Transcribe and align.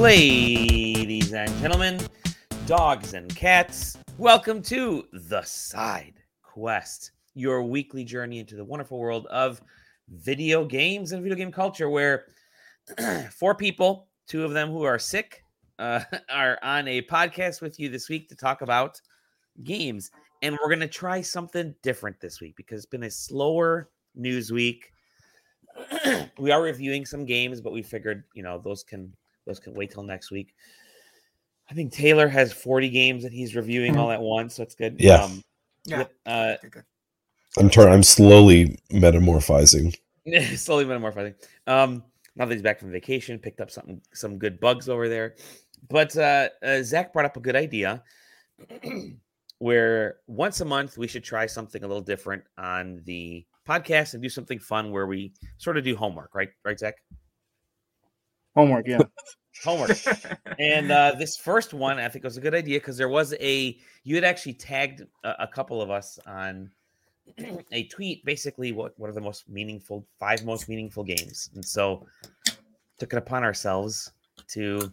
Ladies 0.00 1.34
and 1.34 1.54
gentlemen, 1.58 2.00
dogs 2.64 3.12
and 3.12 3.36
cats, 3.36 3.98
welcome 4.16 4.62
to 4.62 5.06
The 5.12 5.42
Side 5.42 6.14
Quest, 6.42 7.10
your 7.34 7.64
weekly 7.64 8.02
journey 8.02 8.38
into 8.38 8.56
the 8.56 8.64
wonderful 8.64 8.98
world 8.98 9.26
of 9.26 9.60
video 10.08 10.64
games 10.64 11.12
and 11.12 11.22
video 11.22 11.36
game 11.36 11.52
culture, 11.52 11.90
where 11.90 12.24
four 13.30 13.54
people, 13.54 14.08
two 14.26 14.42
of 14.42 14.54
them 14.54 14.70
who 14.70 14.84
are 14.84 14.98
sick, 14.98 15.44
uh, 15.78 16.00
are 16.30 16.58
on 16.62 16.88
a 16.88 17.02
podcast 17.02 17.60
with 17.60 17.78
you 17.78 17.90
this 17.90 18.08
week 18.08 18.30
to 18.30 18.34
talk 18.34 18.62
about 18.62 18.98
games. 19.64 20.10
And 20.40 20.56
we're 20.62 20.70
going 20.70 20.80
to 20.80 20.88
try 20.88 21.20
something 21.20 21.74
different 21.82 22.18
this 22.20 22.40
week 22.40 22.56
because 22.56 22.78
it's 22.78 22.90
been 22.90 23.02
a 23.02 23.10
slower 23.10 23.90
news 24.14 24.50
week. 24.50 24.94
we 26.38 26.50
are 26.50 26.62
reviewing 26.62 27.04
some 27.04 27.26
games, 27.26 27.60
but 27.60 27.74
we 27.74 27.82
figured, 27.82 28.24
you 28.32 28.42
know, 28.42 28.58
those 28.58 28.82
can 28.82 29.12
those 29.50 29.58
can 29.58 29.74
wait 29.74 29.90
till 29.90 30.04
next 30.04 30.30
week. 30.30 30.54
I 31.70 31.74
think 31.74 31.92
Taylor 31.92 32.28
has 32.28 32.52
40 32.52 32.88
games 32.88 33.22
that 33.24 33.32
he's 33.32 33.54
reviewing 33.54 33.96
all 33.96 34.10
at 34.10 34.20
once, 34.20 34.54
so 34.54 34.62
it's 34.62 34.74
good. 34.74 34.96
Yeah. 34.98 35.24
Um, 35.24 35.42
Yeah. 35.84 36.04
Uh, 36.24 36.54
good. 36.70 36.84
I'm 37.58 37.68
turn. 37.68 37.92
I'm 37.92 38.02
slowly 38.02 38.78
metamorphizing. 38.92 39.96
slowly 40.56 40.84
metamorphizing. 40.84 41.34
Um, 41.66 42.04
now 42.36 42.44
that 42.44 42.54
he's 42.54 42.62
back 42.62 42.78
from 42.78 42.92
vacation, 42.92 43.38
picked 43.38 43.60
up 43.60 43.70
something, 43.70 44.00
some 44.14 44.38
good 44.38 44.60
bugs 44.60 44.88
over 44.88 45.08
there. 45.08 45.34
But 45.88 46.16
uh, 46.16 46.50
uh, 46.62 46.82
Zach 46.82 47.12
brought 47.12 47.24
up 47.24 47.36
a 47.36 47.40
good 47.40 47.56
idea, 47.56 48.02
where 49.58 50.18
once 50.26 50.60
a 50.60 50.64
month 50.64 50.96
we 50.96 51.08
should 51.08 51.24
try 51.24 51.46
something 51.46 51.82
a 51.82 51.88
little 51.88 52.02
different 52.02 52.44
on 52.56 53.02
the 53.04 53.44
podcast 53.68 54.14
and 54.14 54.22
do 54.22 54.28
something 54.28 54.58
fun 54.58 54.92
where 54.92 55.06
we 55.06 55.32
sort 55.58 55.76
of 55.76 55.84
do 55.84 55.96
homework, 55.96 56.34
right? 56.34 56.50
Right, 56.64 56.78
Zach? 56.78 56.96
Homework, 58.54 58.86
yeah. 58.86 59.00
Homework. 59.62 59.98
and 60.58 60.90
uh, 60.90 61.12
this 61.18 61.36
first 61.36 61.74
one, 61.74 61.98
I 61.98 62.08
think 62.08 62.24
was 62.24 62.36
a 62.36 62.40
good 62.40 62.54
idea 62.54 62.78
because 62.78 62.96
there 62.96 63.08
was 63.08 63.34
a 63.40 63.76
you 64.04 64.14
had 64.14 64.24
actually 64.24 64.54
tagged 64.54 65.02
a, 65.24 65.44
a 65.44 65.46
couple 65.46 65.82
of 65.82 65.90
us 65.90 66.18
on 66.26 66.70
a 67.72 67.84
tweet, 67.88 68.24
basically 68.24 68.72
what 68.72 68.98
what 68.98 69.10
are 69.10 69.14
the 69.14 69.20
most 69.20 69.48
meaningful 69.48 70.06
five 70.18 70.44
most 70.44 70.68
meaningful 70.68 71.04
games, 71.04 71.50
and 71.54 71.64
so 71.64 72.06
took 72.98 73.12
it 73.12 73.16
upon 73.16 73.44
ourselves 73.44 74.12
to 74.48 74.92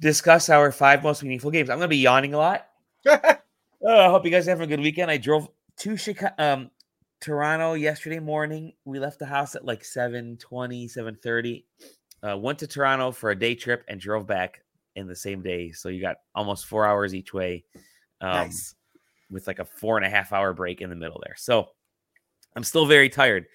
discuss 0.00 0.48
our 0.48 0.72
five 0.72 1.02
most 1.02 1.22
meaningful 1.22 1.50
games. 1.50 1.70
I'm 1.70 1.78
going 1.78 1.86
to 1.86 1.88
be 1.88 1.98
yawning 1.98 2.34
a 2.34 2.38
lot. 2.38 2.66
Uh, 3.06 3.18
I 3.88 4.08
hope 4.08 4.24
you 4.24 4.30
guys 4.30 4.46
are 4.46 4.50
having 4.50 4.64
a 4.64 4.68
good 4.68 4.80
weekend. 4.80 5.10
I 5.10 5.16
drove 5.16 5.48
to 5.78 5.96
Chicago, 5.96 6.34
um, 6.38 6.70
Toronto 7.20 7.74
yesterday 7.74 8.18
morning. 8.18 8.72
We 8.84 8.98
left 8.98 9.18
the 9.20 9.26
house 9.26 9.54
at 9.54 9.64
like 9.64 9.84
7 9.84 10.38
7.30. 10.38 11.64
Uh, 12.26 12.36
went 12.36 12.58
to 12.60 12.66
Toronto 12.66 13.10
for 13.10 13.30
a 13.30 13.38
day 13.38 13.54
trip 13.54 13.84
and 13.88 14.00
drove 14.00 14.26
back 14.26 14.62
in 14.94 15.06
the 15.06 15.16
same 15.16 15.42
day. 15.42 15.72
So 15.72 15.88
you 15.88 16.00
got 16.00 16.16
almost 16.34 16.66
four 16.66 16.86
hours 16.86 17.14
each 17.14 17.32
way 17.34 17.64
um, 18.20 18.30
Nice. 18.30 18.74
with 19.30 19.46
like 19.46 19.58
a 19.58 19.64
four 19.64 19.96
and 19.96 20.06
a 20.06 20.10
half 20.10 20.32
hour 20.32 20.52
break 20.52 20.80
in 20.80 20.90
the 20.90 20.96
middle 20.96 21.20
there. 21.24 21.34
So 21.36 21.68
I'm 22.54 22.62
still 22.64 22.86
very 22.86 23.08
tired. 23.08 23.46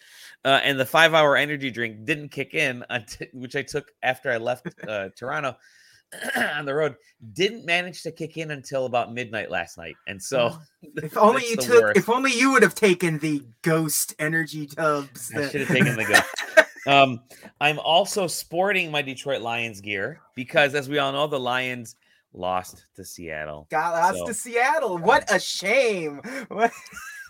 Uh, 0.44 0.60
and 0.64 0.80
the 0.80 0.86
five 0.86 1.14
hour 1.14 1.36
energy 1.38 1.72
drink 1.72 2.06
didn't 2.06 2.30
kick 2.30 2.54
in, 2.54 2.84
until, 2.90 3.28
which 3.34 3.56
I 3.56 3.62
took 3.62 3.92
after 4.04 4.32
I 4.32 4.38
left 4.38 4.68
uh, 4.88 5.10
Toronto 5.16 5.56
on 6.36 6.66
the 6.66 6.74
road. 6.74 6.96
Didn't 7.34 7.66
manage 7.66 8.02
to 8.04 8.12
kick 8.12 8.38
in 8.38 8.52
until 8.52 8.86
about 8.86 9.14
midnight 9.14 9.50
last 9.50 9.78
night. 9.78 9.96
And 10.08 10.22
so 10.22 10.58
If 10.82 11.18
only 11.18 11.48
you 11.48 11.56
took, 11.56 11.82
worst. 11.84 11.98
if 11.98 12.10
only 12.10 12.34
you 12.34 12.52
would 12.52 12.64
have 12.64 12.76
taken 12.76 13.20
the 13.20 13.44
ghost 13.62 14.14
energy 14.20 14.68
tubs. 14.68 15.32
I 15.36 15.48
should 15.50 15.62
have 15.62 15.70
taken 15.70 15.96
the 15.96 16.06
go. 16.06 16.64
Um, 16.88 17.22
I'm 17.62 17.80
also 17.80 18.28
sporting 18.28 18.90
my 18.92 19.02
Detroit 19.02 19.42
Lions 19.42 19.82
gear 19.82 20.22
because, 20.36 20.74
as 20.74 20.88
we 20.90 20.98
all 21.00 21.12
know, 21.12 21.28
the 21.28 21.40
Lions 21.40 21.96
lost 22.34 22.86
to 22.96 23.04
Seattle. 23.04 23.68
Got 23.70 23.94
lost 23.94 24.20
So- 24.20 24.26
to 24.28 24.34
Seattle. 24.34 24.98
What 24.98 25.32
a 25.32 25.40
shame. 25.40 26.22
What, 26.50 26.72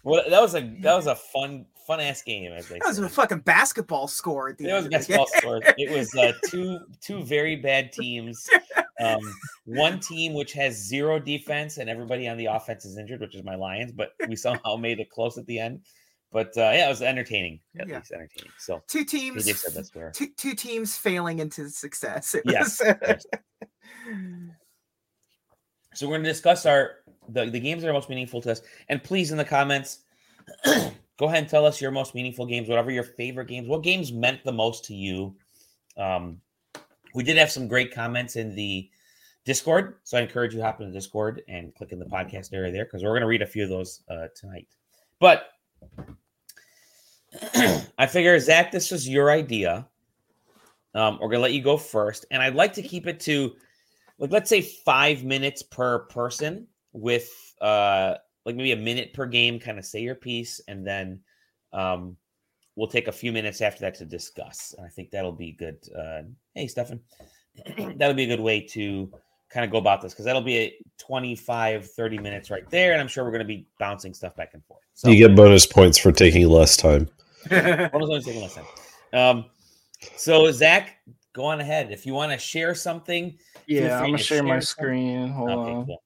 Well, 0.04 0.24
that 0.30 0.42
was 0.42 0.56
a 0.56 0.62
that 0.82 0.96
was 0.96 1.08
a 1.08 1.16
fun 1.16 1.66
fun 1.86 2.00
ass 2.00 2.22
game. 2.22 2.52
As 2.54 2.68
that 2.70 2.80
was 2.86 2.98
say. 2.98 3.04
a 3.04 3.10
fucking 3.10 3.40
basketball 3.40 4.08
score 4.08 4.50
at 4.50 4.58
the 4.58 4.70
It 4.70 4.74
was 4.74 4.86
end. 4.86 4.94
a 4.94 4.98
basketball 4.98 5.28
score. 5.28 5.60
It 5.78 5.90
was 5.92 6.16
uh, 6.16 6.32
two 6.50 6.80
two 7.02 7.24
very 7.24 7.56
bad 7.58 7.92
teams. 7.92 8.48
Um, 9.02 9.20
one 9.66 10.00
team 10.00 10.34
which 10.34 10.54
has 10.54 10.76
zero 10.76 11.20
defense 11.20 11.78
and 11.78 11.90
everybody 11.90 12.28
on 12.30 12.38
the 12.38 12.46
offense 12.46 12.86
is 12.86 12.98
injured, 12.98 13.20
which 13.22 13.36
is 13.36 13.44
my 13.44 13.56
Lions. 13.56 13.92
But 13.92 14.14
we 14.30 14.36
somehow 14.36 14.76
made 14.78 15.00
it 15.00 15.10
close 15.10 15.38
at 15.38 15.46
the 15.46 15.60
end. 15.60 15.82
But 16.32 16.48
uh, 16.58 16.62
yeah, 16.74 16.86
it 16.88 16.90
was 16.90 17.02
entertaining. 17.02 17.60
At 17.80 17.88
Yeah. 17.88 17.98
least 17.98 18.12
entertaining. 18.12 18.52
So 18.60 18.84
Two 18.88 19.06
teams. 19.06 19.46
Said 19.46 19.74
that's 19.74 19.90
fair. 19.90 20.12
Two, 20.12 20.28
two 20.38 20.54
teams 20.54 20.98
failing 20.98 21.40
into 21.40 21.70
success. 21.70 22.36
It 22.36 22.44
Yes. 22.46 22.82
So 25.94 26.06
we're 26.06 26.14
going 26.18 26.24
to 26.26 26.30
discuss 26.30 26.68
our 26.68 26.98
the, 27.30 27.46
the 27.50 27.60
games 27.60 27.82
that 27.82 27.90
are 27.90 27.94
most 27.94 28.08
meaningful 28.10 28.40
to 28.42 28.52
us. 28.52 28.62
And 28.88 29.04
please, 29.04 29.32
in 29.32 29.38
the 29.38 29.44
comments, 29.46 30.02
go 30.66 31.26
ahead 31.26 31.40
and 31.40 31.50
tell 31.50 31.66
us 31.66 31.82
your 31.82 31.90
most 31.90 32.14
meaningful 32.14 32.46
games, 32.46 32.70
whatever 32.70 32.92
your 32.92 33.04
favorite 33.04 33.48
games. 33.48 33.68
What 33.68 33.82
games 33.82 34.14
meant 34.14 34.44
the 34.44 34.52
most 34.52 34.86
to 34.86 34.94
you? 34.94 35.36
Um, 35.98 36.40
we 37.16 37.24
did 37.24 37.36
have 37.38 37.50
some 37.52 37.68
great 37.68 37.92
comments 37.94 38.36
in 38.36 38.54
the 38.54 38.88
Discord, 39.44 39.96
so 40.04 40.20
I 40.20 40.22
encourage 40.22 40.54
you 40.54 40.60
to 40.60 40.66
hop 40.66 40.80
into 40.82 40.94
Discord 40.94 41.42
and 41.48 41.74
click 41.74 41.92
in 41.92 41.98
the 42.00 42.06
podcast 42.06 42.54
area 42.54 42.72
there 42.72 42.86
because 42.86 43.02
we're 43.02 43.10
going 43.10 43.22
to 43.22 43.28
read 43.28 43.42
a 43.42 43.48
few 43.48 43.64
of 43.64 43.70
those 43.70 44.04
uh, 44.08 44.28
tonight. 44.36 44.68
But 45.20 45.48
I 47.98 48.08
figure 48.08 48.40
Zach, 48.40 48.72
this 48.72 48.92
was 48.92 49.08
your 49.08 49.32
idea. 49.32 49.88
Um, 50.94 51.20
we're 51.22 51.30
gonna 51.30 51.44
let 51.44 51.54
you 51.54 51.62
go 51.62 51.78
first, 51.78 52.26
and 52.32 52.42
I'd 52.42 52.56
like 52.56 52.74
to 52.74 52.82
keep 52.82 53.08
it 53.08 53.20
to 53.22 53.54
like 54.20 54.32
let's 54.32 54.50
say 54.50 54.62
five 54.62 55.24
minutes 55.24 55.64
per 55.64 56.00
person 56.00 56.68
with 56.94 57.30
uh 57.62 58.16
like 58.46 58.56
maybe 58.56 58.72
a 58.72 58.78
minute 58.78 59.14
per 59.14 59.26
game 59.26 59.60
kind 59.60 59.78
of 59.78 59.86
say 59.86 60.02
your 60.02 60.16
piece 60.16 60.62
and 60.68 60.86
then 60.86 61.20
um 61.74 62.16
we'll 62.76 62.88
take 62.88 63.08
a 63.08 63.12
few 63.12 63.32
minutes 63.32 63.62
after 63.62 63.82
that 63.82 63.96
to 63.96 64.06
discuss 64.06 64.74
and 64.78 64.86
i 64.86 64.90
think 64.90 65.12
that'll 65.12 65.32
be 65.32 65.52
good 65.52 65.78
uh 65.98 66.22
hey 66.54 66.68
stefan 66.68 67.00
that'll 67.98 68.16
be 68.16 68.24
a 68.24 68.28
good 68.28 68.40
way 68.40 68.62
to 68.62 69.12
kind 69.50 69.64
of 69.64 69.72
go 69.72 69.78
about 69.78 70.02
this 70.02 70.14
because 70.14 70.26
that'll 70.26 70.42
be 70.42 70.58
a 70.58 70.74
25 71.00 71.90
30 71.92 72.18
minutes 72.18 72.50
right 72.52 72.70
there 72.70 72.92
and 72.92 73.02
i'm 73.02 73.08
sure 73.08 73.24
we're 73.24 73.32
going 73.32 73.40
to 73.40 73.46
be 73.46 73.66
bouncing 73.80 74.14
stuff 74.14 74.36
back 74.36 74.50
and 74.54 74.64
forth 74.66 74.82
so 74.94 75.10
You 75.10 75.16
get 75.28 75.36
bonus 75.36 75.66
points 75.68 75.98
for 76.00 76.12
taking 76.12 76.48
less 76.50 76.76
time. 76.76 77.08
Hold 77.50 77.62
on, 77.94 78.10
let 78.10 78.18
me 78.18 78.22
take 78.24 78.36
a 78.36 78.40
listen. 78.40 78.64
Um, 79.14 79.46
so 80.16 80.52
Zach, 80.52 80.98
go 81.34 81.46
on 81.46 81.60
ahead. 81.62 81.92
If 81.92 82.06
you 82.08 82.14
want 82.16 82.32
to 82.32 82.38
share 82.40 82.74
something, 82.74 83.38
Yeah, 83.68 84.00
I'm 84.00 84.06
gonna 84.08 84.18
to 84.18 84.24
share 84.24 84.42
my 84.42 84.56
share 84.56 84.62
screen. 84.62 85.30
Hold 85.30 85.50
okay, 85.52 85.72
on. 85.72 85.86
cool. 85.86 86.04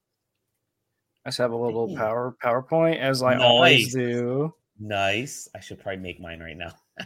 I 1.26 1.30
just 1.30 1.38
have 1.38 1.52
a 1.52 1.56
little 1.56 1.90
Ooh. 1.90 1.96
power 1.96 2.36
PowerPoint 2.44 3.00
as 3.00 3.24
I 3.24 3.36
Nice. 3.36 3.44
always 3.44 3.94
do. 3.94 4.54
Nice. 4.78 5.48
I 5.56 5.62
should 5.62 5.80
probably 5.80 6.02
make 6.02 6.20
mine 6.20 6.42
right 6.42 6.58
now. 6.58 6.74
I 7.00 7.06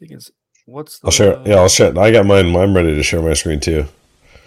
think 0.00 0.10
it's 0.10 0.32
what's 0.66 0.98
the 0.98 1.06
I'll 1.06 1.12
share. 1.12 1.40
Yeah, 1.46 1.56
I'll 1.56 1.68
share. 1.68 1.96
I 1.96 2.10
got 2.10 2.26
mine. 2.26 2.56
I'm 2.56 2.74
ready 2.74 2.94
to 2.96 3.02
share 3.04 3.22
my 3.22 3.34
screen 3.34 3.60
too. 3.60 3.86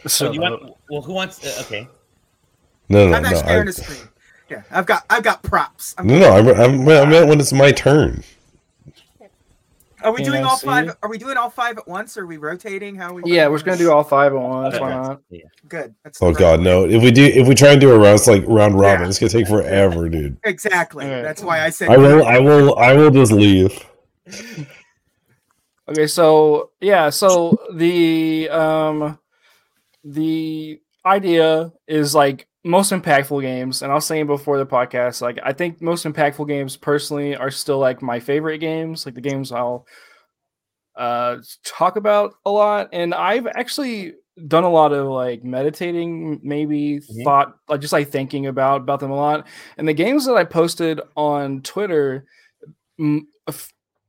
So 0.08 0.28
So 0.28 0.32
you 0.32 0.42
want? 0.42 0.74
Well, 0.90 1.02
who 1.02 1.14
wants? 1.14 1.46
Uh, 1.46 1.62
okay. 1.62 1.88
No, 2.90 3.08
no, 3.08 3.16
I'm 3.16 3.24
not 3.24 3.32
no. 3.34 3.40
sharing 3.40 3.68
I, 3.68 3.70
a 3.70 3.74
screen. 3.74 4.10
Yeah, 4.50 4.64
I've 4.72 4.86
got 4.86 5.06
I've 5.10 5.24
got 5.24 5.44
props. 5.44 5.94
I'm- 5.98 6.08
no, 6.08 6.20
no. 6.20 6.32
I'm, 6.32 6.48
I'm, 6.48 6.82
I 6.82 7.06
meant 7.06 7.28
when 7.28 7.40
it's 7.40 7.54
my 7.54 7.72
turn. 7.72 8.24
Are 10.04 10.14
we 10.14 10.24
doing 10.24 10.44
all 10.44 10.58
five? 10.58 10.96
Are 11.02 11.10
we 11.10 11.18
doing 11.18 11.38
all 11.38 11.50
five 11.50 11.78
at 11.78 11.88
once? 11.88 12.18
Or 12.18 12.22
are 12.22 12.28
we 12.28 12.38
rotating? 12.38 12.96
How 12.96 13.10
are 13.10 13.14
we? 13.16 13.24
yeah, 13.26 13.48
we're 13.48 13.56
just 13.56 13.66
gonna 13.66 13.78
do 13.78 13.92
all 13.92 14.04
five 14.04 14.32
at 14.32 14.40
once. 14.40 14.76
Okay. 14.76 14.82
Why 14.82 14.92
not? 14.92 15.22
Yeah. 15.30 15.42
Good. 15.68 15.96
That's 16.04 16.22
Oh 16.22 16.32
God, 16.32 16.62
no! 16.62 16.86
If 16.86 17.02
we 17.02 17.12
do, 17.12 17.26
if 17.26 17.48
we 17.48 17.56
try 17.56 17.72
and 17.72 17.82
do 17.82 17.92
a 17.92 17.98
round, 17.98 18.16
it's 18.20 18.28
like 18.28 18.44
round 18.48 18.80
robin. 18.80 19.02
Yeah. 19.02 19.10
It's 19.10 19.20
gonna 19.20 19.32
take 19.32 19.48
forever, 19.50 20.08
dude. 20.08 20.38
Exactly. 20.44 21.04
Alright. 21.04 21.24
That's 21.24 21.42
why 21.42 21.62
I 21.62 21.72
said. 21.72 21.90
I 21.90 21.98
will. 21.98 22.26
I 22.26 22.40
will. 22.40 22.78
I 22.78 22.94
will 22.94 23.12
just 23.12 23.32
leave. 23.32 23.86
Okay, 25.90 26.08
so 26.08 26.72
yeah, 26.82 27.10
so 27.10 27.58
the 27.74 28.50
um 28.50 29.18
the 30.14 30.80
idea 31.06 31.72
is 31.88 32.16
like 32.16 32.48
most 32.64 32.92
impactful 32.92 33.42
games, 33.42 33.82
and 33.82 33.92
I 33.92 33.96
was 33.96 34.06
saying 34.06 34.28
before 34.28 34.58
the 34.58 34.66
podcast, 34.66 35.22
like 35.22 35.40
I 35.44 35.54
think 35.54 35.82
most 35.82 36.06
impactful 36.06 36.48
games 36.48 36.78
personally 36.78 37.36
are 37.36 37.52
still 37.52 37.80
like 37.80 38.02
my 38.02 38.20
favorite 38.20 38.60
games, 38.60 39.06
like 39.06 39.16
the 39.16 39.22
games 39.22 39.52
I'll 39.52 39.86
uh 40.96 41.38
talk 41.64 41.96
about 41.96 42.34
a 42.46 42.50
lot. 42.52 42.90
And 42.92 43.14
I've 43.14 43.48
actually 43.48 44.14
done 44.48 44.64
a 44.64 44.70
lot 44.70 44.94
of 44.94 45.08
like 45.08 45.44
meditating, 45.44 46.40
maybe 46.44 47.00
Mhm. 47.00 47.24
thought 47.24 47.56
like 47.70 47.82
just 47.82 47.94
like 47.94 48.10
thinking 48.10 48.48
about 48.48 48.82
about 48.82 49.00
them 49.00 49.12
a 49.12 49.16
lot. 49.16 49.48
And 49.78 49.88
the 49.88 49.94
games 49.94 50.26
that 50.26 50.36
I 50.36 50.44
posted 50.44 51.00
on 51.16 51.62
Twitter, 51.62 52.26
m- 53.00 53.28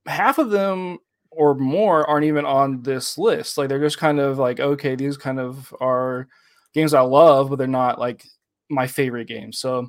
half 0.06 0.38
of 0.38 0.50
them 0.50 0.98
or 1.30 1.54
more 1.54 2.08
aren't 2.08 2.24
even 2.24 2.44
on 2.44 2.82
this 2.82 3.18
list. 3.18 3.58
Like 3.58 3.68
they're 3.68 3.80
just 3.80 3.98
kind 3.98 4.18
of 4.20 4.38
like, 4.38 4.60
okay, 4.60 4.94
these 4.96 5.16
kind 5.16 5.38
of 5.38 5.74
are 5.80 6.26
games 6.74 6.94
I 6.94 7.00
love, 7.00 7.50
but 7.50 7.56
they're 7.56 7.66
not 7.66 7.98
like 7.98 8.24
my 8.70 8.86
favorite 8.86 9.28
games. 9.28 9.58
So 9.58 9.88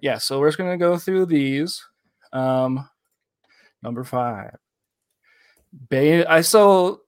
yeah, 0.00 0.18
so 0.18 0.38
we're 0.40 0.48
just 0.48 0.58
gonna 0.58 0.76
go 0.78 0.98
through 0.98 1.26
these. 1.26 1.84
Um 2.32 2.88
number 3.82 4.04
five. 4.04 4.56
Bay 5.88 6.24
I 6.24 6.40
so 6.40 7.02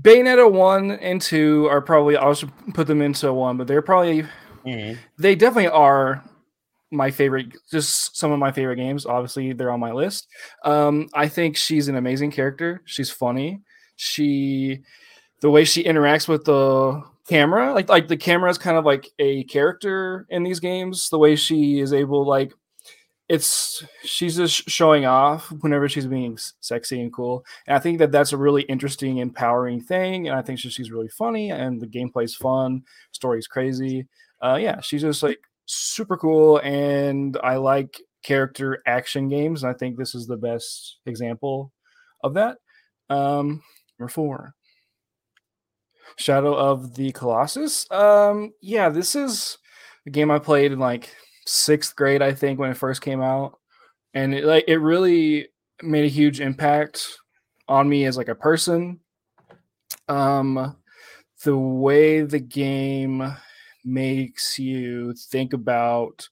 Bayonetta 0.00 0.50
one 0.50 0.92
and 0.92 1.20
two 1.20 1.66
are 1.70 1.80
probably 1.80 2.16
I'll 2.16 2.34
just 2.34 2.52
put 2.74 2.86
them 2.86 3.00
into 3.00 3.32
one, 3.32 3.56
but 3.56 3.66
they're 3.66 3.82
probably 3.82 4.24
Mhm. 4.66 4.98
they 5.18 5.34
definitely 5.34 5.68
are 5.68 6.22
my 6.92 7.10
favorite 7.10 7.46
just 7.70 8.16
some 8.16 8.30
of 8.32 8.38
my 8.38 8.52
favorite 8.52 8.76
games 8.76 9.06
obviously 9.06 9.52
they're 9.52 9.72
on 9.72 9.80
my 9.80 9.92
list. 9.92 10.28
Um 10.64 11.08
i 11.14 11.28
think 11.28 11.56
she's 11.56 11.88
an 11.88 11.96
amazing 11.96 12.30
character. 12.30 12.82
She's 12.84 13.10
funny. 13.10 13.60
She 13.96 14.82
the 15.42 15.50
way 15.50 15.64
she 15.64 15.84
interacts 15.84 16.28
with 16.28 16.44
the 16.44 17.02
camera 17.28 17.74
like 17.74 17.88
like 17.88 18.08
the 18.08 18.16
camera 18.16 18.48
is 18.50 18.58
kind 18.58 18.76
of 18.78 18.84
like 18.84 19.08
a 19.18 19.42
character 19.44 20.26
in 20.30 20.44
these 20.44 20.60
games 20.60 21.08
the 21.10 21.18
way 21.18 21.34
she 21.36 21.80
is 21.80 21.92
able 21.92 22.24
like 22.26 22.52
it's 23.28 23.82
she's 24.04 24.36
just 24.36 24.70
showing 24.70 25.04
off 25.04 25.50
whenever 25.60 25.88
she's 25.88 26.06
being 26.06 26.38
sexy 26.60 27.00
and 27.00 27.12
cool. 27.12 27.44
And 27.66 27.76
i 27.76 27.80
think 27.80 27.98
that 27.98 28.12
that's 28.12 28.32
a 28.32 28.36
really 28.36 28.62
interesting 28.62 29.18
empowering 29.18 29.80
thing 29.80 30.28
and 30.28 30.38
i 30.38 30.42
think 30.42 30.60
she- 30.60 30.70
she's 30.70 30.92
really 30.92 31.08
funny 31.08 31.50
and 31.50 31.80
the 31.80 31.88
gameplay's 31.88 32.36
fun 32.36 32.82
story's 33.12 33.48
crazy. 33.48 34.06
Uh 34.40 34.58
yeah 34.60 34.80
she's 34.80 35.02
just 35.02 35.22
like 35.24 35.40
super 35.66 36.16
cool 36.16 36.58
and 36.58 37.36
i 37.42 37.56
like 37.56 38.00
character 38.22 38.82
action 38.86 39.28
games 39.28 39.62
and 39.62 39.70
i 39.70 39.76
think 39.76 39.96
this 39.96 40.14
is 40.14 40.26
the 40.26 40.36
best 40.36 40.98
example 41.06 41.72
of 42.24 42.34
that. 42.34 42.58
Um 43.08 43.62
number 43.98 44.10
four 44.10 44.54
shadow 46.16 46.54
of 46.54 46.94
the 46.94 47.12
colossus. 47.12 47.90
Um 47.90 48.52
yeah 48.60 48.88
this 48.88 49.14
is 49.14 49.58
a 50.06 50.10
game 50.10 50.30
i 50.30 50.38
played 50.38 50.72
in 50.72 50.78
like 50.78 51.14
sixth 51.46 51.94
grade 51.94 52.22
i 52.22 52.32
think 52.32 52.58
when 52.58 52.70
it 52.70 52.76
first 52.76 53.00
came 53.00 53.22
out 53.22 53.58
and 54.14 54.34
it 54.34 54.44
like 54.44 54.64
it 54.66 54.78
really 54.78 55.48
made 55.82 56.04
a 56.04 56.08
huge 56.08 56.40
impact 56.40 57.06
on 57.68 57.88
me 57.88 58.06
as 58.06 58.16
like 58.16 58.28
a 58.28 58.34
person. 58.34 59.00
Um 60.08 60.76
the 61.44 61.56
way 61.56 62.22
the 62.22 62.40
game 62.40 63.36
makes 63.86 64.58
you 64.58 65.14
think 65.14 65.52
about 65.52 66.28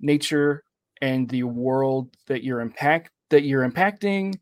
nature 0.00 0.64
and 1.02 1.28
the 1.28 1.42
world 1.42 2.14
that 2.26 2.44
you're 2.44 2.60
impact 2.60 3.10
that 3.30 3.44
you're 3.44 3.68
impacting 3.68 4.38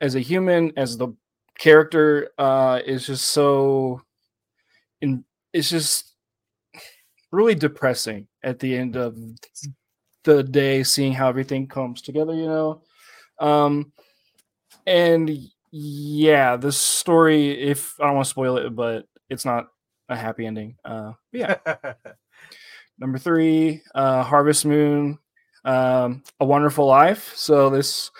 as 0.00 0.14
a 0.14 0.20
human 0.20 0.72
as 0.76 0.96
the 0.96 1.08
character 1.58 2.30
uh 2.38 2.80
is 2.84 3.06
just 3.06 3.26
so 3.26 4.00
in 5.00 5.24
it's 5.52 5.70
just 5.70 6.14
really 7.30 7.54
depressing 7.54 8.26
at 8.42 8.58
the 8.58 8.76
end 8.76 8.96
of 8.96 9.16
the 10.24 10.42
day 10.42 10.82
seeing 10.82 11.12
how 11.12 11.28
everything 11.28 11.66
comes 11.66 12.02
together 12.02 12.34
you 12.34 12.46
know? 12.46 12.82
Um 13.38 13.92
and 14.86 15.30
yeah 15.70 16.56
the 16.56 16.72
story 16.72 17.52
if 17.62 17.94
i 18.00 18.04
don't 18.04 18.16
want 18.16 18.26
to 18.26 18.30
spoil 18.30 18.58
it 18.58 18.74
but 18.74 19.06
it's 19.30 19.44
not 19.44 19.68
a 20.12 20.16
happy 20.16 20.46
ending 20.46 20.76
uh 20.84 21.12
yeah 21.32 21.56
Number 23.02 23.18
three, 23.18 23.82
uh, 23.96 24.22
Harvest 24.22 24.64
Moon, 24.64 25.18
um, 25.64 26.22
A 26.38 26.44
Wonderful 26.44 26.86
Life. 26.86 27.32
So 27.34 27.70
this 27.70 28.12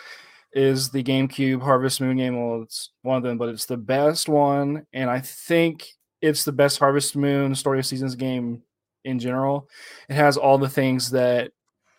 is 0.52 0.90
the 0.90 1.04
GameCube 1.04 1.62
Harvest 1.62 2.00
Moon 2.00 2.16
game. 2.16 2.36
Well, 2.36 2.62
it's 2.62 2.90
one 3.02 3.16
of 3.16 3.22
them, 3.22 3.38
but 3.38 3.48
it's 3.48 3.66
the 3.66 3.76
best 3.76 4.28
one, 4.28 4.84
and 4.92 5.08
I 5.08 5.20
think 5.20 5.86
it's 6.20 6.44
the 6.44 6.50
best 6.50 6.80
Harvest 6.80 7.14
Moon 7.14 7.54
Story 7.54 7.78
of 7.78 7.86
Seasons 7.86 8.16
game 8.16 8.62
in 9.04 9.20
general. 9.20 9.68
It 10.08 10.14
has 10.14 10.36
all 10.36 10.58
the 10.58 10.68
things 10.68 11.10
that 11.12 11.52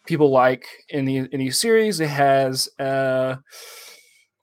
people 0.05 0.29
like 0.29 0.65
in 0.89 1.05
the 1.05 1.17
in 1.17 1.39
these 1.39 1.57
series. 1.57 2.01
It 2.01 2.09
has 2.09 2.67
uh, 2.79 3.37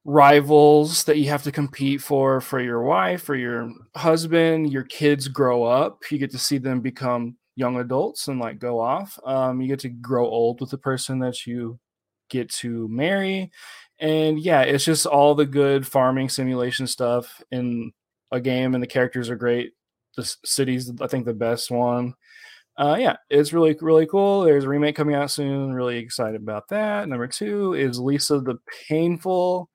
rivals 0.05 1.05
that 1.05 1.19
you 1.19 1.29
have 1.29 1.43
to 1.43 1.53
compete 1.53 2.01
for 2.01 2.41
for 2.41 2.61
your 2.61 2.83
wife 2.83 3.29
or 3.29 3.35
your 3.35 3.71
husband. 3.95 4.73
Your 4.73 4.85
kids 4.85 5.29
grow 5.29 5.65
up. 5.65 6.01
You 6.11 6.19
get 6.19 6.31
to 6.33 6.39
see 6.39 6.59
them 6.59 6.81
become 6.81 7.37
young 7.57 7.79
adults 7.79 8.29
and 8.29 8.41
like 8.41 8.59
go 8.59 8.81
off. 8.81 9.19
Um, 9.25 9.61
you 9.61 9.69
get 9.69 9.81
to 9.81 9.89
grow 9.89 10.27
old 10.27 10.61
with 10.61 10.71
the 10.71 10.79
person 10.79 11.19
that 11.21 11.47
you 11.47 11.79
get 12.31 12.51
to 12.51 12.89
marry. 12.89 13.51
And 13.99 14.41
yeah, 14.41 14.63
it's 14.63 14.85
just 14.85 15.05
all 15.05 15.35
the 15.35 15.45
good 15.45 15.87
farming 15.87 16.31
simulation 16.31 16.87
stuff 16.87 17.43
in 17.51 17.93
a 18.33 18.41
game, 18.41 18.75
and 18.75 18.83
the 18.83 18.89
characters 18.89 19.29
are 19.29 19.37
great. 19.37 19.73
The 20.17 20.35
city's, 20.45 20.91
I 21.01 21.07
think, 21.07 21.27
the 21.27 21.35
best 21.35 21.71
one. 21.71 22.15
Uh, 22.79 22.97
yeah, 22.99 23.17
it's 23.29 23.53
really, 23.53 23.77
really 23.81 24.07
cool. 24.07 24.41
There's 24.41 24.65
a 24.65 24.69
remake 24.69 24.97
coming 24.97 25.15
out 25.15 25.31
soon. 25.31 25.75
Really 25.75 25.99
excited 25.99 26.41
about 26.41 26.69
that. 26.69 27.09
Number 27.09 27.27
two 27.27 27.75
is 27.75 27.99
Lisa 27.99 28.41
the 28.41 28.57
Painful. 28.89 29.69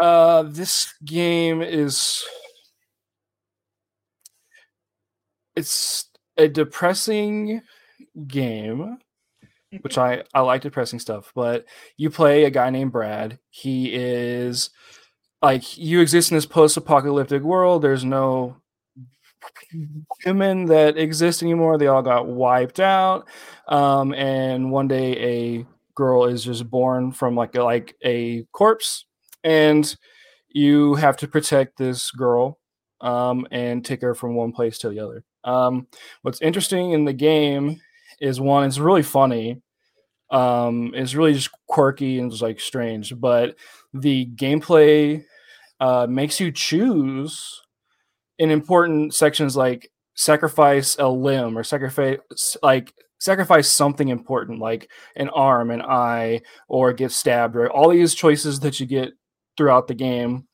Uh, 0.00 0.44
this 0.44 0.92
game 1.04 1.60
is 1.62 2.24
it's 5.56 6.06
a 6.36 6.48
depressing 6.48 7.60
game 8.26 8.98
which 9.82 9.98
I 9.98 10.24
I 10.34 10.40
like 10.42 10.62
depressing 10.62 10.98
stuff, 10.98 11.32
but 11.34 11.66
you 11.96 12.10
play 12.10 12.44
a 12.44 12.50
guy 12.50 12.70
named 12.70 12.92
Brad. 12.92 13.38
He 13.50 13.92
is 13.94 14.70
like 15.42 15.78
you 15.78 16.00
exist 16.00 16.30
in 16.30 16.36
this 16.36 16.46
post-apocalyptic 16.46 17.42
world. 17.42 17.82
There's 17.82 18.04
no 18.04 18.56
human 20.22 20.66
that 20.66 20.96
exist 20.96 21.42
anymore. 21.42 21.78
They 21.78 21.86
all 21.86 22.02
got 22.02 22.26
wiped 22.28 22.80
out. 22.80 23.26
Um, 23.68 24.12
and 24.14 24.70
one 24.70 24.88
day 24.88 25.58
a 25.60 25.66
girl 25.94 26.24
is 26.26 26.44
just 26.44 26.68
born 26.70 27.12
from 27.12 27.34
like 27.36 27.54
like 27.56 27.96
a 28.04 28.44
corpse, 28.52 29.06
and 29.44 29.96
you 30.48 30.94
have 30.94 31.16
to 31.18 31.28
protect 31.28 31.78
this 31.78 32.10
girl 32.10 32.58
um, 33.00 33.46
and 33.50 33.84
take 33.84 34.02
her 34.02 34.14
from 34.14 34.34
one 34.34 34.52
place 34.52 34.78
to 34.78 34.88
the 34.88 35.00
other. 35.00 35.24
Um, 35.44 35.86
what's 36.22 36.40
interesting 36.40 36.92
in 36.92 37.04
the 37.04 37.12
game 37.12 37.80
is 38.20 38.40
one, 38.40 38.64
it's 38.64 38.78
really 38.78 39.02
funny. 39.02 39.60
Um, 40.30 40.92
it's 40.94 41.14
really 41.14 41.34
just 41.34 41.50
quirky 41.66 42.18
and 42.18 42.30
just 42.30 42.42
like 42.42 42.60
strange, 42.60 43.18
but 43.18 43.56
the 43.92 44.26
gameplay 44.34 45.24
uh, 45.80 46.06
makes 46.08 46.40
you 46.40 46.52
choose 46.52 47.60
in 48.38 48.50
important 48.50 49.14
sections 49.14 49.56
like 49.56 49.90
sacrifice 50.14 50.96
a 50.98 51.08
limb 51.08 51.56
or 51.56 51.64
sacrifice 51.64 52.18
like 52.62 52.92
sacrifice 53.18 53.68
something 53.68 54.08
important 54.08 54.58
like 54.58 54.90
an 55.16 55.28
arm 55.30 55.70
an 55.70 55.80
eye 55.80 56.40
or 56.68 56.92
get 56.92 57.10
stabbed 57.10 57.56
or 57.56 57.70
all 57.70 57.88
these 57.88 58.14
choices 58.14 58.60
that 58.60 58.78
you 58.78 58.86
get 58.86 59.12
throughout 59.56 59.88
the 59.88 59.94
game. 59.94 60.46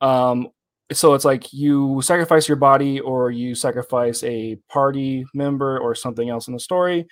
Um 0.00 0.48
so 0.92 1.14
it's 1.14 1.24
like 1.24 1.52
you 1.52 2.00
sacrifice 2.02 2.48
your 2.48 2.56
body 2.56 3.00
or 3.00 3.30
you 3.30 3.54
sacrifice 3.56 4.22
a 4.22 4.56
party 4.68 5.26
member 5.34 5.78
or 5.78 5.94
something 5.94 6.28
else 6.28 6.46
in 6.46 6.54
the 6.54 6.60
story. 6.60 7.06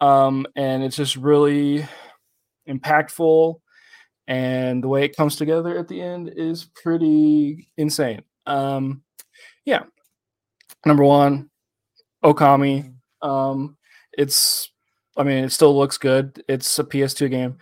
Um 0.00 0.46
and 0.56 0.82
it's 0.82 0.96
just 0.96 1.16
really 1.16 1.86
impactful. 2.68 3.60
And 4.26 4.82
the 4.82 4.88
way 4.88 5.04
it 5.04 5.16
comes 5.16 5.36
together 5.36 5.78
at 5.78 5.88
the 5.88 6.00
end 6.00 6.32
is 6.36 6.64
pretty 6.64 7.70
insane. 7.76 8.22
Um 8.46 9.02
yeah. 9.64 9.84
Number 10.86 11.04
one 11.04 11.50
okami. 12.24 12.94
Um 13.20 13.76
it's 14.16 14.70
i 15.16 15.22
mean 15.22 15.44
it 15.44 15.52
still 15.52 15.76
looks 15.76 15.98
good. 15.98 16.42
It's 16.48 16.78
a 16.78 16.84
ps2 16.84 17.30
game 17.30 17.58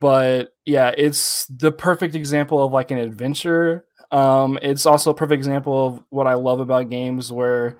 but 0.00 0.54
yeah 0.64 0.92
it's 0.96 1.46
the 1.46 1.72
perfect 1.72 2.14
example 2.14 2.62
of 2.64 2.72
like 2.72 2.90
an 2.90 2.98
adventure 2.98 3.84
um 4.12 4.58
it's 4.62 4.86
also 4.86 5.10
a 5.10 5.14
perfect 5.14 5.38
example 5.38 5.86
of 5.86 6.02
what 6.10 6.26
i 6.26 6.34
love 6.34 6.60
about 6.60 6.90
games 6.90 7.32
where 7.32 7.78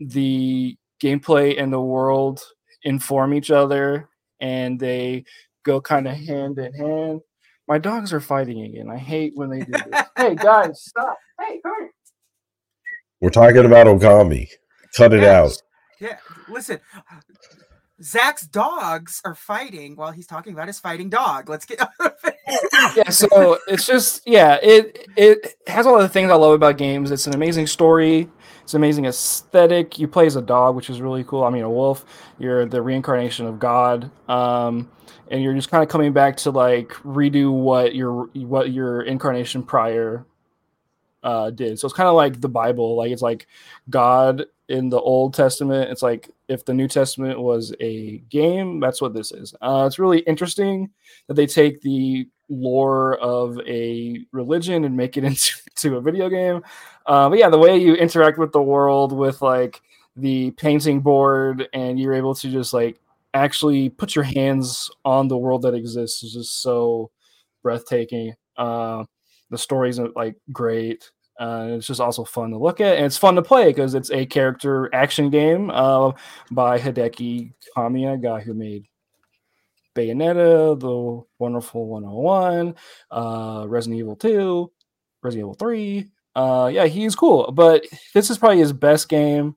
the 0.00 0.76
gameplay 1.02 1.60
and 1.60 1.72
the 1.72 1.80
world 1.80 2.42
inform 2.84 3.34
each 3.34 3.50
other 3.50 4.08
and 4.40 4.78
they 4.80 5.24
go 5.64 5.80
kind 5.80 6.08
of 6.08 6.16
hand 6.16 6.58
in 6.58 6.72
hand 6.74 7.20
my 7.68 7.78
dogs 7.78 8.12
are 8.12 8.20
fighting 8.20 8.62
again 8.62 8.90
i 8.90 8.96
hate 8.98 9.32
when 9.36 9.50
they 9.50 9.60
do 9.60 9.72
this 9.72 10.02
hey 10.16 10.34
guys 10.34 10.82
stop 10.84 11.18
hey 11.40 11.60
come 11.62 11.74
here 11.80 11.90
We're 13.20 13.30
talking 13.30 13.64
about 13.64 13.86
Okami. 13.86 14.48
Cut 14.96 15.12
it 15.12 15.24
out. 15.24 15.52
Yeah, 16.00 16.16
listen. 16.48 16.80
Zach's 18.02 18.46
dogs 18.46 19.20
are 19.24 19.34
fighting 19.34 19.94
while 19.96 20.10
he's 20.10 20.26
talking 20.26 20.52
about 20.52 20.66
his 20.66 20.80
fighting 20.80 21.08
dog. 21.08 21.48
Let's 21.48 21.64
get 21.64 21.80
yeah 22.96 23.08
so 23.08 23.58
it's 23.68 23.86
just 23.86 24.22
yeah 24.26 24.58
it 24.62 25.06
it 25.16 25.54
has 25.66 25.86
all 25.86 25.98
the 25.98 26.08
things 26.08 26.30
i 26.30 26.34
love 26.34 26.52
about 26.52 26.78
games. 26.78 27.10
It's 27.10 27.26
an 27.26 27.34
amazing 27.34 27.66
story. 27.66 28.28
It's 28.62 28.74
an 28.74 28.80
amazing 28.80 29.06
aesthetic. 29.06 29.98
You 29.98 30.08
play 30.08 30.26
as 30.26 30.36
a 30.36 30.42
dog 30.42 30.74
which 30.74 30.90
is 30.90 31.00
really 31.00 31.24
cool. 31.24 31.44
I 31.44 31.50
mean 31.50 31.62
a 31.62 31.70
wolf 31.70 32.04
you're 32.38 32.66
the 32.66 32.82
reincarnation 32.82 33.46
of 33.46 33.58
god 33.58 34.10
um 34.28 34.90
and 35.30 35.42
you're 35.42 35.54
just 35.54 35.70
kind 35.70 35.82
of 35.82 35.88
coming 35.88 36.12
back 36.12 36.36
to 36.38 36.50
like 36.50 36.88
redo 37.04 37.52
what 37.52 37.94
your 37.94 38.26
what 38.34 38.72
your 38.72 39.02
incarnation 39.02 39.62
prior 39.62 40.26
uh 41.22 41.50
did. 41.50 41.78
So 41.78 41.86
it's 41.86 41.94
kind 41.94 42.08
of 42.08 42.14
like 42.16 42.40
the 42.40 42.48
bible. 42.48 42.96
Like 42.96 43.12
it's 43.12 43.22
like 43.22 43.46
god 43.88 44.46
in 44.72 44.88
the 44.88 45.00
old 45.00 45.34
testament 45.34 45.90
it's 45.90 46.02
like 46.02 46.30
if 46.48 46.64
the 46.64 46.74
new 46.74 46.88
testament 46.88 47.40
was 47.40 47.74
a 47.80 48.18
game 48.30 48.80
that's 48.80 49.00
what 49.00 49.14
this 49.14 49.30
is 49.30 49.54
uh 49.62 49.84
it's 49.86 49.98
really 49.98 50.20
interesting 50.20 50.90
that 51.28 51.34
they 51.34 51.46
take 51.46 51.80
the 51.82 52.26
lore 52.48 53.16
of 53.18 53.58
a 53.66 54.24
religion 54.32 54.84
and 54.84 54.96
make 54.96 55.16
it 55.16 55.24
into 55.24 55.62
to 55.76 55.96
a 55.96 56.00
video 56.00 56.28
game. 56.28 56.62
Uh, 57.06 57.28
but 57.28 57.38
yeah, 57.38 57.48
the 57.48 57.58
way 57.58 57.76
you 57.76 57.94
interact 57.94 58.38
with 58.38 58.52
the 58.52 58.62
world 58.62 59.12
with 59.12 59.42
like 59.42 59.80
the 60.16 60.50
painting 60.52 61.00
board 61.00 61.68
and 61.72 61.98
you're 61.98 62.14
able 62.14 62.34
to 62.34 62.50
just 62.50 62.72
like 62.72 62.98
actually 63.34 63.88
put 63.88 64.14
your 64.14 64.24
hands 64.24 64.90
on 65.04 65.28
the 65.28 65.36
world 65.36 65.62
that 65.62 65.74
exists 65.74 66.22
is 66.22 66.34
just 66.34 66.62
so 66.62 67.10
breathtaking. 67.62 68.34
Uh, 68.56 69.04
the 69.50 69.58
stories 69.58 69.98
are 69.98 70.08
like 70.14 70.36
great. 70.52 71.10
Uh, 71.42 71.70
it's 71.72 71.88
just 71.88 72.00
also 72.00 72.22
fun 72.22 72.50
to 72.50 72.56
look 72.56 72.80
at, 72.80 72.96
and 72.96 73.04
it's 73.04 73.18
fun 73.18 73.34
to 73.34 73.42
play 73.42 73.66
because 73.66 73.94
it's 73.94 74.12
a 74.12 74.24
character 74.24 74.88
action 74.94 75.28
game 75.28 75.70
uh, 75.70 76.12
by 76.52 76.78
Hideki 76.78 77.52
Kamiya, 77.76 78.22
guy 78.22 78.40
who 78.40 78.54
made 78.54 78.84
Bayonetta, 79.96 80.78
The 80.78 81.26
Wonderful 81.40 81.88
101, 81.88 82.76
uh, 83.10 83.64
Resident 83.66 83.98
Evil 83.98 84.14
2, 84.14 84.70
Resident 85.24 85.42
Evil 85.42 85.54
3. 85.54 86.10
Uh, 86.36 86.70
yeah, 86.72 86.86
he's 86.86 87.16
cool, 87.16 87.50
but 87.50 87.84
this 88.14 88.30
is 88.30 88.38
probably 88.38 88.58
his 88.58 88.72
best 88.72 89.08
game. 89.08 89.56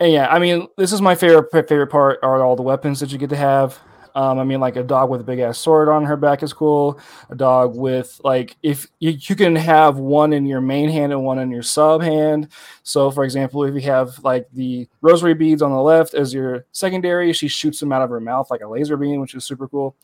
And 0.00 0.12
yeah, 0.12 0.26
I 0.26 0.40
mean, 0.40 0.66
this 0.76 0.92
is 0.92 1.00
my 1.00 1.14
favorite 1.14 1.52
favorite 1.52 1.92
part 1.92 2.18
are 2.24 2.42
all 2.42 2.56
the 2.56 2.62
weapons 2.62 2.98
that 2.98 3.12
you 3.12 3.18
get 3.18 3.30
to 3.30 3.36
have. 3.36 3.78
Um, 4.18 4.40
I 4.40 4.42
mean, 4.42 4.58
like 4.58 4.74
a 4.74 4.82
dog 4.82 5.10
with 5.10 5.20
a 5.20 5.24
big 5.24 5.38
ass 5.38 5.58
sword 5.58 5.88
on 5.88 6.04
her 6.04 6.16
back 6.16 6.42
is 6.42 6.52
cool. 6.52 6.98
A 7.30 7.36
dog 7.36 7.76
with 7.76 8.20
like 8.24 8.56
if 8.64 8.88
you, 8.98 9.10
you 9.12 9.36
can 9.36 9.54
have 9.54 9.98
one 9.98 10.32
in 10.32 10.44
your 10.44 10.60
main 10.60 10.88
hand 10.88 11.12
and 11.12 11.22
one 11.22 11.38
in 11.38 11.52
your 11.52 11.62
sub 11.62 12.02
hand. 12.02 12.48
So, 12.82 13.12
for 13.12 13.22
example, 13.22 13.62
if 13.62 13.76
you 13.76 13.80
have 13.82 14.18
like 14.24 14.48
the 14.52 14.88
rosary 15.02 15.34
beads 15.34 15.62
on 15.62 15.70
the 15.70 15.80
left 15.80 16.14
as 16.14 16.34
your 16.34 16.66
secondary, 16.72 17.32
she 17.32 17.46
shoots 17.46 17.78
them 17.78 17.92
out 17.92 18.02
of 18.02 18.10
her 18.10 18.18
mouth 18.18 18.50
like 18.50 18.62
a 18.62 18.66
laser 18.66 18.96
beam, 18.96 19.20
which 19.20 19.36
is 19.36 19.44
super 19.44 19.68
cool. 19.68 19.94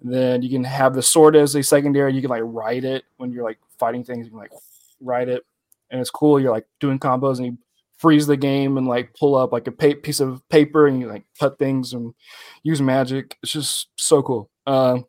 And 0.00 0.14
then 0.14 0.42
you 0.42 0.50
can 0.50 0.62
have 0.62 0.94
the 0.94 1.02
sword 1.02 1.34
as 1.34 1.56
a 1.56 1.62
secondary. 1.64 2.14
You 2.14 2.20
can 2.20 2.30
like 2.30 2.42
ride 2.44 2.84
it 2.84 3.02
when 3.16 3.32
you're 3.32 3.42
like 3.42 3.58
fighting 3.80 4.04
things. 4.04 4.26
You 4.26 4.30
can 4.30 4.38
like 4.38 4.52
ride 5.00 5.28
it, 5.28 5.44
and 5.90 6.00
it's 6.00 6.10
cool. 6.10 6.38
You're 6.38 6.52
like 6.52 6.68
doing 6.78 7.00
combos 7.00 7.38
and 7.38 7.46
you 7.46 7.58
freeze 7.96 8.26
the 8.26 8.36
game 8.36 8.76
and 8.76 8.86
like 8.86 9.14
pull 9.14 9.34
up 9.34 9.52
like 9.52 9.66
a 9.66 9.72
pa- 9.72 10.00
piece 10.02 10.20
of 10.20 10.46
paper 10.48 10.86
and 10.86 11.00
you 11.00 11.08
like 11.08 11.24
cut 11.38 11.58
things 11.58 11.92
and 11.92 12.14
use 12.62 12.82
magic. 12.82 13.36
It's 13.42 13.52
just 13.52 13.88
so 13.96 14.22
cool. 14.22 14.50
Uh, 14.66 15.00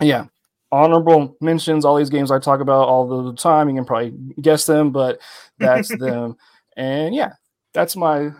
yeah, 0.00 0.26
honorable 0.70 1.36
mentions. 1.40 1.84
All 1.84 1.96
these 1.96 2.10
games 2.10 2.30
I 2.30 2.38
talk 2.38 2.60
about 2.60 2.88
all 2.88 3.06
the 3.24 3.34
time. 3.34 3.68
You 3.68 3.76
can 3.76 3.84
probably 3.84 4.14
guess 4.40 4.66
them, 4.66 4.90
but 4.90 5.20
that's 5.58 5.88
them. 5.98 6.36
And 6.76 7.14
yeah, 7.14 7.34
that's 7.72 7.96
my 7.96 8.30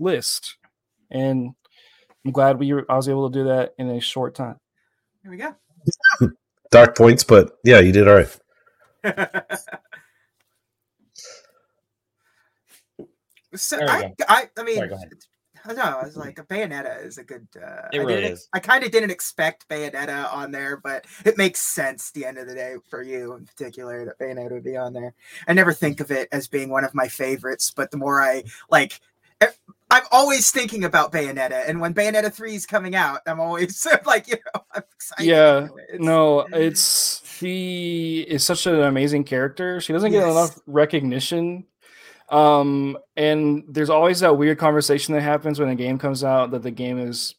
list. 0.00 0.56
And 1.10 1.50
I'm 2.24 2.32
glad 2.32 2.58
we 2.58 2.72
were, 2.72 2.86
I 2.88 2.96
was 2.96 3.08
able 3.08 3.30
to 3.30 3.38
do 3.38 3.44
that 3.44 3.74
in 3.78 3.90
a 3.90 4.00
short 4.00 4.34
time. 4.34 4.58
Here 5.22 5.30
we 5.30 5.36
go. 5.36 5.54
Dark 6.70 6.96
points, 6.96 7.24
but 7.24 7.58
yeah, 7.64 7.80
you 7.80 7.92
did 7.92 8.08
all 8.08 8.14
right. 8.14 8.38
so 13.54 13.78
I. 13.86 14.12
I, 14.28 14.48
I 14.58 14.62
mean, 14.62 14.76
Sorry. 14.76 14.90
I 15.66 15.68
don't 15.68 15.76
know. 15.78 15.98
I 15.98 16.04
was 16.04 16.14
like, 16.16 16.36
Bayonetta 16.48 17.02
is 17.06 17.16
a 17.16 17.24
good. 17.24 17.46
Uh, 17.56 17.88
It 17.92 18.00
I 18.00 18.04
really 18.04 18.24
is. 18.24 18.48
I 18.52 18.58
kind 18.58 18.84
of 18.84 18.90
didn't 18.90 19.10
expect 19.10 19.66
Bayonetta 19.68 20.30
on 20.32 20.50
there, 20.50 20.76
but 20.76 21.06
it 21.24 21.38
makes 21.38 21.60
sense. 21.60 22.10
The 22.10 22.26
end 22.26 22.36
of 22.36 22.46
the 22.48 22.54
day, 22.54 22.76
for 22.90 23.02
you 23.02 23.32
in 23.34 23.46
particular, 23.46 24.04
that 24.04 24.18
Bayonetta 24.18 24.50
would 24.52 24.64
be 24.64 24.76
on 24.76 24.92
there. 24.92 25.14
I 25.48 25.54
never 25.54 25.72
think 25.72 26.00
of 26.00 26.10
it 26.10 26.28
as 26.32 26.48
being 26.48 26.68
one 26.68 26.84
of 26.84 26.94
my 26.94 27.08
favorites, 27.08 27.72
but 27.74 27.90
the 27.90 27.96
more 27.96 28.20
I 28.20 28.44
like, 28.70 29.00
eh, 29.40 29.46
I'm 29.90 30.02
always 30.12 30.50
thinking 30.50 30.84
about 30.84 31.12
Bayonetta, 31.12 31.66
and 31.66 31.80
when 31.80 31.94
Bayonetta 31.94 32.30
Three 32.30 32.54
is 32.56 32.66
coming 32.66 32.94
out, 32.94 33.20
I'm 33.26 33.40
always 33.40 33.86
like, 34.06 34.28
you 34.28 34.36
know, 34.54 34.60
I'm 34.74 34.82
excited. 34.94 35.24
Yeah. 35.26 35.64
It's- 35.64 35.98
No, 36.00 36.40
it's 36.52 37.22
she 37.38 38.20
is 38.28 38.44
such 38.44 38.66
an 38.66 38.82
amazing 38.82 39.24
character. 39.24 39.80
She 39.80 39.92
doesn't 39.94 40.10
get 40.12 40.26
Yes. 40.26 40.30
enough 40.30 40.58
recognition. 40.66 41.64
Um, 42.30 42.96
and 43.16 43.64
there's 43.68 43.90
always 43.90 44.20
that 44.20 44.36
weird 44.38 44.58
conversation 44.58 45.14
that 45.14 45.20
happens 45.22 45.60
when 45.60 45.68
a 45.68 45.74
game 45.74 45.98
comes 45.98 46.24
out 46.24 46.50
that 46.52 46.62
the 46.62 46.70
game 46.70 46.98
is 46.98 47.34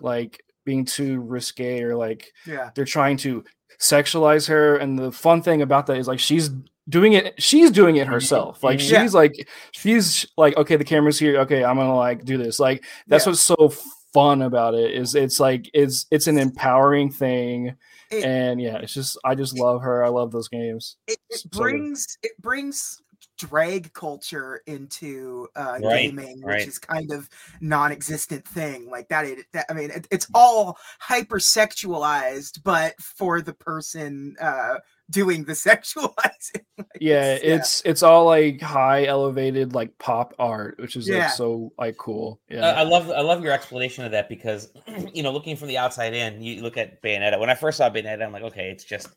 like 0.00 0.42
being 0.64 0.84
too 0.84 1.20
risque 1.20 1.82
or 1.82 1.94
like 1.96 2.32
yeah, 2.46 2.70
they're 2.74 2.84
trying 2.84 3.16
to 3.18 3.44
sexualize 3.80 4.48
her. 4.48 4.76
And 4.76 4.98
the 4.98 5.12
fun 5.12 5.42
thing 5.42 5.62
about 5.62 5.86
that 5.86 5.98
is 5.98 6.08
like 6.08 6.18
she's 6.20 6.50
doing 6.88 7.12
it, 7.14 7.40
she's 7.42 7.70
doing 7.70 7.96
it 7.96 8.06
herself. 8.06 8.62
Like 8.62 8.78
Mhm. 8.78 8.90
Yeah. 8.90 9.02
she's 9.02 9.14
like 9.14 9.48
she's 9.72 10.26
like, 10.36 10.56
okay, 10.56 10.76
the 10.76 10.84
camera's 10.84 11.18
here, 11.18 11.38
okay, 11.40 11.64
I'm 11.64 11.76
gonna 11.76 11.94
like 11.96 12.24
do 12.24 12.36
this. 12.38 12.58
Like 12.58 12.84
that's 13.06 13.26
Yeah. 13.26 13.30
what's 13.30 13.40
so 13.40 13.72
fun 14.12 14.42
about 14.42 14.74
it 14.74 14.92
is 14.92 15.14
it's 15.14 15.40
like 15.40 15.68
it's 15.74 16.06
it's 16.12 16.28
an 16.28 16.38
empowering 16.38 17.10
thing 17.10 17.74
It- 18.12 18.24
and 18.24 18.60
yeah 18.60 18.76
it's 18.76 18.94
just 18.94 19.18
i 19.24 19.34
just 19.34 19.58
love 19.58 19.82
her 19.82 20.04
i 20.04 20.08
love 20.08 20.30
those 20.30 20.46
games 20.46 20.96
it, 21.08 21.18
So 21.32 21.46
it 21.46 21.50
good. 21.50 21.58
brings 21.58 22.06
it 22.22 22.30
brings 22.40 23.02
drag 23.38 23.92
culture 23.92 24.60
into 24.66 25.48
uh 25.56 25.80
Right, 25.80 26.02
gaming 26.02 26.40
which 26.42 26.66
is 26.66 26.78
kind 26.78 27.12
of 27.12 27.28
non-existent 27.60 28.46
thing 28.46 28.88
like 28.90 29.08
that, 29.08 29.24
it, 29.26 29.46
that 29.52 29.66
i 29.70 29.72
mean 29.72 29.90
it, 29.90 30.06
it's 30.10 30.28
all 30.34 30.78
hyper 31.00 31.38
sexualized 31.38 32.62
but 32.62 32.94
for 33.00 33.40
the 33.40 33.54
person 33.54 34.36
uh 34.40 34.76
doing 35.10 35.44
the 35.44 35.52
sexualizing 35.68 36.64
Like, 36.78 37.00
yeah 37.00 37.38
it's 37.42 37.82
it's 37.84 38.02
all 38.02 38.24
like 38.26 38.60
high 38.60 39.04
elevated 39.04 39.74
like 39.74 39.96
pop 39.98 40.32
art 40.38 40.78
which 40.78 40.96
is 40.96 41.08
Yeah. 41.08 41.24
like 41.24 41.28
so 41.28 41.72
like 41.78 41.96
cool 41.96 42.40
Uh, 42.56 42.56
yeah 42.56 42.74
I 42.76 42.82
love 42.84 43.10
I 43.10 43.20
love 43.20 43.42
your 43.42 43.52
explanation 43.52 44.04
of 44.04 44.12
that 44.12 44.28
because 44.28 44.72
you 45.12 45.22
know 45.24 45.32
looking 45.32 45.56
from 45.56 45.68
the 45.68 45.78
outside 45.78 46.14
in, 46.14 46.40
you 46.40 46.62
look 46.62 46.76
at 46.76 47.02
Bayonetta. 47.02 47.38
When 47.40 47.50
I 47.50 47.54
first 47.54 47.78
saw 47.78 47.90
Bayonetta, 47.90 48.24
I'm 48.24 48.32
like, 48.32 48.44
okay, 48.44 48.70
it's 48.70 48.84
just 48.84 49.08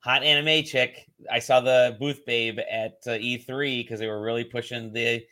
hot 0.00 0.22
anime 0.22 0.64
chick. 0.64 1.06
I 1.30 1.38
saw 1.38 1.60
the 1.60 1.96
booth 2.00 2.24
babe 2.26 2.58
at 2.70 2.98
uh, 3.06 3.10
E3 3.12 3.82
because 3.82 4.00
they 4.00 4.06
were 4.08 4.22
really 4.22 4.44
pushing 4.44 4.92
the 4.92 5.24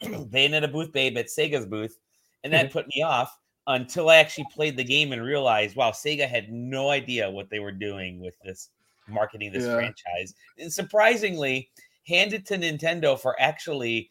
they 0.30 0.44
ended 0.44 0.64
a 0.64 0.68
booth 0.68 0.92
babe 0.92 1.16
at 1.16 1.26
Sega's 1.26 1.66
booth, 1.66 1.98
and 2.44 2.52
that 2.52 2.72
put 2.72 2.86
me 2.94 3.02
off 3.02 3.36
until 3.66 4.08
I 4.08 4.16
actually 4.16 4.46
played 4.52 4.76
the 4.76 4.84
game 4.84 5.12
and 5.12 5.22
realized, 5.22 5.76
wow, 5.76 5.90
Sega 5.90 6.28
had 6.28 6.50
no 6.50 6.90
idea 6.90 7.30
what 7.30 7.50
they 7.50 7.60
were 7.60 7.72
doing 7.72 8.20
with 8.20 8.34
this 8.44 8.70
marketing 9.08 9.52
this 9.52 9.66
Yeah. 9.66 9.74
franchise. 9.74 10.34
And 10.58 10.72
surprisingly, 10.72 11.70
handed 12.06 12.46
to 12.46 12.56
Nintendo 12.58 13.18
for 13.18 13.40
actually 13.40 14.08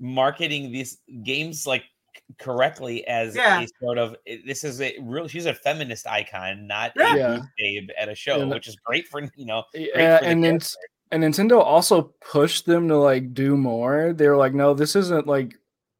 marketing 0.00 0.72
these 0.72 0.98
games 1.22 1.66
like 1.66 1.84
correctly 2.38 3.06
as 3.06 3.34
Yeah. 3.36 3.60
a 3.62 3.66
sort 3.80 3.98
of 3.98 4.16
eh, 4.26 4.38
this 4.46 4.64
is 4.64 4.80
a 4.80 4.96
real 5.00 5.28
she's 5.28 5.46
a 5.46 5.54
feminist 5.54 6.06
icon 6.06 6.66
not 6.66 6.92
Yeah. 6.96 7.36
a 7.36 7.40
babe 7.58 7.88
at 7.98 8.08
a 8.08 8.14
show 8.14 8.40
And- 8.42 8.50
which 8.50 8.68
is 8.68 8.76
great 8.76 9.06
for 9.08 9.22
you 9.36 9.46
know 9.46 9.64
yeah 9.74 10.18
for 10.18 10.24
and 10.24 10.42
then 10.44 10.60
and 11.12 11.22
nintendo 11.22 11.60
also 11.60 12.14
pushed 12.20 12.66
them 12.66 12.88
to 12.88 12.96
like 12.96 13.34
do 13.34 13.56
more 13.56 14.12
they're 14.12 14.36
like 14.36 14.54
no 14.54 14.74
this 14.74 14.96
isn't 14.96 15.26
like 15.26 15.54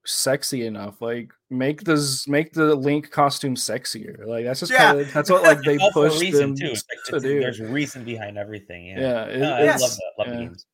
sexy 0.06 0.66
enough 0.66 1.00
like 1.00 1.32
make 1.50 1.82
this 1.84 2.28
make 2.28 2.52
the 2.52 2.74
link 2.74 3.10
costume 3.10 3.54
sexier 3.54 4.26
like 4.26 4.44
that's 4.44 4.60
just 4.60 4.72
Yeah. 4.72 4.78
kind 4.92 5.00
of 5.00 5.12
that's 5.12 5.30
what 5.30 5.42
like 5.50 5.62
they 5.62 5.78
All 5.78 5.92
pushed 5.92 6.20
them 6.32 6.54
too 6.54 6.66
It's 6.66 6.84
like, 7.10 7.22
to 7.22 7.26
do 7.28 7.40
there's 7.40 7.60
reason 7.60 8.04
behind 8.04 8.36
everything 8.36 8.86
yeah, 8.86 8.98
yeah 8.98 9.24
it- 9.26 9.38
No, 9.40 9.52
I 9.54 9.60
it's- 9.62 9.80
love 9.80 9.90
that 9.90 10.12
love 10.18 10.28
yeah. 10.28 10.40
games 10.46 10.66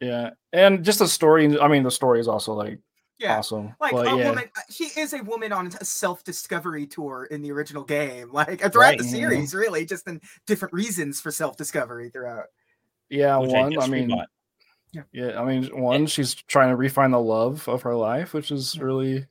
yeah 0.00 0.30
and 0.52 0.84
just 0.84 0.98
the 0.98 1.06
story 1.06 1.56
i 1.60 1.68
mean 1.68 1.84
the 1.84 1.90
story 1.90 2.18
is 2.18 2.26
also 2.26 2.52
like 2.52 2.78
yeah 3.18 3.38
awesome 3.38 3.74
like 3.80 3.92
but 3.92 4.06
a 4.06 4.16
yeah 4.16 4.28
woman 4.28 4.44
uh, 4.56 4.60
she 4.70 4.84
is 4.98 5.12
a 5.12 5.22
woman 5.22 5.52
on 5.52 5.68
a 5.68 5.84
self-discovery 5.84 6.86
tour 6.86 7.28
in 7.30 7.42
the 7.42 7.52
original 7.52 7.84
game 7.84 8.28
like 8.32 8.60
throughout 8.60 8.74
Right. 8.74 8.98
the 8.98 9.04
series 9.04 9.54
really 9.54 9.86
just 9.86 10.08
in 10.08 10.20
different 10.46 10.74
reasons 10.74 11.20
for 11.20 11.30
self-discovery 11.30 12.10
throughout 12.10 12.46
yeah 13.10 13.36
which 13.38 13.50
one 13.52 13.72
I, 13.72 13.74
just 13.76 13.88
mean 13.90 14.10
rebought. 14.10 14.26
Yeah, 15.12 15.40
I 15.40 15.44
mean, 15.44 15.64
one, 15.80 16.06
she's 16.06 16.34
trying 16.36 16.68
to 16.70 16.76
refine 16.76 17.10
the 17.10 17.18
love 17.20 17.66
of 17.68 17.82
her 17.82 17.96
life, 17.96 18.32
which 18.32 18.52
is 18.52 18.78
really 18.78 19.26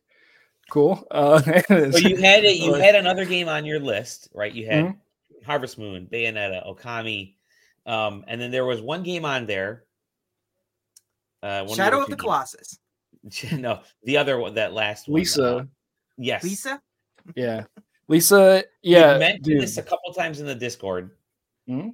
cool. 0.70 1.08
Uh, 1.10 1.40
so 1.70 1.98
you 2.00 2.18
had 2.18 2.44
it 2.44 2.58
you 2.58 2.74
like- 2.74 2.82
had 2.82 2.96
another 2.96 3.24
game 3.24 3.48
on 3.48 3.64
your 3.66 3.80
list 3.80 4.28
right 4.34 4.52
you 4.54 4.66
had 4.66 4.84
Mhm. 4.86 4.98
harvest 5.46 5.78
moon 5.80 6.06
bayonetta 6.12 6.68
okami 6.68 7.36
um 7.86 8.26
and 8.28 8.42
then 8.42 8.52
there 8.52 8.66
was 8.66 8.82
one 8.82 9.04
game 9.04 9.24
on 9.24 9.46
there 9.46 9.86
uh 11.44 11.66
shadow 11.74 12.02
of 12.02 12.10
the 12.10 12.16
two 12.16 12.22
colossus 12.24 12.74
games. 12.74 12.80
no 13.54 13.82
the 14.04 14.18
other 14.18 14.38
one 14.38 14.54
that 14.56 14.74
last 14.74 15.08
one 15.08 15.16
uh, 15.16 15.20
Lisa, 15.20 15.68
yes 16.18 16.44
lisa 16.44 16.82
yeah, 17.36 17.64
Lisa, 18.10 18.64
You 18.82 18.92
yeah, 18.98 19.18
mentioned 19.18 19.44
dude. 19.46 19.62
this 19.62 19.78
a 19.78 19.82
couple 19.84 20.14
times 20.14 20.42
in 20.42 20.46
the 20.46 20.54
Discord. 20.54 21.12
Mhm. 21.70 21.92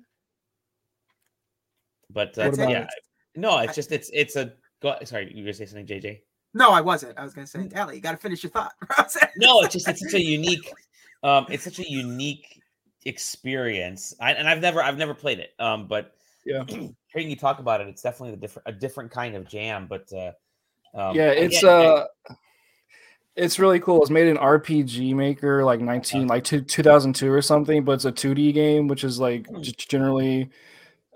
But 2.12 2.29
uh, 2.29 2.50
That's 2.50 2.57
yeah, 2.57 2.81
it. 2.83 2.89
no, 3.36 3.59
it's 3.59 3.74
I- 3.74 3.75
just 3.75 3.91
it's 3.91 4.09
it's 4.12 4.36
a. 4.36 4.53
Go, 4.81 4.95
sorry, 5.03 5.31
you 5.36 5.43
gonna 5.43 5.53
say 5.53 5.65
something, 5.67 5.86
JJ? 5.86 6.21
no 6.55 6.71
i 6.71 6.81
wasn't 6.81 7.15
i 7.19 7.24
was 7.24 7.36
gonna 7.36 7.45
Mm. 7.45 7.71
say 7.71 7.75
Dali, 7.77 7.93
you 7.93 8.01
gotta 8.01 8.17
finish 8.17 8.41
your 8.41 8.50
thought 8.50 8.74
No, 9.38 9.62
it's 9.62 9.74
just 9.74 9.88
it's 9.88 10.00
such 10.01 10.15
a 10.15 10.21
unique, 10.21 10.74
um, 11.21 11.45
it's 11.51 11.63
such 11.63 11.77
a 11.77 11.88
unique 11.88 12.63
experience. 13.05 14.15
I, 14.19 14.31
and 14.33 14.50
I've 14.50 14.62
never 14.62 14.81
I've 14.81 14.98
never 14.98 15.13
played 15.13 15.38
it. 15.39 15.51
Um, 15.59 15.88
but 15.88 16.15
Yeah. 16.43 16.63
hearing 17.13 17.29
you 17.29 17.36
talk 17.36 17.59
about 17.59 17.81
it, 17.81 17.88
it's 17.88 18.01
definitely 18.01 18.33
a 18.33 18.38
different 18.38 18.67
a 18.67 18.71
different 18.71 19.12
kind 19.12 19.36
of 19.36 19.48
jam. 19.48 19.86
But 19.88 20.12
uh, 20.12 20.31
um, 20.93 21.15
yeah, 21.15 21.31
it's 21.31 21.63
uh, 21.63 22.05
it's 23.36 23.60
really 23.60 23.79
cool. 23.79 24.01
It's 24.01 24.10
made 24.12 24.27
in 24.27 24.38
RPG 24.38 25.13
Maker, 25.15 25.63
like 25.63 25.79
nineteen, 25.79 26.27
like 26.27 26.43
two, 26.43 26.62
2002 26.62 27.31
or 27.31 27.41
something. 27.41 27.84
But 27.84 27.93
it's 27.93 28.05
a 28.05 28.12
two 28.12 28.34
D 28.34 28.51
game, 28.51 28.88
which 28.88 29.03
is 29.03 29.19
like 29.19 29.48
Hmm. 29.48 29.62
generally, 29.62 30.50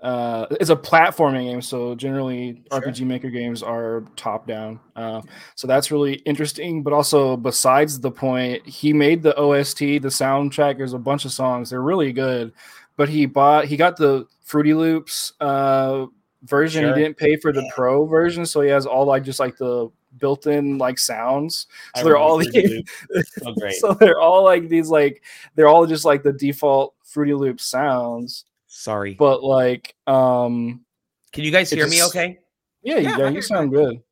uh, 0.02 0.46
it's 0.52 0.70
a 0.70 0.76
platforming 0.76 1.50
game. 1.50 1.60
So 1.62 1.94
generally, 1.94 2.62
Sure. 2.72 2.80
RPG 2.80 3.04
Maker 3.04 3.30
games 3.30 3.62
are 3.62 4.04
top 4.16 4.46
down. 4.46 4.80
Uh, 4.96 5.20
so 5.54 5.66
that's 5.66 5.90
really 5.90 6.14
interesting. 6.24 6.82
But 6.82 6.92
also, 6.92 7.36
besides 7.36 8.00
the 8.00 8.10
point, 8.10 8.66
he 8.66 8.92
made 8.92 9.22
the 9.22 9.36
OST, 9.38 9.98
the 9.98 10.08
soundtrack. 10.08 10.78
There's 10.78 10.92
a 10.94 10.98
bunch 10.98 11.24
of 11.24 11.32
songs. 11.32 11.70
They're 11.70 11.82
really 11.82 12.12
good. 12.12 12.52
But 12.96 13.08
he 13.08 13.26
bought, 13.26 13.64
he 13.66 13.76
got 13.76 13.96
the 13.96 14.26
Fruity 14.44 14.72
Loops 14.72 15.32
uh, 15.40 16.06
version. 16.44 16.82
Sure. 16.84 16.94
He 16.96 17.02
didn't 17.02 17.16
pay 17.16 17.36
for 17.36 17.52
the 17.52 17.68
Pro 17.74 18.06
version, 18.06 18.46
so 18.46 18.60
he 18.60 18.70
has 18.70 18.86
all 18.86 19.04
like 19.06 19.24
just 19.24 19.40
like 19.40 19.56
the 19.56 19.90
built-in 20.18 20.78
like 20.78 20.98
sounds. 20.98 21.66
I 21.94 22.00
So 22.00 22.04
they're 22.06 22.16
all 22.16 22.38
remember 22.38 22.52
the, 22.52 22.84
so 23.42 23.54
great. 23.54 23.74
so 23.76 23.94
they're 23.94 24.20
all 24.20 24.44
like 24.44 24.68
these 24.68 24.88
like 24.88 25.22
they're 25.54 25.68
all 25.68 25.86
just 25.86 26.04
like 26.04 26.22
the 26.22 26.32
default 26.32 26.94
Fruity 27.04 27.34
Loop 27.34 27.60
sounds, 27.60 28.44
Sorry. 28.66 29.14
but 29.14 29.42
like 29.42 29.94
um 30.06 30.84
Can 31.32 31.44
you 31.44 31.50
guys 31.50 31.72
it 31.72 31.76
hear 31.76 31.86
me 31.88 32.02
okay? 32.04 32.38
yeah, 32.82 32.98
Yeah, 32.98 33.16
yeah, 33.18 33.28
you 33.28 33.34
you 33.36 33.42
sound 33.42 33.72
good. 33.72 34.02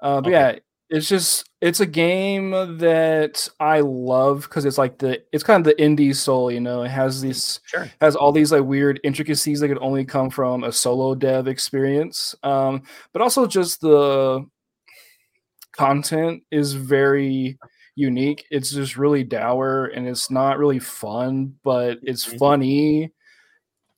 Uh, 0.00 0.20
but 0.20 0.28
Okay. 0.28 0.32
yeah, 0.32 0.58
it's 0.90 1.08
just 1.08 1.48
it's 1.66 1.80
a 1.80 1.86
game 1.86 2.50
that 2.78 3.48
I 3.58 3.80
love 3.80 4.42
because 4.42 4.64
it's 4.64 4.78
like 4.78 4.98
the 4.98 5.22
it's 5.32 5.42
kind 5.42 5.66
of 5.66 5.76
the 5.76 5.82
indie 5.82 6.14
soul, 6.14 6.50
you 6.50 6.60
know. 6.60 6.82
It 6.84 6.90
has 6.90 7.20
this 7.22 7.58
Sure. 7.64 7.90
has 8.00 8.14
all 8.14 8.30
these 8.32 8.52
like 8.52 8.62
weird 8.64 9.00
intricacies 9.02 9.60
that 9.60 9.68
could 9.68 9.78
only 9.82 10.04
come 10.04 10.30
from 10.30 10.62
a 10.64 10.70
solo 10.72 11.14
dev 11.14 11.48
experience. 11.48 12.34
Um, 12.42 12.82
but 13.12 13.20
also 13.22 13.46
just 13.46 13.80
the 13.80 14.46
content 15.72 16.42
is 16.50 16.72
very 16.74 17.58
unique. 17.96 18.44
It's 18.50 18.70
just 18.70 18.96
really 18.96 19.24
dour 19.24 19.86
and 19.86 20.06
it's 20.06 20.30
not 20.30 20.58
really 20.58 20.78
fun, 20.78 21.54
but 21.64 21.98
it's 22.02 22.24
Mhm. 22.26 22.38
funny. 22.38 23.12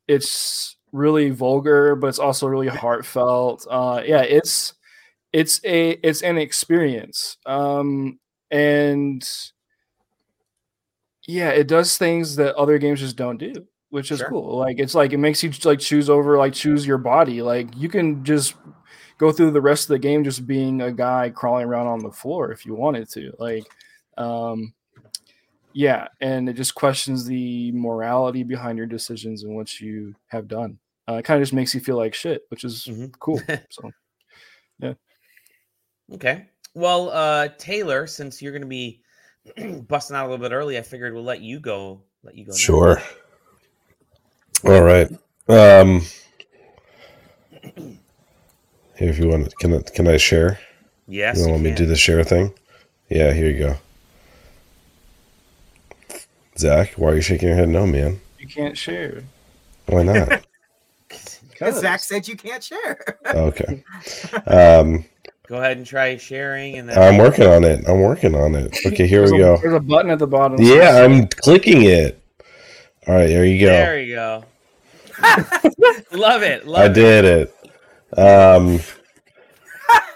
It's 0.06 0.76
really 0.92 1.30
vulgar, 1.30 1.94
but 1.96 2.06
it's 2.06 2.18
also 2.18 2.46
really 2.46 2.68
heartfelt. 2.68 3.66
Uh, 3.68 4.02
yeah, 4.06 4.22
it's 4.22 4.74
it's 5.32 5.60
a 5.64 5.90
it's 6.02 6.22
an 6.22 6.38
experience. 6.38 7.36
Um, 7.46 8.18
and 8.50 9.28
yeah, 11.26 11.50
it 11.50 11.68
does 11.68 11.98
things 11.98 12.36
that 12.36 12.54
other 12.56 12.78
games 12.78 13.00
just 13.00 13.16
don't 13.16 13.36
do, 13.38 13.52
which 13.90 14.10
is 14.10 14.20
Sure. 14.20 14.28
cool. 14.30 14.56
Like 14.58 14.78
it's 14.78 14.94
like 14.94 15.12
it 15.12 15.18
makes 15.18 15.42
you 15.42 15.50
like 15.64 15.78
choose 15.80 16.08
over 16.08 16.38
like 16.38 16.54
choose 16.54 16.86
your 16.86 16.98
body. 16.98 17.42
Like 17.42 17.68
you 17.76 17.88
can 17.88 18.24
just 18.24 18.54
go 19.18 19.32
through 19.32 19.50
the 19.50 19.60
rest 19.60 19.84
of 19.84 19.88
the 19.88 19.98
game 19.98 20.24
just 20.24 20.46
being 20.46 20.80
a 20.82 20.92
guy 20.92 21.28
crawling 21.30 21.66
around 21.66 21.88
on 21.88 21.98
the 22.02 22.10
floor 22.12 22.52
if 22.52 22.64
you 22.64 22.74
wanted 22.74 23.10
to. 23.10 23.32
Like 23.38 23.64
um 24.16 24.72
yeah, 25.74 26.08
and 26.20 26.48
it 26.48 26.54
just 26.54 26.74
questions 26.74 27.24
the 27.26 27.70
morality 27.72 28.42
behind 28.42 28.78
your 28.78 28.86
decisions 28.86 29.44
and 29.44 29.54
what 29.54 29.78
you 29.80 30.14
have 30.28 30.48
done. 30.48 30.78
Uh, 31.08 31.14
it 31.16 31.24
kind 31.24 31.40
of 31.40 31.42
just 31.42 31.52
makes 31.52 31.74
you 31.74 31.80
feel 31.80 31.96
like 31.96 32.14
shit, 32.14 32.42
which 32.48 32.64
is 32.64 32.86
Mhm. 32.86 33.12
cool. 33.18 33.40
So 33.70 33.92
Okay. 36.14 36.46
Well, 36.74 37.10
uh, 37.10 37.48
Taylor, 37.58 38.06
since 38.06 38.40
you're 38.40 38.52
going 38.52 38.62
to 38.62 38.68
be 38.68 39.02
busting 39.88 40.16
out 40.16 40.26
a 40.26 40.28
little 40.30 40.42
bit 40.42 40.54
early, 40.54 40.78
I 40.78 40.82
figured 40.82 41.14
we'll 41.14 41.24
let 41.24 41.40
you 41.40 41.60
go. 41.60 42.00
Let 42.22 42.36
you 42.36 42.44
go. 42.44 42.50
next. 42.50 42.60
Sure. 42.60 43.02
All 44.64 44.82
right. 44.82 45.08
Um, 45.48 46.02
if 48.96 49.18
you 49.18 49.28
want, 49.28 49.56
can 49.58 49.74
I, 49.74 49.82
can 49.82 50.08
I 50.08 50.16
share? 50.16 50.58
Yes. 51.06 51.38
you 51.38 51.44
You 51.44 51.50
want 51.50 51.62
me 51.62 51.70
to 51.70 51.76
do 51.76 51.86
the 51.86 51.96
share 51.96 52.24
thing? 52.24 52.52
Yeah, 53.08 53.32
here 53.32 53.48
you 53.48 53.58
go. 53.58 53.76
Zach, 56.58 56.92
why 56.94 57.10
are 57.10 57.14
you 57.14 57.20
shaking 57.22 57.48
your 57.48 57.56
head? 57.56 57.68
No, 57.68 57.86
man. 57.86 58.20
you 58.38 58.48
can't 58.48 58.76
share. 58.76 59.22
Why 59.86 60.02
not? 60.02 60.44
Because 61.50 61.80
Zach 61.80 61.98
said 61.98 62.28
you 62.28 62.36
can't 62.36 62.62
share. 62.62 63.18
okay. 63.26 63.82
Um, 64.46 65.04
Go 65.48 65.56
ahead 65.56 65.78
and 65.78 65.86
try 65.86 66.14
sharing, 66.18 66.76
and 66.76 66.88
then 66.88 66.98
I'm 66.98 67.16
working 67.16 67.46
on 67.46 67.64
it. 67.64 67.88
I'm 67.88 68.00
working 68.02 68.34
on 68.34 68.54
it. 68.54 68.76
Okay, 68.84 69.06
here 69.06 69.20
There's 69.20 69.32
we 69.32 69.38
a- 69.38 69.44
go. 69.44 69.56
There's 69.56 69.74
a 69.74 69.80
button 69.80 70.10
at 70.10 70.18
the 70.18 70.26
bottom. 70.26 70.60
Yeah, 70.60 71.02
I'm 71.02 71.26
clicking 71.26 71.82
it. 71.84 72.20
All 73.06 73.14
right, 73.14 73.28
there 73.28 73.46
you 73.46 73.60
go. 73.60 73.66
There 73.72 73.98
you 73.98 74.14
go. 74.14 74.44
Love 76.12 76.42
it. 76.42 76.66
Love 76.66 76.82
I 76.82 76.84
it. 76.86 76.92
did 76.92 77.24
it. 77.24 78.18
Um, 78.18 78.80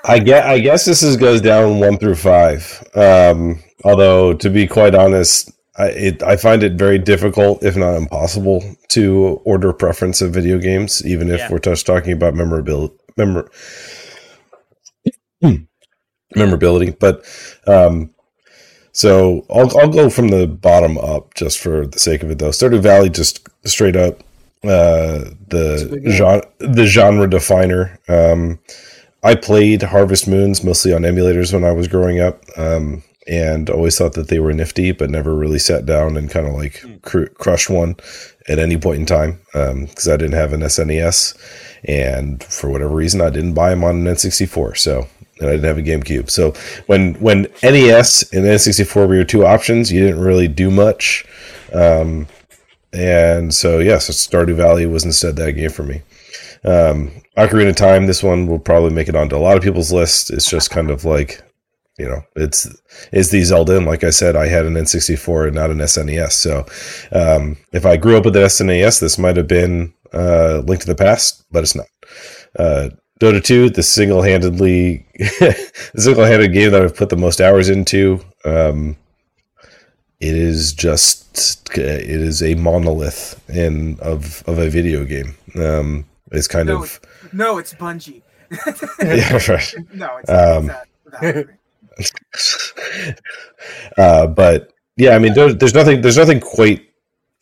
I 0.04 0.18
get. 0.18 0.44
I 0.44 0.58
guess 0.58 0.84
this 0.84 1.02
is 1.02 1.16
goes 1.16 1.40
down 1.40 1.80
one 1.80 1.96
through 1.96 2.16
five. 2.16 2.82
Um, 2.94 3.62
although 3.84 4.34
to 4.34 4.50
be 4.50 4.66
quite 4.66 4.94
honest, 4.94 5.50
I 5.78 5.86
it, 5.88 6.22
I 6.22 6.36
find 6.36 6.62
it 6.62 6.74
very 6.74 6.98
difficult, 6.98 7.62
if 7.64 7.74
not 7.76 7.94
impossible, 7.96 8.62
to 8.88 9.40
order 9.44 9.72
preference 9.72 10.20
of 10.20 10.32
video 10.32 10.58
games, 10.58 11.02
even 11.06 11.30
if 11.30 11.38
Yeah. 11.38 11.50
we're 11.50 11.58
just 11.58 11.86
talking 11.86 12.12
about 12.12 12.34
memorability. 12.34 12.94
Memor- 13.16 13.50
memorability, 16.34 16.92
but 16.92 17.24
um, 17.66 18.10
so 18.92 19.44
I'll 19.50 19.76
I'll 19.78 19.88
go 19.88 20.10
from 20.10 20.28
the 20.28 20.46
bottom 20.46 20.98
up 20.98 21.34
just 21.34 21.58
for 21.60 21.86
the 21.86 21.98
sake 21.98 22.22
of 22.22 22.30
it 22.30 22.38
though. 22.38 22.50
Stardew 22.50 22.80
Valley 22.82 23.10
just 23.10 23.48
straight 23.64 23.96
up 23.96 24.20
uh 24.64 25.24
the 25.48 26.02
genre 26.10 26.46
the 26.58 26.86
genre 26.86 27.28
definer. 27.28 27.98
Um 28.08 28.58
I 29.24 29.34
played 29.34 29.82
Harvest 29.82 30.28
Moons 30.28 30.64
mostly 30.64 30.92
on 30.92 31.02
emulators 31.02 31.52
when 31.52 31.64
I 31.64 31.72
was 31.72 31.88
growing 31.88 32.20
up. 32.20 32.42
Um 32.56 33.02
and 33.28 33.70
always 33.70 33.96
thought 33.96 34.14
that 34.14 34.28
they 34.28 34.40
were 34.40 34.52
nifty, 34.52 34.90
but 34.92 35.08
never 35.08 35.34
really 35.34 35.58
sat 35.58 35.86
down 35.86 36.16
and 36.16 36.30
kind 36.30 36.46
of 36.46 36.54
like 36.54 36.80
Hmm. 36.80 36.96
cr- 37.02 37.26
crushed 37.26 37.70
one 37.70 37.96
at 38.48 38.58
any 38.58 38.76
point 38.76 39.00
in 39.00 39.06
time 39.06 39.38
because 39.52 40.08
I 40.08 40.16
didn't 40.16 40.34
have 40.34 40.52
an 40.52 40.62
SNES, 40.62 41.34
and 41.84 42.42
for 42.42 42.68
whatever 42.68 42.94
reason, 42.94 43.20
I 43.20 43.30
didn't 43.30 43.54
buy 43.54 43.70
them 43.70 43.84
on 43.84 44.06
an 44.06 44.12
N64. 44.14 44.76
So 44.76 45.06
and 45.42 45.50
I 45.50 45.56
didn't 45.56 45.64
have 45.64 45.78
a 45.78 45.82
GameCube. 45.82 46.30
So 46.30 46.52
when 46.86 47.14
when 47.14 47.42
NES 47.62 48.32
and 48.32 48.44
N64 48.44 49.08
were 49.08 49.14
your 49.14 49.24
two 49.24 49.44
options, 49.44 49.92
you 49.92 50.00
didn't 50.00 50.20
really 50.20 50.48
do 50.48 50.70
much. 50.70 51.24
Um, 51.72 52.26
and 52.92 53.54
so 53.54 53.78
yes, 53.78 54.08
Stardew 54.10 54.54
Valley 54.54 54.86
was 54.86 55.04
instead 55.04 55.36
that 55.36 55.52
game 55.52 55.70
for 55.70 55.82
me. 55.82 56.02
Um, 56.64 57.10
Ocarina 57.36 57.70
of 57.70 57.76
Time, 57.76 58.06
this 58.06 58.22
one 58.22 58.46
will 58.46 58.58
probably 58.58 58.90
make 58.90 59.08
it 59.08 59.16
onto 59.16 59.36
a 59.36 59.38
lot 59.38 59.56
of 59.56 59.62
people's 59.62 59.92
list. 59.92 60.30
It's 60.30 60.48
just 60.48 60.70
kind 60.70 60.90
of 60.90 61.04
like, 61.04 61.42
you 61.98 62.06
know, 62.06 62.22
it's 62.36 62.68
it's 63.10 63.30
the 63.30 63.42
Zelda. 63.42 63.78
And 63.78 63.86
like 63.86 64.04
I 64.04 64.10
said, 64.10 64.36
I 64.36 64.46
had 64.46 64.66
an 64.66 64.74
N64 64.74 65.46
and 65.46 65.54
not 65.54 65.70
an 65.70 65.78
SNES. 65.78 66.32
So 66.32 66.66
um, 67.12 67.56
if 67.72 67.86
I 67.86 67.96
grew 67.96 68.16
up 68.16 68.24
with 68.24 68.36
an 68.36 68.44
SNES, 68.44 69.00
this 69.00 69.18
might 69.18 69.36
have 69.36 69.48
been 69.48 69.92
uh, 70.12 70.62
Link 70.66 70.82
to 70.82 70.86
the 70.86 70.94
Past, 70.94 71.44
but 71.50 71.62
it's 71.62 71.74
not. 71.74 71.86
Uh, 72.58 72.90
Dota 73.22 73.42
2, 73.42 73.70
the 73.70 73.84
single-handedly, 73.84 75.06
the 75.18 75.70
single-handed 75.96 76.52
game 76.52 76.72
that 76.72 76.82
I've 76.82 76.96
put 76.96 77.08
the 77.08 77.16
most 77.16 77.40
hours 77.40 77.68
into. 77.68 78.20
Um, 78.44 78.96
it 80.18 80.34
is 80.34 80.72
just, 80.72 81.70
it 81.78 82.08
is 82.10 82.42
a 82.42 82.56
monolith 82.56 83.40
in 83.48 83.96
of 84.00 84.42
of 84.48 84.58
a 84.58 84.68
video 84.68 85.04
game. 85.04 85.36
Um, 85.54 86.04
it's 86.32 86.48
kind 86.48 86.66
No, 86.66 86.82
of, 86.82 87.00
no, 87.32 87.58
it's 87.58 87.74
Bungie. 87.74 88.22
yeah, 89.00 89.38
right. 89.52 89.74
no, 89.94 90.16
it's, 90.18 90.30
Um, 90.30 90.70
it's 91.98 93.14
not. 93.96 93.98
uh, 93.98 94.26
but 94.26 94.72
yeah, 94.96 95.14
I 95.14 95.20
mean, 95.20 95.34
there's 95.34 95.74
nothing, 95.74 96.00
there's 96.02 96.18
nothing 96.18 96.40
quite 96.40 96.88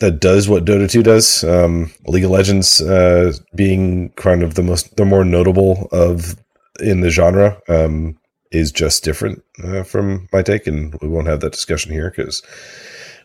that 0.00 0.20
does 0.20 0.48
what 0.48 0.64
Dota 0.64 0.90
2 0.90 1.02
does. 1.02 1.44
Um, 1.44 1.92
League 2.06 2.24
of 2.24 2.30
Legends 2.30 2.80
uh, 2.82 3.32
being 3.54 4.10
kind 4.10 4.42
of 4.42 4.54
the 4.54 4.62
most, 4.62 4.96
the 4.96 5.04
more 5.04 5.24
notable 5.24 5.88
of 5.92 6.36
in 6.80 7.00
the 7.02 7.10
genre 7.10 7.60
um, 7.68 8.18
is 8.50 8.72
just 8.72 9.04
different 9.04 9.42
uh, 9.62 9.82
from 9.82 10.28
my 10.32 10.42
take, 10.42 10.66
and 10.66 10.94
we 11.00 11.08
won't 11.08 11.28
have 11.28 11.40
that 11.40 11.52
discussion 11.52 11.92
here 11.92 12.10
because 12.10 12.42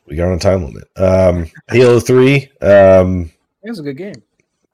we 0.07 0.15
got 0.15 0.27
on 0.27 0.33
a 0.33 0.39
time 0.39 0.63
limit. 0.65 0.83
Um, 0.97 1.49
Halo 1.69 1.99
3. 1.99 2.51
Um, 2.61 3.31
It 3.63 3.69
was 3.69 3.79
a 3.79 3.83
good 3.83 3.97
game. 3.97 4.21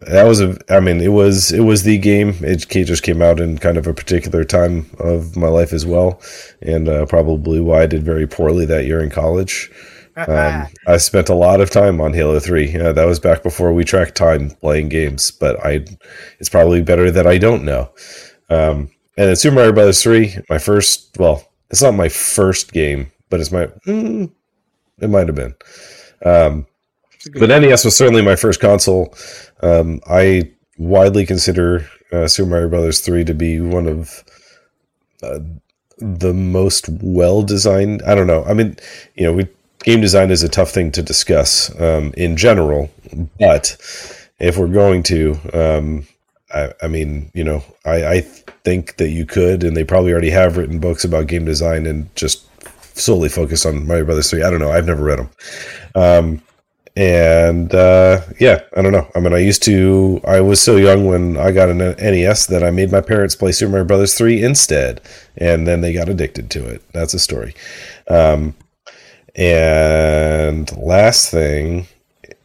that 0.02 0.24
was 0.24 0.42
a 0.42 0.58
i 0.70 0.80
mean 0.80 1.00
it 1.00 1.10
was 1.14 1.52
it 1.52 1.60
was 1.60 1.84
the 1.84 1.98
game 2.00 2.34
it 2.42 2.68
just 2.68 3.04
came 3.04 3.22
out 3.22 3.40
in 3.40 3.60
kind 3.60 3.78
of 3.78 3.86
a 3.86 3.94
particular 3.94 4.44
time 4.44 4.90
of 4.98 5.38
my 5.38 5.48
life 5.48 5.74
as 5.74 5.86
well 5.86 6.20
and 6.64 6.90
uh, 6.90 7.06
probably 7.06 7.60
why 7.62 7.84
i 7.84 7.86
did 7.86 8.02
very 8.04 8.26
poorly 8.26 8.66
that 8.66 8.86
year 8.86 9.00
in 9.00 9.12
college 9.12 9.70
um, 10.28 10.68
i 10.88 10.98
spent 10.98 11.30
a 11.30 11.36
lot 11.36 11.62
of 11.62 11.70
time 11.70 12.02
on 12.02 12.14
halo 12.14 12.40
3 12.40 12.76
uh, 12.78 12.94
that 12.94 13.06
was 13.06 13.20
back 13.20 13.44
before 13.44 13.74
we 13.74 13.84
tracked 13.84 14.16
time 14.16 14.50
playing 14.62 14.90
games 14.90 15.32
but 15.32 15.64
i 15.66 15.86
it's 16.40 16.50
probably 16.50 16.82
better 16.82 17.12
that 17.12 17.28
i 17.28 17.38
don't 17.38 17.64
know 17.64 17.90
um, 18.50 18.90
and 19.18 19.30
then 19.30 19.36
super 19.36 19.56
mario 19.56 19.72
brothers 19.74 20.02
3 20.04 20.36
my 20.50 20.58
first 20.58 21.18
well 21.20 21.44
it's 21.70 21.82
not 21.82 21.94
my 21.94 22.10
first 22.10 22.74
game 22.74 23.12
but 23.30 23.40
it's 23.40 23.52
my 23.52 23.66
mm, 23.88 24.32
it 25.00 25.10
might 25.10 25.28
have 25.28 25.36
been 25.36 25.56
um, 26.26 26.66
It's 27.16 27.28
a 27.28 27.30
good 27.32 27.48
but. 27.48 27.60
NES 27.60 27.86
was 27.86 27.96
certainly 27.98 28.22
my 28.22 28.36
first 28.36 28.60
console. 28.60 29.14
Um, 29.62 30.00
I 30.08 30.52
widely 30.78 31.26
consider 31.26 31.88
uh, 32.12 32.28
Super 32.28 32.50
Mario 32.50 32.70
Brothers 32.70 33.00
three 33.00 33.24
to 33.26 33.34
be 33.34 33.60
one 33.60 33.88
of 33.88 34.24
uh, 35.24 35.40
the 35.98 36.34
most 36.34 36.90
well 37.02 37.44
designed. 37.44 38.02
I 38.04 38.16
don't 38.16 38.28
know. 38.28 38.44
I 38.46 38.54
mean, 38.54 38.76
you 39.16 39.24
know, 39.26 39.34
we 39.34 39.48
game 39.84 40.02
design 40.02 40.32
is 40.32 40.44
a 40.44 40.50
tough 40.50 40.72
thing 40.72 40.92
to 40.92 41.02
discuss 41.02 41.74
um, 41.80 42.14
in 42.18 42.38
general, 42.38 42.90
but 43.40 43.78
if 44.40 44.58
we're 44.58 44.68
going 44.68 45.04
to, 45.04 45.38
um, 45.54 46.08
I, 46.54 46.74
I, 46.82 46.88
mean, 46.88 47.32
you 47.34 47.44
know, 47.44 47.64
I, 47.86 48.06
I 48.06 48.22
think 48.22 48.98
that 48.98 49.10
you 49.10 49.26
could, 49.26 49.64
and 49.64 49.76
they 49.76 49.84
probably 49.84 50.12
already 50.12 50.32
have 50.32 50.58
written 50.58 50.80
books 50.80 51.04
about 51.04 51.28
game 51.28 51.46
design 51.46 51.86
and 51.86 52.14
just 52.16 52.46
solely 52.98 53.30
focus 53.30 53.66
on 53.66 53.88
Mario 53.88 54.06
Brothers 54.06 54.30
Three. 54.30 54.44
I 54.44 54.50
don't 54.50 54.60
know. 54.60 54.72
I've 54.72 54.86
never 54.86 55.04
read 55.04 55.20
them. 55.20 55.30
Um, 55.96 56.42
and 56.96 57.74
uh, 57.74 58.22
yeah, 58.40 58.62
I 58.76 58.82
don't 58.82 58.92
know. 58.92 59.10
I 59.16 59.20
mean, 59.22 59.34
I 59.34 59.40
used 59.40 59.64
to. 59.64 60.20
I 60.26 60.42
was 60.42 60.62
so 60.62 60.76
young 60.76 61.06
when 61.06 61.38
I 61.38 61.52
got 61.52 61.70
an 61.70 61.78
NES 61.78 62.48
that 62.48 62.64
I 62.64 62.72
made 62.72 62.92
my 62.92 63.02
parents 63.02 63.36
play 63.36 63.54
Super 63.54 63.72
Mario 63.72 63.86
Brothers 63.86 64.18
three 64.18 64.44
instead, 64.44 65.02
and 65.38 65.66
then 65.66 65.82
they 65.82 65.94
got 65.94 66.10
addicted 66.10 66.50
to 66.52 66.68
it. 66.68 66.84
That's 66.92 67.14
a 67.14 67.20
story. 67.20 67.56
And 69.36 70.76
last 70.78 71.32
thing 71.32 71.88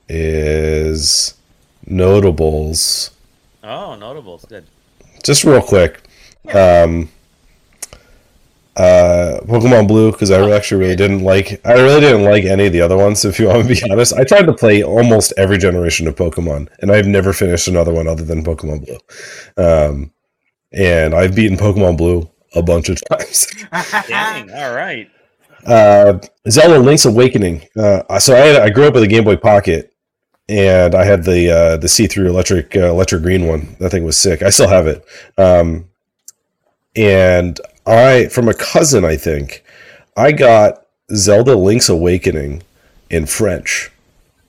is 0.09 1.35
notables. 1.87 3.11
Oh, 3.63 3.97
notables, 3.97 4.45
good. 4.45 4.65
Just 5.23 5.45
real 5.45 5.63
quick. 5.63 6.03
Um, 6.55 7.09
uh, 8.77 9.41
Pokemon 9.45 9.89
Blue 9.89 10.13
because 10.13 10.31
I 10.31 10.51
actually 10.51 10.83
really 10.83 10.97
didn't 10.97 11.25
like. 11.25 11.61
I 11.67 11.73
really 11.73 12.01
didn't 12.01 12.25
like 12.25 12.45
any 12.45 12.67
of 12.67 12.73
the 12.73 12.83
other 12.83 12.97
ones. 12.97 13.25
If 13.25 13.39
you 13.41 13.47
want 13.49 13.67
to 13.67 13.75
be 13.75 13.81
honest, 13.91 14.13
I 14.13 14.25
tried 14.25 14.47
to 14.47 14.53
play 14.53 14.83
almost 14.83 15.33
every 15.37 15.59
generation 15.59 16.07
of 16.07 16.15
Pokemon, 16.15 16.69
and 16.81 16.93
I've 16.93 17.07
never 17.07 17.33
finished 17.33 17.69
another 17.69 17.93
one 17.93 18.07
other 18.07 18.25
than 18.25 18.45
Pokemon 18.45 18.85
Blue. 18.87 19.65
Um, 19.65 20.13
and 20.73 21.15
I've 21.15 21.35
beaten 21.35 21.57
Pokemon 21.57 21.97
Blue 21.97 22.29
a 22.55 22.63
bunch 22.63 22.91
of 22.91 23.01
times. 23.11 23.47
Dang! 24.09 24.51
All 24.53 24.75
right. 24.75 25.11
Uh, 25.67 26.19
Zelda 26.49 26.79
Link's 26.79 27.05
Awakening. 27.05 27.67
Uh, 27.77 28.19
so 28.19 28.35
I 28.35 28.39
had, 28.39 28.63
I 28.63 28.71
grew 28.71 28.87
up 28.87 28.95
with 28.95 29.03
a 29.03 29.09
Game 29.09 29.25
Boy 29.25 29.37
Pocket, 29.37 29.93
and 30.49 30.95
I 30.95 31.05
had 31.05 31.25
the 31.25 31.51
uh, 31.51 31.77
the 31.77 31.89
see 31.89 32.07
through 32.07 32.29
electric 32.29 32.77
uh, 32.77 32.91
electric 32.91 33.23
green 33.23 33.47
one. 33.47 33.77
That 33.81 33.91
thing 33.91 34.05
was 34.05 34.17
sick. 34.17 34.43
I 34.43 34.51
still 34.51 34.69
have 34.69 34.87
it. 34.87 35.05
Um, 35.37 35.89
and 36.95 37.61
I 37.87 38.29
from 38.29 38.49
a 38.49 38.55
cousin, 38.55 39.05
I 39.05 39.17
think, 39.17 39.65
I 40.17 40.33
got 40.33 40.87
Zelda 41.15 41.57
Link's 41.57 41.89
Awakening 41.89 42.63
in 43.11 43.27
French. 43.27 43.91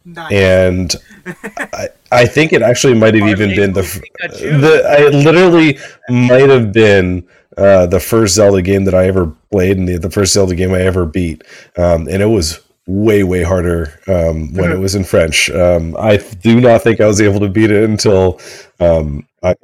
Nice. 0.05 0.31
And 0.31 0.95
I, 1.73 1.89
I 2.11 2.25
think 2.25 2.53
it 2.53 2.61
actually 2.61 2.93
might 2.93 3.15
have 3.15 3.27
even 3.27 3.55
been 3.55 3.73
the, 3.73 3.81
the 3.81 4.83
I 4.87 5.07
literally 5.09 5.79
might 6.09 6.49
have 6.49 6.71
been 6.71 7.27
uh, 7.57 7.87
the 7.87 7.99
first 7.99 8.35
Zelda 8.35 8.61
game 8.61 8.85
that 8.85 8.93
I 8.93 9.07
ever 9.07 9.33
played 9.51 9.77
and 9.77 9.87
the, 9.87 9.97
the 9.97 10.09
first 10.09 10.33
Zelda 10.33 10.55
game 10.55 10.73
I 10.73 10.81
ever 10.81 11.05
beat. 11.05 11.43
Um, 11.75 12.07
and 12.07 12.21
it 12.21 12.27
was 12.27 12.61
way 12.87 13.23
way 13.23 13.43
harder 13.43 13.99
um, 14.07 14.53
when 14.53 14.71
it 14.71 14.79
was 14.79 14.95
in 14.95 15.03
French. 15.03 15.49
Um, 15.49 15.95
I 15.99 16.17
do 16.17 16.61
not 16.61 16.81
think 16.81 17.01
I 17.01 17.07
was 17.07 17.21
able 17.21 17.39
to 17.41 17.49
beat 17.49 17.71
it 17.71 17.89
until 17.89 18.39
um, 18.79 19.27
I 19.43 19.55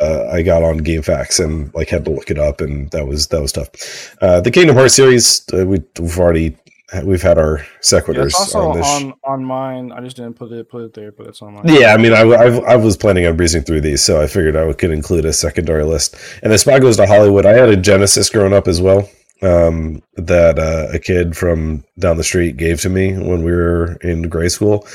uh, 0.00 0.28
I 0.30 0.42
got 0.42 0.62
on 0.62 0.80
GameFAQs 0.80 1.42
and 1.42 1.72
like 1.74 1.88
had 1.88 2.04
to 2.04 2.10
look 2.10 2.30
it 2.30 2.38
up, 2.38 2.60
and 2.60 2.90
that 2.90 3.06
was 3.06 3.28
that 3.28 3.40
was 3.40 3.52
tough. 3.52 4.16
Uh, 4.20 4.40
the 4.40 4.50
Kingdom 4.50 4.76
Hearts 4.76 4.94
series, 4.94 5.42
uh, 5.52 5.64
we, 5.66 5.82
have 5.96 6.18
already 6.18 6.56
we've 7.04 7.22
had 7.22 7.38
our 7.38 7.58
sequiturs 7.80 8.16
yeah, 8.16 8.24
it's 8.24 8.34
also 8.34 8.70
on, 8.70 8.78
on, 8.78 9.14
on 9.24 9.44
mine. 9.44 9.92
I 9.92 10.00
just 10.00 10.16
didn't 10.16 10.34
put 10.34 10.52
it 10.52 10.68
put 10.68 10.84
it 10.84 10.94
there, 10.94 11.12
but 11.12 11.26
it's 11.26 11.42
on 11.42 11.54
mine. 11.54 11.64
Yeah, 11.66 11.92
I 11.92 11.96
mean, 11.96 12.12
I, 12.12 12.22
I, 12.22 12.72
I 12.72 12.76
was 12.76 12.96
planning 12.96 13.26
on 13.26 13.36
breezing 13.36 13.62
through 13.62 13.82
these, 13.82 14.02
so 14.02 14.20
I 14.20 14.26
figured 14.26 14.56
I 14.56 14.72
could 14.72 14.90
include 14.90 15.24
a 15.24 15.32
secondary 15.32 15.84
list. 15.84 16.16
And 16.42 16.52
the 16.52 16.58
spot 16.58 16.80
goes 16.80 16.96
to 16.96 17.06
Hollywood. 17.06 17.46
I 17.46 17.52
had 17.52 17.68
a 17.68 17.76
Genesis 17.76 18.30
growing 18.30 18.52
up 18.52 18.68
as 18.68 18.80
well 18.80 19.08
um, 19.42 20.02
that 20.16 20.58
uh, 20.58 20.88
a 20.92 20.98
kid 20.98 21.36
from 21.36 21.84
down 21.98 22.16
the 22.16 22.24
street 22.24 22.56
gave 22.56 22.80
to 22.80 22.88
me 22.88 23.12
when 23.12 23.44
we 23.44 23.52
were 23.52 23.92
in 24.02 24.22
grade 24.22 24.52
school. 24.52 24.86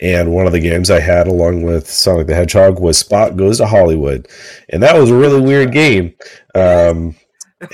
And 0.00 0.32
one 0.32 0.46
of 0.46 0.52
the 0.52 0.60
games 0.60 0.90
I 0.90 1.00
had 1.00 1.26
along 1.26 1.62
with 1.62 1.88
Sonic 1.88 2.26
the 2.26 2.34
Hedgehog 2.34 2.80
was 2.80 2.98
Spot 2.98 3.36
Goes 3.36 3.58
to 3.58 3.66
Hollywood. 3.66 4.28
And 4.70 4.82
that 4.82 4.98
was 4.98 5.10
a 5.10 5.16
really 5.16 5.40
weird 5.40 5.72
game. 5.72 6.14
Um, 6.54 7.14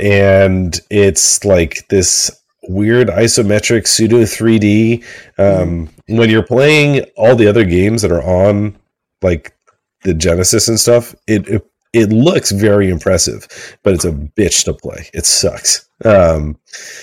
and 0.01 0.79
it's 0.91 1.45
like 1.45 1.87
this 1.89 2.31
weird 2.69 3.09
isometric 3.09 3.87
pseudo 3.87 4.23
3D. 4.23 5.05
Um, 5.39 5.89
when 6.09 6.31
you're 6.31 6.43
playing 6.43 7.05
all 7.17 7.37
the 7.37 7.49
other 7.49 7.65
games 7.65 8.03
that 8.03 8.13
are 8.13 8.23
on 8.23 8.77
like 9.23 9.57
the 10.03 10.15
Genesis 10.15 10.69
and 10.69 10.79
stuff, 10.79 11.15
it, 11.27 11.49
it 11.49 11.71
it 11.97 12.11
looks 12.11 12.51
very 12.51 12.91
impressive, 12.91 13.79
but 13.83 13.95
it's 13.95 14.05
a 14.05 14.13
bitch 14.13 14.65
to 14.65 14.75
play. 14.75 15.09
It 15.15 15.25
sucks. 15.25 15.89
Um, 16.05 16.59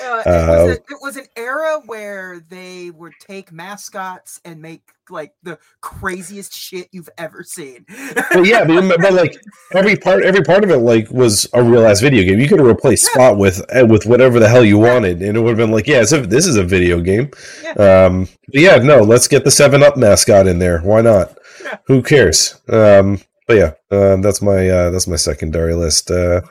uh, 0.08 0.21
it, 0.23 0.25
was 0.25 0.25
a, 0.27 0.29
uh, 0.29 0.73
it, 0.73 1.01
was 1.01 1.17
an 1.17 1.25
era 1.36 1.82
where 1.88 2.41
they 2.47 2.91
would 2.91 3.13
take 3.19 3.51
mascots 3.51 4.39
and 4.45 4.62
make 4.62 4.84
like 5.10 5.34
the 5.41 5.58
craziest 5.82 6.53
shit 6.53 6.89
you've 6.91 7.10
ever 7.17 7.43
seen. 7.43 7.88
well, 8.36 8.45
yeah, 8.45 8.63
but, 8.65 9.01
but, 9.01 9.13
like 9.13 9.36
every 9.73 9.95
part, 9.95 10.23
every 10.23 10.43
part 10.43 10.63
of 10.63 10.69
it 10.69 10.77
like 10.77 11.10
was 11.10 11.49
a 11.53 11.63
real 11.63 11.88
ass 11.88 12.01
video 12.01 12.23
game. 12.23 12.39
You 12.39 12.47
could 12.47 12.62
replace 12.62 13.03
yeah. 13.03 13.13
Spot 13.13 13.38
with 13.39 13.65
eh, 13.69 13.82
with 13.82 14.06
whatever 14.06 14.39
the 14.39 14.47
hell 14.47 14.63
you 14.63 14.77
wanted, 14.77 15.23
and 15.23 15.36
it 15.36 15.39
would 15.39 15.49
have 15.49 15.58
been 15.58 15.71
like, 15.71 15.88
yeah, 15.88 16.01
a, 16.01 16.21
this 16.21 16.45
is 16.45 16.56
a 16.56 16.63
video 16.63 16.99
game. 16.99 17.32
Yeah. 17.63 18.06
Um, 18.06 18.27
but 18.51 18.62
yeah, 18.62 18.75
no, 18.75 18.99
let's 18.99 19.27
get 19.27 19.43
the 19.43 19.51
Seven 19.51 19.82
Up 19.82 19.97
mascot 19.97 20.45
in 20.45 20.60
there. 20.60 20.82
Why 20.82 21.01
not? 21.01 21.36
Yeah. 21.63 21.77
Who 21.88 22.03
cares? 22.03 22.62
Um, 22.69 23.19
but 23.47 23.58
yeah, 23.58 23.71
uh, 23.91 24.17
that's 24.17 24.41
my 24.41 24.69
uh, 24.69 24.89
that's 24.89 25.08
my 25.08 25.15
secondary 25.15 25.73
list, 25.73 26.12
uh, 26.12 26.41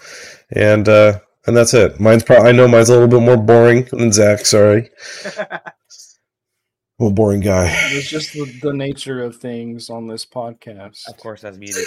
and 0.51 0.89
uh, 0.89 1.19
and 1.47 1.57
that's 1.57 1.75
it. 1.75 1.99
Mine's 1.99 2.23
probably 2.23 2.49
I 2.49 2.53
know 2.53 2.69
mine's 2.69 2.89
a 2.89 2.93
little 2.93 3.09
bit 3.09 3.23
more 3.23 3.37
boring 3.37 3.89
than 3.91 4.13
Zach. 4.13 4.45
Sorry, 4.45 4.91
well, 6.99 7.11
boring 7.11 7.41
guy. 7.41 7.69
It's 7.91 8.09
just 8.09 8.33
the, 8.33 8.45
the, 8.63 8.73
nature 8.73 9.23
of 9.23 9.37
things 9.37 9.91
on 9.91 10.07
this 10.07 10.27
podcast. 10.27 11.09
Of 11.09 11.17
course, 11.17 11.41
that's 11.41 11.59
muted. 11.59 11.85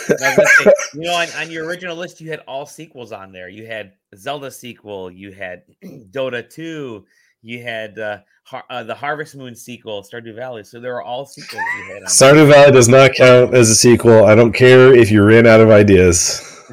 you 0.93 1.01
know, 1.01 1.13
on, 1.13 1.27
on, 1.37 1.51
your 1.51 1.65
original 1.65 1.95
list, 1.95 2.19
you 2.19 2.31
had 2.31 2.39
all 2.47 2.65
sequels 2.65 3.11
on 3.11 3.31
there. 3.31 3.47
You 3.47 3.67
had 3.67 3.93
Zelda 4.15 4.51
sequel, 4.51 5.11
you 5.11 5.31
had 5.31 5.63
Dota 5.83 6.49
two, 6.49 7.05
you 7.45 7.61
had 7.61 7.97
uh, 7.99 8.17
Har- 8.43 8.65
uh, 8.69 8.83
the 8.83 8.95
Harvest 8.95 9.35
Moon 9.35 9.55
sequel, 9.55 10.03
Stardew 10.03 10.35
Valley. 10.35 10.63
So 10.63 10.79
there 10.79 10.95
are 10.95 11.03
all 11.03 11.25
sequels 11.25 11.61
you 11.77 11.93
had. 11.93 12.03
Stardew 12.03 12.51
Valley 12.51 12.71
does 12.71 12.89
not 12.89 13.13
count 13.13 13.53
as 13.53 13.69
a 13.69 13.75
sequel. 13.75 14.25
I 14.25 14.35
don't 14.35 14.51
care 14.51 14.93
if 14.93 15.11
you 15.11 15.23
ran 15.23 15.45
out 15.45 15.61
of 15.61 15.69
ideas. 15.69 16.41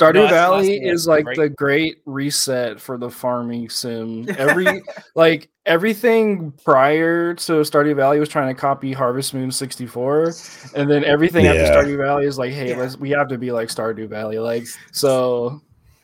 Stardew 0.00 0.14
no, 0.14 0.28
Valley 0.28 0.76
is 0.82 1.06
like 1.06 1.26
the 1.34 1.48
great 1.48 2.00
reset 2.06 2.80
for 2.80 2.98
the 2.98 3.10
farming 3.10 3.68
sim. 3.68 4.26
Every 4.38 4.82
like 5.14 5.50
everything 5.66 6.52
prior 6.64 7.34
to 7.34 7.52
Stardew 7.52 7.96
Valley 7.96 8.18
was 8.18 8.28
trying 8.28 8.54
to 8.54 8.58
copy 8.58 8.92
Harvest 8.92 9.34
Moon 9.34 9.50
64, 9.50 10.32
and 10.74 10.90
then 10.90 11.04
everything 11.04 11.44
yeah. 11.44 11.52
after 11.52 11.84
Stardew 11.84 11.98
Valley 11.98 12.26
is 12.26 12.38
like, 12.38 12.52
hey, 12.52 12.70
yeah. 12.70 12.76
let's 12.76 12.96
we 12.96 13.10
have 13.10 13.28
to 13.28 13.38
be 13.38 13.52
like 13.52 13.68
Stardew 13.68 14.08
Valley. 14.08 14.38
Like 14.38 14.64
so 14.92 15.60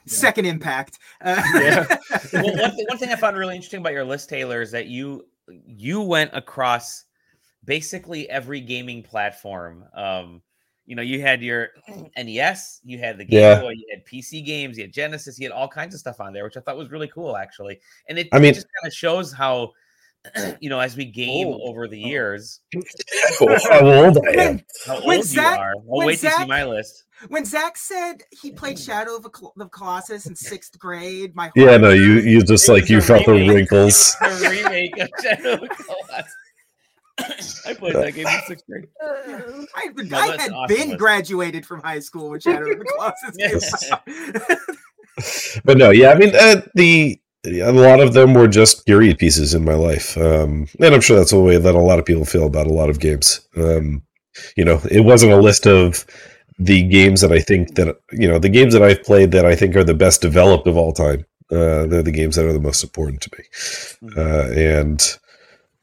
second 0.07 0.47
impact. 0.47 0.99
Uh, 1.21 1.42
yeah. 1.55 1.87
well, 2.33 2.57
one, 2.57 2.77
th- 2.77 2.88
one 2.88 2.99
thing 2.99 3.11
I 3.11 3.16
found 3.16 3.37
really 3.37 3.55
interesting 3.55 3.81
about 3.81 3.92
your 3.92 4.05
list, 4.05 4.29
Taylor, 4.29 4.62
is 4.62 4.71
that 4.73 4.87
you 4.87 5.27
you 5.66 6.01
went 6.01 6.31
across 6.33 7.05
basically 7.64 8.29
every 8.31 8.61
gaming 8.61 9.03
platform. 9.03 9.85
Um, 9.95 10.42
you 10.87 10.95
know, 10.95 11.03
you 11.03 11.21
had 11.21 11.42
your 11.42 11.71
NES, 12.16 12.81
you 12.85 12.99
had 12.99 13.19
the 13.19 13.25
Game 13.25 13.40
yeah. 13.40 13.61
Boy, 13.61 13.71
you 13.71 13.85
had 13.90 14.07
PC 14.07 14.45
games, 14.45 14.79
you 14.79 14.85
had 14.85 14.92
Genesis, 14.92 15.38
you 15.38 15.47
had 15.47 15.53
all 15.53 15.69
kinds 15.69 15.95
of 15.95 16.01
stuff 16.01 16.21
on 16.21 16.33
there, 16.33 16.45
which 16.45 16.57
I 16.57 16.61
thought 16.61 16.77
was 16.77 16.90
really 16.90 17.09
cool, 17.09 17.37
actually. 17.37 17.81
And 18.09 18.19
it, 18.19 18.29
I 18.33 18.38
mean, 18.38 18.51
it 18.51 18.55
just 18.55 18.69
kind 18.81 18.88
of 18.88 18.95
shows 18.95 19.33
how 19.33 19.73
you 20.60 20.68
know, 20.68 20.80
as 20.80 20.96
we 20.96 21.04
game 21.04 21.48
oh. 21.48 21.60
over 21.62 21.88
the 21.88 21.98
years. 21.98 22.60
how 23.38 23.80
old 23.80 24.18
I 24.26 24.42
am. 24.42 24.60
How 24.86 25.00
old 25.00 25.24
Zach, 25.24 25.56
you 25.56 25.62
are. 25.62 25.72
I'll 25.72 26.06
wait 26.06 26.18
Zach, 26.18 26.34
to 26.34 26.42
see 26.42 26.46
my 26.46 26.64
list. 26.64 27.04
When 27.28 27.44
Zach 27.44 27.78
said 27.78 28.22
he 28.30 28.52
played 28.52 28.78
Shadow 28.78 29.16
of 29.16 29.22
the 29.22 29.68
Colossus 29.68 30.26
in 30.26 30.36
sixth 30.36 30.78
grade, 30.78 31.34
my 31.34 31.50
yeah, 31.56 31.76
no, 31.76 31.90
you 31.90 32.20
you 32.20 32.42
just 32.42 32.68
like 32.68 32.88
you 32.88 33.00
felt 33.00 33.26
remake, 33.26 33.48
the 33.48 33.54
wrinkles. 33.54 34.16
The 34.20 34.48
remake 34.50 34.98
of 34.98 35.08
Shadow 35.22 35.52
of 35.54 35.68
Colossus. 35.68 36.34
I 37.66 37.72
played 37.72 37.94
that 37.94 38.14
game 38.14 38.26
in 38.26 38.40
sixth 38.46 38.66
grade. 38.66 38.88
I, 39.02 39.88
no, 39.96 40.18
I 40.18 40.36
had 40.36 40.52
awesome 40.52 40.76
been 40.76 40.88
list. 40.90 40.98
graduated 40.98 41.64
from 41.64 41.80
high 41.80 42.00
school 42.00 42.30
when 42.30 42.40
Shadow 42.40 42.70
of 42.70 42.78
the 42.78 42.84
Colossus 42.84 43.34
yes. 43.38 43.90
but 45.64 45.78
no, 45.78 45.90
yeah, 45.90 46.10
I 46.10 46.14
mean 46.18 46.36
uh, 46.36 46.60
the 46.74 47.18
a 47.46 47.72
lot 47.72 48.00
of 48.00 48.12
them 48.12 48.35
were 48.35 48.48
just 48.48 48.87
period 48.87 49.18
pieces 49.18 49.54
in 49.54 49.64
my 49.64 49.74
life, 49.74 50.16
um, 50.16 50.68
and 50.80 50.94
I'm 50.94 51.00
sure 51.00 51.16
that's 51.16 51.30
the 51.30 51.40
way 51.40 51.56
that 51.56 51.74
a 51.74 51.80
lot 51.80 51.98
of 51.98 52.04
people 52.04 52.24
feel 52.24 52.46
about 52.46 52.66
a 52.66 52.72
lot 52.72 52.90
of 52.90 53.00
games. 53.00 53.46
Um, 53.56 54.02
you 54.56 54.64
know, 54.64 54.80
it 54.90 55.00
wasn't 55.00 55.32
a 55.32 55.40
list 55.40 55.66
of 55.66 56.04
the 56.59 56.82
games 56.82 57.20
that 57.20 57.32
I 57.32 57.40
think 57.40 57.74
that 57.74 57.96
you 58.12 58.28
know 58.28 58.38
the 58.38 58.48
games 58.48 58.72
that 58.72 58.82
I've 58.82 59.02
played 59.02 59.32
that 59.32 59.46
I 59.46 59.54
think 59.54 59.76
are 59.76 59.85
the 59.85 59.94
best 59.94 60.22
developed 60.22 60.66
of 60.66 60.76
all 60.76 60.92
time. 60.92 61.24
Uh, 61.50 61.87
they're 61.87 62.02
the 62.02 62.11
games 62.11 62.37
that 62.37 62.44
are 62.44 62.52
the 62.52 62.61
most 62.61 62.82
important 62.82 63.20
to 63.22 63.30
me, 63.38 63.44
mm-hmm. 64.02 64.18
uh, 64.18 64.61
and 64.61 65.18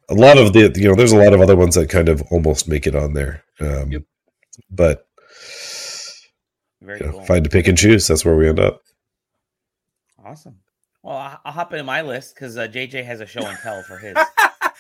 a 0.10 0.14
lot 0.14 0.38
of 0.38 0.54
the 0.54 0.72
you 0.76 0.88
know 0.88 0.96
there's 0.96 1.14
a 1.14 1.18
lot 1.18 1.34
of 1.34 1.42
other 1.42 1.56
ones 1.56 1.76
that 1.76 1.90
kind 1.90 2.10
of 2.10 2.22
almost 2.32 2.68
make 2.68 2.86
it 2.86 2.96
on 2.96 3.14
there. 3.14 3.44
Um, 3.60 3.92
yep. 3.92 4.04
But 4.70 5.08
you 6.82 6.88
know, 6.88 7.12
cool. 7.12 7.22
if 7.22 7.32
I 7.32 7.36
had 7.36 7.44
to 7.46 7.50
pick 7.50 7.68
and 7.68 7.78
choose, 7.78 8.08
that's 8.08 8.26
where 8.26 8.36
we 8.36 8.50
end 8.50 8.60
up. 8.60 8.82
Awesome. 10.24 10.60
Well, 11.04 11.18
I- 11.18 11.38
I'll 11.46 11.52
hop 11.52 11.74
into 11.74 11.84
my 11.84 12.02
list 12.02 12.34
because 12.34 12.58
uh, 12.58 12.68
JJ 12.68 13.04
has 13.06 13.20
a 13.22 13.26
show 13.26 13.46
and 13.46 13.58
tell 13.60 13.84
for 13.84 13.98
his. 13.98 14.16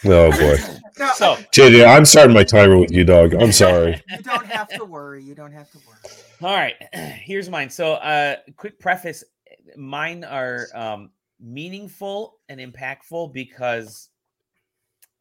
Oh 0.05 0.31
boy, 0.31 0.57
No, 0.99 1.11
So, 1.13 1.35
JJ, 1.55 1.87
I'm 1.87 2.03
starting 2.03 2.33
my 2.33 2.43
timer 2.43 2.77
with 2.77 2.91
you, 2.91 3.05
dog. 3.05 3.33
I'm 3.33 3.53
sorry. 3.53 4.01
you 4.09 4.17
don't 4.17 4.45
have 4.47 4.67
to 4.69 4.83
worry. 4.83 5.23
You 5.23 5.33
don't 5.33 5.53
have 5.53 5.71
to 5.71 5.77
worry. 5.87 6.51
all 6.51 6.57
right, 6.57 6.73
here's 6.93 7.49
mine. 7.49 7.69
So, 7.69 7.93
uh, 7.93 8.35
quick 8.57 8.79
preface: 8.81 9.23
mine 9.77 10.25
are 10.25 10.67
um, 10.75 11.11
meaningful 11.39 12.33
and 12.49 12.59
impactful 12.59 13.31
because 13.33 14.09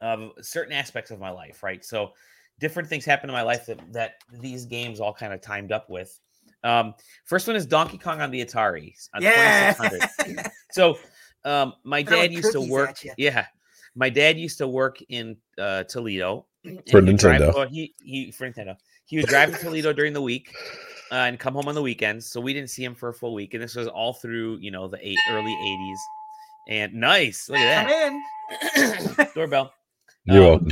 of 0.01 0.33
certain 0.41 0.73
aspects 0.73 1.13
of 1.13 1.21
my 1.21 1.31
life. 1.31 1.63
Right. 1.63 1.85
So, 1.85 2.11
different 2.59 2.89
things 2.89 3.05
happen 3.05 3.31
in 3.31 3.35
my 3.35 3.43
life 3.43 3.67
that 3.67 3.79
that 3.93 4.15
these 4.41 4.65
games 4.67 4.99
all 4.99 5.13
kind 5.15 5.33
of 5.33 5.41
timed 5.41 5.71
up 5.71 5.91
with. 5.91 6.19
Um, 6.65 6.95
first 7.25 7.47
one 7.47 7.57
is 7.57 7.67
Donkey 7.67 7.99
Kong 7.99 8.21
on 8.21 8.31
the 8.31 8.45
Atari. 8.45 8.95
On 9.15 9.23
Yeah. 9.23 9.75
So, 10.71 10.99
um, 11.45 11.75
my 11.85 12.03
Throwing 12.03 12.23
dad 12.23 12.33
used 12.33 12.53
to 12.53 12.61
work. 12.61 12.97
Yeah, 13.19 13.47
my 13.95 14.09
dad 14.09 14.39
used 14.39 14.59
to 14.59 14.69
work 14.69 14.99
in 15.09 15.37
uh, 15.59 15.85
Toledo 15.85 16.47
For 16.63 16.71
he 16.71 16.75
would 16.93 17.17
drive- 17.19 17.41
Nintendo. 17.41 17.69
he 17.69 17.95
he 18.03 18.31
for 18.31 18.49
Nintendo. 18.49 18.77
He 19.07 19.17
would 19.19 19.27
drive 19.27 19.53
to 19.53 19.59
Toledo 19.59 19.93
during 19.93 20.13
the 20.13 20.23
week 20.23 20.55
uh, 21.11 21.17
and 21.17 21.39
come 21.39 21.55
home 21.55 21.67
on 21.69 21.75
the 21.75 21.83
weekends. 21.83 22.27
So 22.31 22.41
we 22.41 22.55
didn't 22.55 22.71
see 22.71 22.85
him 22.85 22.95
for 22.95 23.09
a 23.11 23.15
full 23.15 23.35
week, 23.35 23.55
and 23.55 23.63
this 23.63 23.75
was 23.75 23.89
all 23.89 24.13
through 24.15 24.59
you 24.59 24.71
know 24.71 24.87
the 24.89 24.99
eight 25.07 25.19
early 25.31 25.53
'80s. 25.53 25.97
And 26.69 26.95
nice, 26.95 27.49
look 27.49 27.59
Come 27.59 27.67
at 27.67 28.07
in. 28.13 28.23
that 29.17 29.31
doorbell. 29.35 29.75
You're 30.25 30.37
Um, 30.45 30.49
welcome. 30.51 30.69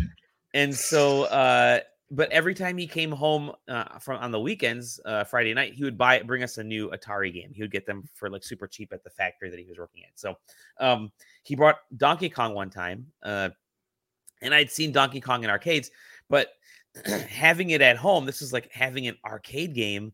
And 0.54 0.74
so, 0.74 1.24
uh, 1.24 1.80
but 2.10 2.30
every 2.32 2.54
time 2.54 2.76
he 2.76 2.86
came 2.86 3.12
home 3.12 3.52
uh, 3.68 3.98
from 3.98 4.18
on 4.18 4.30
the 4.30 4.40
weekends, 4.40 5.00
uh, 5.04 5.24
Friday 5.24 5.54
night, 5.54 5.74
he 5.74 5.84
would 5.84 5.96
buy 5.96 6.22
bring 6.22 6.42
us 6.42 6.58
a 6.58 6.64
new 6.64 6.90
Atari 6.90 7.32
game. 7.32 7.52
He 7.54 7.62
would 7.62 7.70
get 7.70 7.86
them 7.86 8.04
for 8.14 8.28
like 8.28 8.42
super 8.42 8.66
cheap 8.66 8.92
at 8.92 9.04
the 9.04 9.10
factory 9.10 9.50
that 9.50 9.58
he 9.58 9.66
was 9.66 9.78
working 9.78 10.02
at. 10.04 10.18
So, 10.18 10.34
um, 10.78 11.12
he 11.42 11.54
brought 11.54 11.78
Donkey 11.96 12.28
Kong 12.28 12.54
one 12.54 12.70
time, 12.70 13.06
uh, 13.22 13.50
and 14.42 14.54
I'd 14.54 14.70
seen 14.70 14.92
Donkey 14.92 15.20
Kong 15.20 15.44
in 15.44 15.50
arcades, 15.50 15.90
but 16.28 16.48
having 17.28 17.70
it 17.70 17.80
at 17.80 17.96
home, 17.96 18.26
this 18.26 18.40
was 18.40 18.52
like 18.52 18.70
having 18.72 19.06
an 19.06 19.16
arcade 19.24 19.74
game 19.74 20.12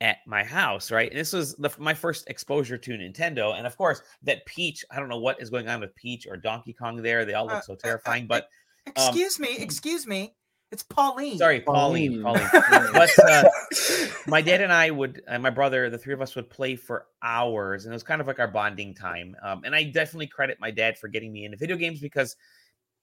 at 0.00 0.18
my 0.26 0.44
house, 0.44 0.90
right? 0.90 1.10
And 1.10 1.18
this 1.18 1.32
was 1.32 1.56
the, 1.56 1.70
my 1.78 1.92
first 1.92 2.30
exposure 2.30 2.78
to 2.78 2.90
Nintendo, 2.92 3.56
and 3.56 3.66
of 3.66 3.76
course, 3.76 4.02
that 4.22 4.46
Peach. 4.46 4.84
I 4.90 4.98
don't 4.98 5.08
know 5.08 5.18
what 5.18 5.42
is 5.42 5.50
going 5.50 5.68
on 5.68 5.80
with 5.80 5.94
Peach 5.94 6.26
or 6.26 6.36
Donkey 6.36 6.72
Kong. 6.72 7.02
There, 7.02 7.24
they 7.24 7.34
all 7.34 7.46
look 7.46 7.54
Uh, 7.54 7.60
so 7.60 7.72
uh, 7.72 7.76
uh, 7.76 7.78
terrifying, 7.82 8.26
but 8.26 8.48
Excuse 8.86 9.38
me. 9.38 9.56
Excuse 9.58 10.06
me. 10.06 10.34
It's 10.70 10.82
Pauline. 10.82 11.38
Sorry, 11.38 11.60
Pauline. 11.60 12.22
Pauline. 12.22 12.48
Pauline. 12.50 12.92
but 12.92 13.10
uh, 13.24 13.44
my 14.26 14.42
dad 14.42 14.60
and 14.60 14.72
I 14.72 14.90
would, 14.90 15.22
and 15.26 15.42
my 15.42 15.50
brother, 15.50 15.88
the 15.88 15.96
three 15.96 16.12
of 16.12 16.20
us 16.20 16.34
would 16.34 16.50
play 16.50 16.76
for 16.76 17.06
hours, 17.22 17.84
and 17.84 17.92
it 17.92 17.96
was 17.96 18.02
kind 18.02 18.20
of 18.20 18.26
like 18.26 18.38
our 18.38 18.48
bonding 18.48 18.94
time. 18.94 19.34
Um, 19.42 19.62
and 19.64 19.74
I 19.74 19.84
definitely 19.84 20.26
credit 20.26 20.58
my 20.60 20.70
dad 20.70 20.98
for 20.98 21.08
getting 21.08 21.32
me 21.32 21.46
into 21.46 21.56
video 21.56 21.76
games 21.76 22.00
because 22.00 22.36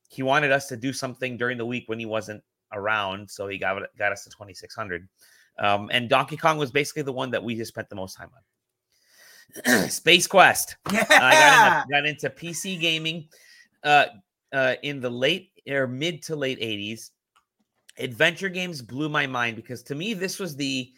he 0.09 0.21
wanted 0.21 0.51
us 0.51 0.67
to 0.67 0.77
do 0.77 0.93
something 0.93 1.37
during 1.37 1.57
the 1.57 1.65
week 1.65 1.85
when 1.87 1.97
he 1.97 2.05
wasn't 2.05 2.43
around, 2.71 3.29
so 3.29 3.47
he 3.47 3.57
got 3.57 3.81
got 3.97 4.11
us 4.11 4.23
to 4.25 4.29
twenty 4.29 4.53
six 4.53 4.75
hundred. 4.75 5.07
Um, 5.57 5.89
and 5.91 6.07
Donkey 6.07 6.37
Kong 6.37 6.57
was 6.57 6.71
basically 6.71 7.03
the 7.03 7.13
one 7.13 7.31
that 7.31 7.43
we 7.43 7.55
just 7.55 7.69
spent 7.69 7.89
the 7.89 7.95
most 7.95 8.15
time 8.15 8.29
on. 8.35 9.89
Space 9.89 10.27
Quest. 10.27 10.75
Yeah. 10.91 11.05
I 11.09 11.85
got 11.89 12.05
into, 12.05 12.25
got 12.25 12.29
into 12.29 12.29
PC 12.29 12.79
gaming 12.79 13.27
uh, 13.83 14.07
uh, 14.53 14.75
in 14.83 14.99
the 14.99 15.09
late 15.09 15.51
or 15.69 15.87
mid 15.87 16.21
to 16.23 16.35
late 16.35 16.59
80s. 16.59 17.11
Adventure 17.97 18.49
games 18.49 18.81
blew 18.81 19.09
my 19.09 19.25
mind 19.25 19.55
because 19.55 19.83
to 19.83 19.95
me, 19.95 20.13
this 20.13 20.39
was 20.39 20.55
the 20.55 20.91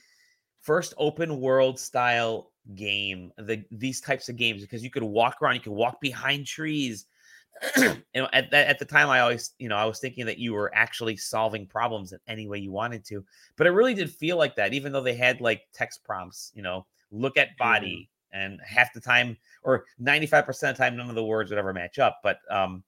first 0.62 0.94
open 0.98 1.40
world 1.40 1.80
style 1.80 2.52
game, 2.76 3.32
the 3.38 3.64
these 3.72 4.02
types 4.02 4.30
of 4.30 4.36
games, 4.36 4.62
because 4.62 4.84
you 4.84 4.90
could 4.90 5.04
walk 5.04 5.42
around, 5.42 5.56
you 5.56 5.62
could 5.62 5.74
walk 5.74 6.02
behind 6.02 6.46
trees. 6.46 7.06
and 7.76 8.28
at 8.34 8.52
that 8.52 8.68
at 8.68 8.80
the 8.80 8.86
time, 8.86 9.10
I 9.10 9.22
always, 9.22 9.52
you 9.60 9.70
know, 9.70 9.78
I 9.78 9.86
was 9.86 10.00
thinking 10.00 10.26
that 10.26 10.40
you 10.40 10.54
were 10.54 10.72
actually 10.76 11.18
solving 11.18 11.66
problems 11.66 12.14
in 12.14 12.20
any 12.28 12.48
way 12.48 12.60
you 12.60 12.72
wanted 12.72 13.06
to. 13.06 13.24
But 13.56 13.68
it 13.68 13.72
really 13.72 13.94
did 13.94 14.12
feel 14.12 14.38
like 14.38 14.56
that, 14.56 14.74
even 14.74 14.92
though 14.92 15.02
they 15.02 15.16
had 15.16 15.42
like 15.42 15.62
text 15.74 16.04
prompts, 16.04 16.52
you 16.54 16.62
know, 16.62 16.86
look 17.12 17.38
at 17.38 17.58
body, 17.58 18.10
and 18.32 18.60
half 18.66 18.94
the 18.94 19.00
time 19.00 19.38
or 19.64 19.86
95% 20.02 20.48
of 20.48 20.60
the 20.60 20.74
time 20.74 20.96
none 20.96 21.10
of 21.10 21.16
the 21.16 21.24
words 21.24 21.50
would 21.50 21.60
ever 21.60 21.74
match 21.74 22.00
up 22.00 22.20
but 22.24 22.40
um 22.50 22.84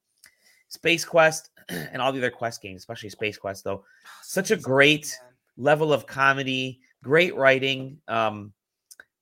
space 0.70 1.04
quest 1.04 1.50
and 1.68 2.00
all 2.00 2.12
the 2.12 2.18
other 2.18 2.30
quest 2.30 2.62
games 2.62 2.80
especially 2.80 3.10
space 3.10 3.36
quest 3.36 3.64
though. 3.64 3.84
Such 4.22 4.50
a 4.50 4.56
great 4.56 5.14
level 5.58 5.92
of 5.92 6.06
comedy 6.06 6.80
great 7.02 7.34
writing 7.36 7.98
um 8.08 8.52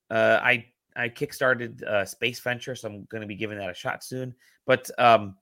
uh 0.09 0.39
i 0.41 0.65
i 0.95 1.09
kickstarted 1.09 1.83
uh 1.83 2.05
space 2.05 2.39
venture 2.39 2.75
so 2.75 2.87
i'm 2.87 3.05
going 3.09 3.21
to 3.21 3.27
be 3.27 3.35
giving 3.35 3.57
that 3.57 3.69
a 3.69 3.73
shot 3.73 4.03
soon. 4.03 4.33
But 4.65 4.89
um 4.97 5.35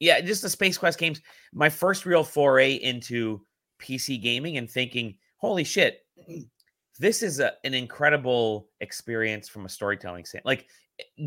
yeah 0.00 0.20
just 0.20 0.42
the 0.42 0.50
space 0.50 0.76
quest 0.76 0.98
games 0.98 1.20
my 1.52 1.68
first 1.68 2.06
real 2.06 2.24
foray 2.24 2.74
into 2.74 3.40
pc 3.80 4.20
gaming 4.20 4.56
and 4.56 4.70
thinking 4.70 5.14
holy 5.36 5.64
shit 5.64 6.04
this 6.98 7.22
is 7.22 7.40
a, 7.40 7.52
an 7.64 7.72
incredible 7.72 8.68
experience 8.80 9.48
from 9.48 9.64
a 9.64 9.68
storytelling 9.68 10.24
standpoint 10.24 10.46
like 10.46 10.66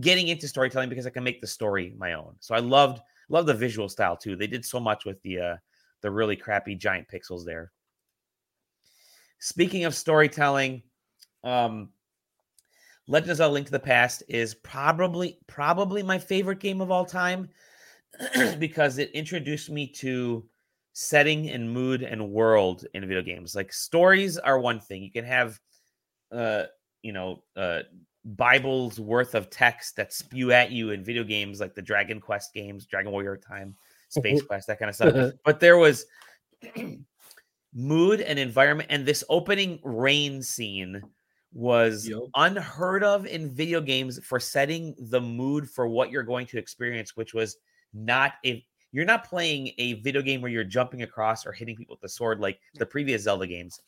getting 0.01 0.27
into 0.27 0.47
storytelling 0.47 0.89
because 0.89 1.07
i 1.07 1.09
can 1.09 1.23
make 1.23 1.39
the 1.39 1.47
story 1.47 1.93
my 1.97 2.13
own. 2.13 2.35
So 2.39 2.55
i 2.55 2.59
loved 2.59 3.01
love 3.29 3.45
the 3.45 3.53
visual 3.53 3.89
style 3.89 4.17
too. 4.17 4.35
They 4.35 4.47
did 4.47 4.65
so 4.65 4.79
much 4.79 5.05
with 5.05 5.21
the 5.21 5.39
uh 5.39 5.55
the 6.01 6.11
really 6.11 6.35
crappy 6.35 6.75
giant 6.75 7.07
pixels 7.07 7.45
there. 7.45 7.71
Speaking 9.39 9.85
of 9.85 9.95
storytelling 9.95 10.83
um 11.43 11.89
legend 13.07 13.31
of 13.31 13.37
zelda 13.37 13.53
link 13.53 13.65
to 13.65 13.71
the 13.71 13.79
past 13.79 14.23
is 14.29 14.55
probably 14.55 15.37
probably 15.47 16.01
my 16.01 16.17
favorite 16.17 16.59
game 16.59 16.79
of 16.79 16.89
all 16.89 17.05
time 17.05 17.49
because 18.59 18.97
it 18.97 19.11
introduced 19.11 19.69
me 19.69 19.87
to 19.87 20.47
setting 20.93 21.49
and 21.49 21.69
mood 21.69 22.03
and 22.03 22.31
world 22.31 22.85
in 22.93 23.01
video 23.07 23.23
games. 23.23 23.55
Like 23.55 23.73
stories 23.73 24.37
are 24.37 24.59
one 24.59 24.79
thing. 24.79 25.01
You 25.03 25.11
can 25.11 25.25
have 25.25 25.59
uh 26.31 26.63
you 27.01 27.13
know 27.13 27.43
uh 27.55 27.81
bibles 28.25 28.99
worth 28.99 29.35
of 29.35 29.49
text 29.49 29.95
that 29.95 30.13
spew 30.13 30.51
at 30.51 30.71
you 30.71 30.91
in 30.91 31.03
video 31.03 31.23
games 31.23 31.59
like 31.59 31.75
the 31.75 31.81
dragon 31.81 32.19
quest 32.19 32.53
games 32.53 32.85
dragon 32.85 33.11
warrior 33.11 33.37
time 33.37 33.75
space 34.09 34.39
mm-hmm. 34.39 34.47
quest 34.47 34.67
that 34.67 34.79
kind 34.79 34.89
of 34.89 34.95
stuff 34.95 35.33
but 35.45 35.59
there 35.59 35.77
was 35.77 36.05
mood 37.73 38.21
and 38.21 38.39
environment 38.39 38.87
and 38.91 39.05
this 39.05 39.23
opening 39.29 39.79
rain 39.83 40.41
scene 40.41 41.01
was 41.51 42.07
Yep. 42.07 42.19
unheard 42.35 43.03
of 43.03 43.25
in 43.25 43.53
video 43.53 43.81
games 43.81 44.19
for 44.25 44.39
setting 44.39 44.95
the 44.97 45.21
mood 45.21 45.69
for 45.69 45.87
what 45.87 46.09
you're 46.09 46.23
going 46.23 46.47
to 46.47 46.57
experience 46.57 47.15
which 47.15 47.33
was 47.33 47.57
not 47.93 48.33
a 48.45 48.65
you're 48.93 49.05
not 49.05 49.27
playing 49.27 49.71
a 49.79 49.93
video 49.93 50.21
game 50.21 50.39
where 50.39 50.51
you're 50.51 50.63
jumping 50.63 51.01
across 51.01 51.45
or 51.45 51.51
hitting 51.51 51.75
people 51.75 51.95
with 51.95 52.01
the 52.01 52.07
sword 52.07 52.39
like 52.39 52.59
the 52.75 52.85
previous 52.85 53.23
Zelda 53.23 53.47
games. 53.47 53.81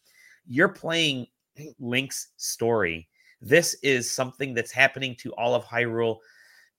You're 0.47 0.69
playing 0.69 1.27
Link's 1.79 2.29
story. 2.35 3.07
This 3.45 3.75
is 3.83 4.09
something 4.11 4.53
that's 4.55 4.71
happening 4.71 5.15
to 5.19 5.31
all 5.33 5.53
of 5.53 5.63
Hyrule. 5.63 6.17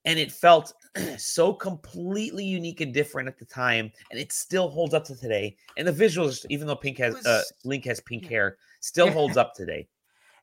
And 0.04 0.18
it 0.18 0.30
felt 0.30 0.72
so 1.16 1.52
completely 1.52 2.44
unique 2.44 2.80
and 2.80 2.92
different 2.92 3.28
at 3.28 3.38
the 3.38 3.44
time. 3.44 3.90
And 4.10 4.20
it 4.20 4.32
still 4.32 4.68
holds 4.68 4.92
up 4.92 5.04
to 5.06 5.16
today. 5.16 5.56
And 5.78 5.86
the 5.86 5.92
visuals, 5.92 6.44
even 6.50 6.66
though 6.66 6.76
Pink 6.76 6.98
has 6.98 7.24
uh, 7.24 7.42
Link 7.64 7.84
has 7.86 8.00
pink 8.00 8.24
yeah. 8.24 8.28
hair, 8.30 8.56
still 8.80 9.06
Yeah. 9.06 9.12
holds 9.12 9.36
up 9.36 9.54
today. 9.54 9.88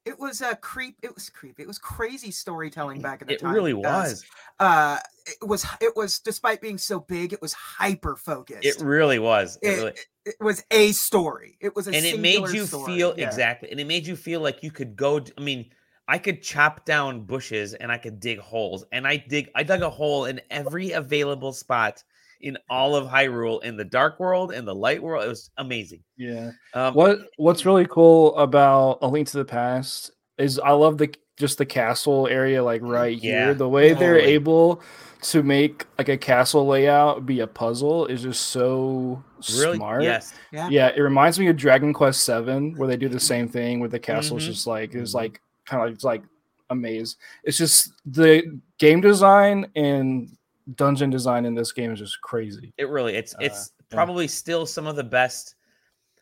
It 0.06 0.20
was 0.20 0.42
a 0.42 0.54
creep. 0.58 0.98
It 1.02 1.16
was 1.16 1.30
creep. 1.30 1.62
It 1.62 1.68
was 1.68 1.78
crazy 1.78 2.30
storytelling 2.30 3.00
back 3.00 3.22
in 3.22 3.28
the 3.28 3.36
It 3.36 3.40
time. 3.40 3.52
It 3.52 3.54
really 3.54 3.74
was. 3.74 4.26
Uh, 4.60 4.98
it 5.26 5.48
was. 5.48 5.66
It 5.80 5.96
was. 5.96 6.20
Despite 6.20 6.60
being 6.60 6.78
so 6.78 7.00
big, 7.00 7.32
it 7.32 7.42
was 7.42 7.54
hyper 7.54 8.18
focused. 8.18 8.66
It 8.66 8.82
really 8.82 9.20
was. 9.20 9.58
It 9.62 9.68
It- 9.70 9.76
really, 9.78 9.94
it 10.26 10.36
was 10.42 10.64
a 10.72 10.92
story. 10.92 11.58
It 11.62 11.74
was 11.74 11.88
a 11.88 11.94
story. 11.94 12.10
and 12.10 12.18
it 12.18 12.22
made 12.22 12.50
you 12.54 12.66
story, 12.66 12.94
feel 12.94 13.14
yeah. 13.18 13.28
exactly 13.28 13.70
and 13.72 13.80
it 13.80 13.88
made 13.88 14.06
you 14.08 14.16
feel 14.18 14.40
like 14.42 14.64
you 14.64 14.72
could 14.72 14.96
go 14.96 15.22
i 15.38 15.42
mean 15.42 15.70
i 16.08 16.18
could 16.18 16.42
chop 16.42 16.86
down 16.86 17.22
bushes 17.22 17.74
and 17.74 17.92
i 17.92 17.98
could 17.98 18.20
dig 18.20 18.40
holes 18.40 18.84
and 18.92 19.08
i 19.08 19.18
dig 19.18 19.50
i 19.56 19.64
dug 19.64 19.82
a 19.82 19.90
hole 19.90 20.26
in 20.26 20.40
every 20.50 20.92
available 20.92 21.54
spot 21.54 22.04
in 22.42 22.58
all 22.70 22.96
of 22.96 23.08
hyrule 23.08 23.64
in 23.64 23.78
the 23.78 23.86
dark 23.86 24.20
world 24.20 24.52
and 24.52 24.68
the 24.68 24.76
light 24.76 25.02
world 25.02 25.24
it 25.24 25.30
was 25.30 25.50
amazing 25.58 26.04
Yeah. 26.18 26.52
um 26.74 26.94
What 26.94 27.20
What's 27.38 27.66
really 27.66 27.86
cool 27.88 28.36
about 28.38 29.00
A 29.02 29.08
Link 29.08 29.28
to 29.30 29.38
the 29.38 29.46
Past 29.46 30.12
is 30.38 30.60
I 30.60 30.72
love 30.72 30.98
the 30.98 31.14
just 31.38 31.58
the 31.58 31.66
castle 31.66 32.28
area, 32.28 32.64
like 32.64 32.82
right 32.84 33.18
Yeah, 33.18 33.46
here. 33.46 33.54
The 33.56 33.68
way 33.70 33.94
they're 33.94 34.20
able 34.20 34.82
to 35.24 35.42
make 35.42 35.86
like 35.98 36.10
a 36.10 36.18
castle 36.18 36.68
layout 36.68 37.26
be 37.26 37.40
a 37.40 37.48
puzzle 37.48 38.06
is 38.08 38.22
just 38.24 38.42
so 38.48 39.24
really 39.58 39.78
smart. 39.78 40.04
yes 40.04 40.34
Yeah. 40.52 40.68
Yeah, 40.70 40.88
it 40.96 41.00
reminds 41.00 41.40
me 41.40 41.48
of 41.48 41.56
Dragon 41.58 41.94
Quest 41.94 42.24
Seven, 42.26 42.76
where 42.78 42.88
they 42.88 42.98
do 42.98 43.08
the 43.10 43.20
same 43.20 43.48
thing, 43.48 43.80
where 43.80 43.90
the 43.90 44.00
castle's 44.00 44.44
Mhm. 44.44 44.48
just 44.48 44.68
like 44.68 44.94
it's 44.94 45.12
Mhm. 45.12 45.16
like 45.16 45.42
kind 45.66 45.88
of 45.88 45.94
it's 45.94 46.04
like 46.04 46.24
a 46.70 46.76
maze. 46.76 47.18
It's 47.44 47.58
just 47.58 47.94
the 48.06 48.60
game 48.80 49.02
design 49.02 49.68
and 49.76 50.30
dungeon 50.76 51.10
design 51.10 51.46
in 51.46 51.54
this 51.56 51.72
game 51.72 51.92
is 51.92 52.00
just 52.00 52.22
crazy. 52.22 52.74
it 52.78 52.88
really 52.90 53.16
it's 53.16 53.34
Uh, 53.36 53.40
it's 53.42 53.72
yeah. 53.92 53.96
probably 53.96 54.28
still 54.28 54.66
some 54.66 54.88
of 54.88 54.96
the 54.96 55.04
best 55.04 55.56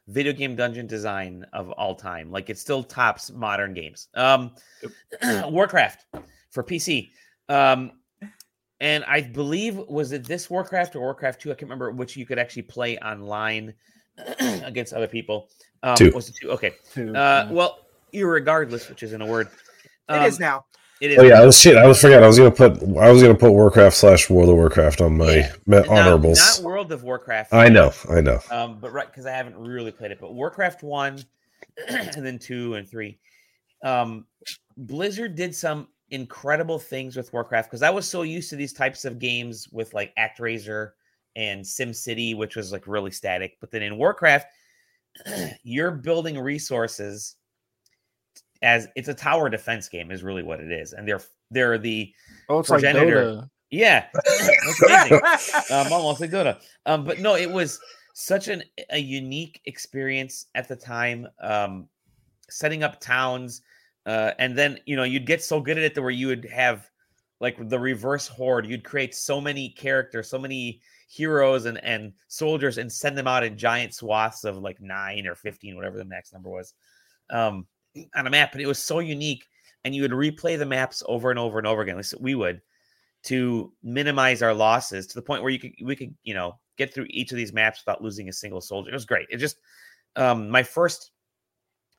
video 0.07 0.33
game 0.33 0.55
dungeon 0.55 0.87
design 0.87 1.45
of 1.53 1.69
all 1.71 1.93
time 1.93 2.31
like 2.31 2.49
it 2.49 2.57
still 2.57 2.83
tops 2.83 3.31
modern 3.31 3.71
games 3.73 4.07
um 4.15 4.51
warcraft 5.45 6.05
for 6.49 6.63
pc 6.63 7.11
um 7.49 7.91
and 8.79 9.03
I 9.03 9.21
believe 9.21 9.77
was 9.77 10.11
it 10.11 10.23
this 10.25 10.49
Warcraft 10.49 10.95
or 10.95 11.01
Warcraft 11.01 11.39
Two? 11.39 11.51
I 11.51 11.53
can't 11.53 11.61
remember 11.69 11.91
which 11.91 12.17
you 12.17 12.25
could 12.25 12.39
actually 12.39 12.63
play 12.63 12.97
online 12.97 13.75
against 14.39 14.91
other 14.91 15.05
people. 15.07 15.49
Um, 15.83 15.95
Two. 15.95 16.09
Was 16.15 16.29
it 16.29 16.35
two? 16.41 16.49
Okay. 16.49 16.71
Two, 16.91 17.15
Uh, 17.15 17.47
well, 17.51 17.85
irregardless, 18.13 18.89
which 18.89 19.03
isn't 19.03 19.21
a 19.21 19.25
word. 19.25 19.47
It 20.09 20.21
is 20.23 20.35
Um, 20.35 20.41
now. 20.41 20.65
It 20.99 21.11
is. 21.11 21.17
Oh 21.19 21.23
yeah, 21.23 21.41
I 21.41 21.45
was 21.45 21.59
shit. 21.59 21.77
I 21.77 21.87
was 21.87 21.99
forgetting. 21.99 22.23
I 22.23 22.27
was 22.27 22.37
gonna 22.37 22.51
put. 22.51 22.77
I 22.99 23.09
was 23.11 23.23
gonna 23.23 23.33
put 23.33 23.51
Warcraft 23.51 23.95
slash 23.95 24.29
World 24.29 24.49
of 24.49 24.55
Warcraft 24.55 25.01
on 25.01 25.17
my 25.17 25.37
Yeah. 25.37 25.53
ma- 25.65 25.79
Not- 25.79 25.87
honorables. 25.87 26.37
Not 26.59 26.63
World 26.65 26.91
of 26.91 27.03
Warcraft. 27.03 27.53
I 27.53 27.69
know. 27.69 27.91
I 28.09 28.21
know. 28.21 28.39
Um, 28.51 28.79
but 28.79 28.91
right 28.93 29.07
because 29.07 29.25
I 29.25 29.31
haven't 29.31 29.57
really 29.57 29.91
played 29.91 30.11
it, 30.11 30.19
but 30.21 30.33
Warcraft 30.33 30.83
one, 30.83 31.23
and 31.87 32.23
then 32.25 32.37
two 32.37 32.75
and 32.75 32.87
three. 32.87 33.17
Um, 33.83 34.27
Blizzard 34.77 35.33
did 35.35 35.55
some 35.55 35.87
incredible 36.11 36.77
things 36.77 37.15
with 37.15 37.33
Warcraft 37.33 37.69
because 37.69 37.81
I 37.81 37.89
was 37.89 38.07
so 38.07 38.21
used 38.21 38.49
to 38.51 38.55
these 38.55 38.73
types 38.73 39.03
of 39.05 39.17
games 39.17 39.67
with 39.71 39.93
like 39.95 40.13
ActRaiser 40.19 40.91
and 41.35 41.61
SimCity, 41.63 42.35
which 42.37 42.55
was 42.55 42.71
like 42.71 42.85
really 42.85 43.09
static. 43.11 43.57
But 43.59 43.71
then 43.71 43.81
in 43.81 43.97
Warcraft, 43.97 44.45
you're 45.63 45.91
building 45.91 46.37
resources 46.37 47.37
as 48.61 48.87
it's 48.95 49.07
a 49.07 49.13
tower 49.13 49.49
defense 49.49 49.89
game, 49.89 50.11
is 50.11 50.23
really 50.23 50.43
what 50.43 50.59
it 50.59 50.71
is, 50.71 50.93
and 50.93 51.07
they're 51.07 51.21
they're 51.49 51.77
the 51.77 52.13
oh, 52.49 52.59
it's 52.59 52.69
like 52.69 52.81
progenitor. 52.81 53.23
Dota. 53.23 53.49
yeah, 53.69 54.05
that's 54.13 54.81
amazing 54.83 55.21
um, 55.71 55.93
almost 55.93 56.21
like 56.21 56.31
Dota. 56.31 56.59
Um, 56.85 57.03
but 57.03 57.19
no, 57.19 57.35
it 57.35 57.49
was 57.49 57.79
such 58.13 58.47
an 58.47 58.63
a 58.89 58.99
unique 58.99 59.61
experience 59.65 60.47
at 60.55 60.67
the 60.67 60.75
time. 60.75 61.27
Um, 61.41 61.87
setting 62.49 62.83
up 62.83 62.99
towns, 62.99 63.61
uh, 64.05 64.31
and 64.39 64.57
then 64.57 64.79
you 64.85 64.95
know 64.95 65.03
you'd 65.03 65.25
get 65.25 65.43
so 65.43 65.59
good 65.59 65.77
at 65.77 65.83
it 65.83 65.95
that 65.95 66.01
where 66.01 66.11
you 66.11 66.27
would 66.27 66.45
have 66.45 66.89
like 67.39 67.69
the 67.69 67.79
reverse 67.79 68.27
horde. 68.27 68.67
You'd 68.67 68.83
create 68.83 69.15
so 69.15 69.41
many 69.41 69.69
characters, 69.69 70.29
so 70.29 70.37
many 70.37 70.81
heroes 71.09 71.65
and 71.65 71.83
and 71.83 72.13
soldiers, 72.27 72.77
and 72.77 72.91
send 72.91 73.17
them 73.17 73.27
out 73.27 73.43
in 73.43 73.57
giant 73.57 73.93
swaths 73.93 74.43
of 74.43 74.57
like 74.57 74.79
nine 74.79 75.27
or 75.27 75.35
fifteen, 75.35 75.75
whatever 75.75 75.97
the 75.97 76.05
max 76.05 76.31
number 76.31 76.49
was, 76.49 76.73
um, 77.31 77.65
on 78.15 78.27
a 78.27 78.29
map. 78.29 78.53
And 78.53 78.61
it 78.61 78.67
was 78.67 78.79
so 78.79 78.99
unique, 78.99 79.47
and 79.83 79.95
you 79.95 80.01
would 80.01 80.11
replay 80.11 80.57
the 80.57 80.65
maps 80.65 81.03
over 81.07 81.29
and 81.29 81.39
over 81.39 81.57
and 81.57 81.67
over 81.67 81.81
again. 81.81 81.95
At 81.95 81.97
least 81.97 82.21
we 82.21 82.35
would 82.35 82.61
to 83.23 83.71
minimize 83.83 84.41
our 84.41 84.53
losses 84.53 85.05
to 85.07 85.15
the 85.15 85.21
point 85.21 85.43
where 85.43 85.51
you 85.51 85.59
could 85.59 85.73
we 85.83 85.95
could 85.95 86.13
you 86.23 86.33
know 86.33 86.57
get 86.77 86.93
through 86.93 87.05
each 87.09 87.31
of 87.31 87.37
these 87.37 87.53
maps 87.53 87.83
without 87.85 88.01
losing 88.01 88.29
a 88.29 88.33
single 88.33 88.61
soldier. 88.61 88.89
It 88.89 88.93
was 88.93 89.05
great. 89.05 89.27
It 89.29 89.37
just 89.37 89.57
um 90.15 90.49
my 90.49 90.63
first 90.63 91.11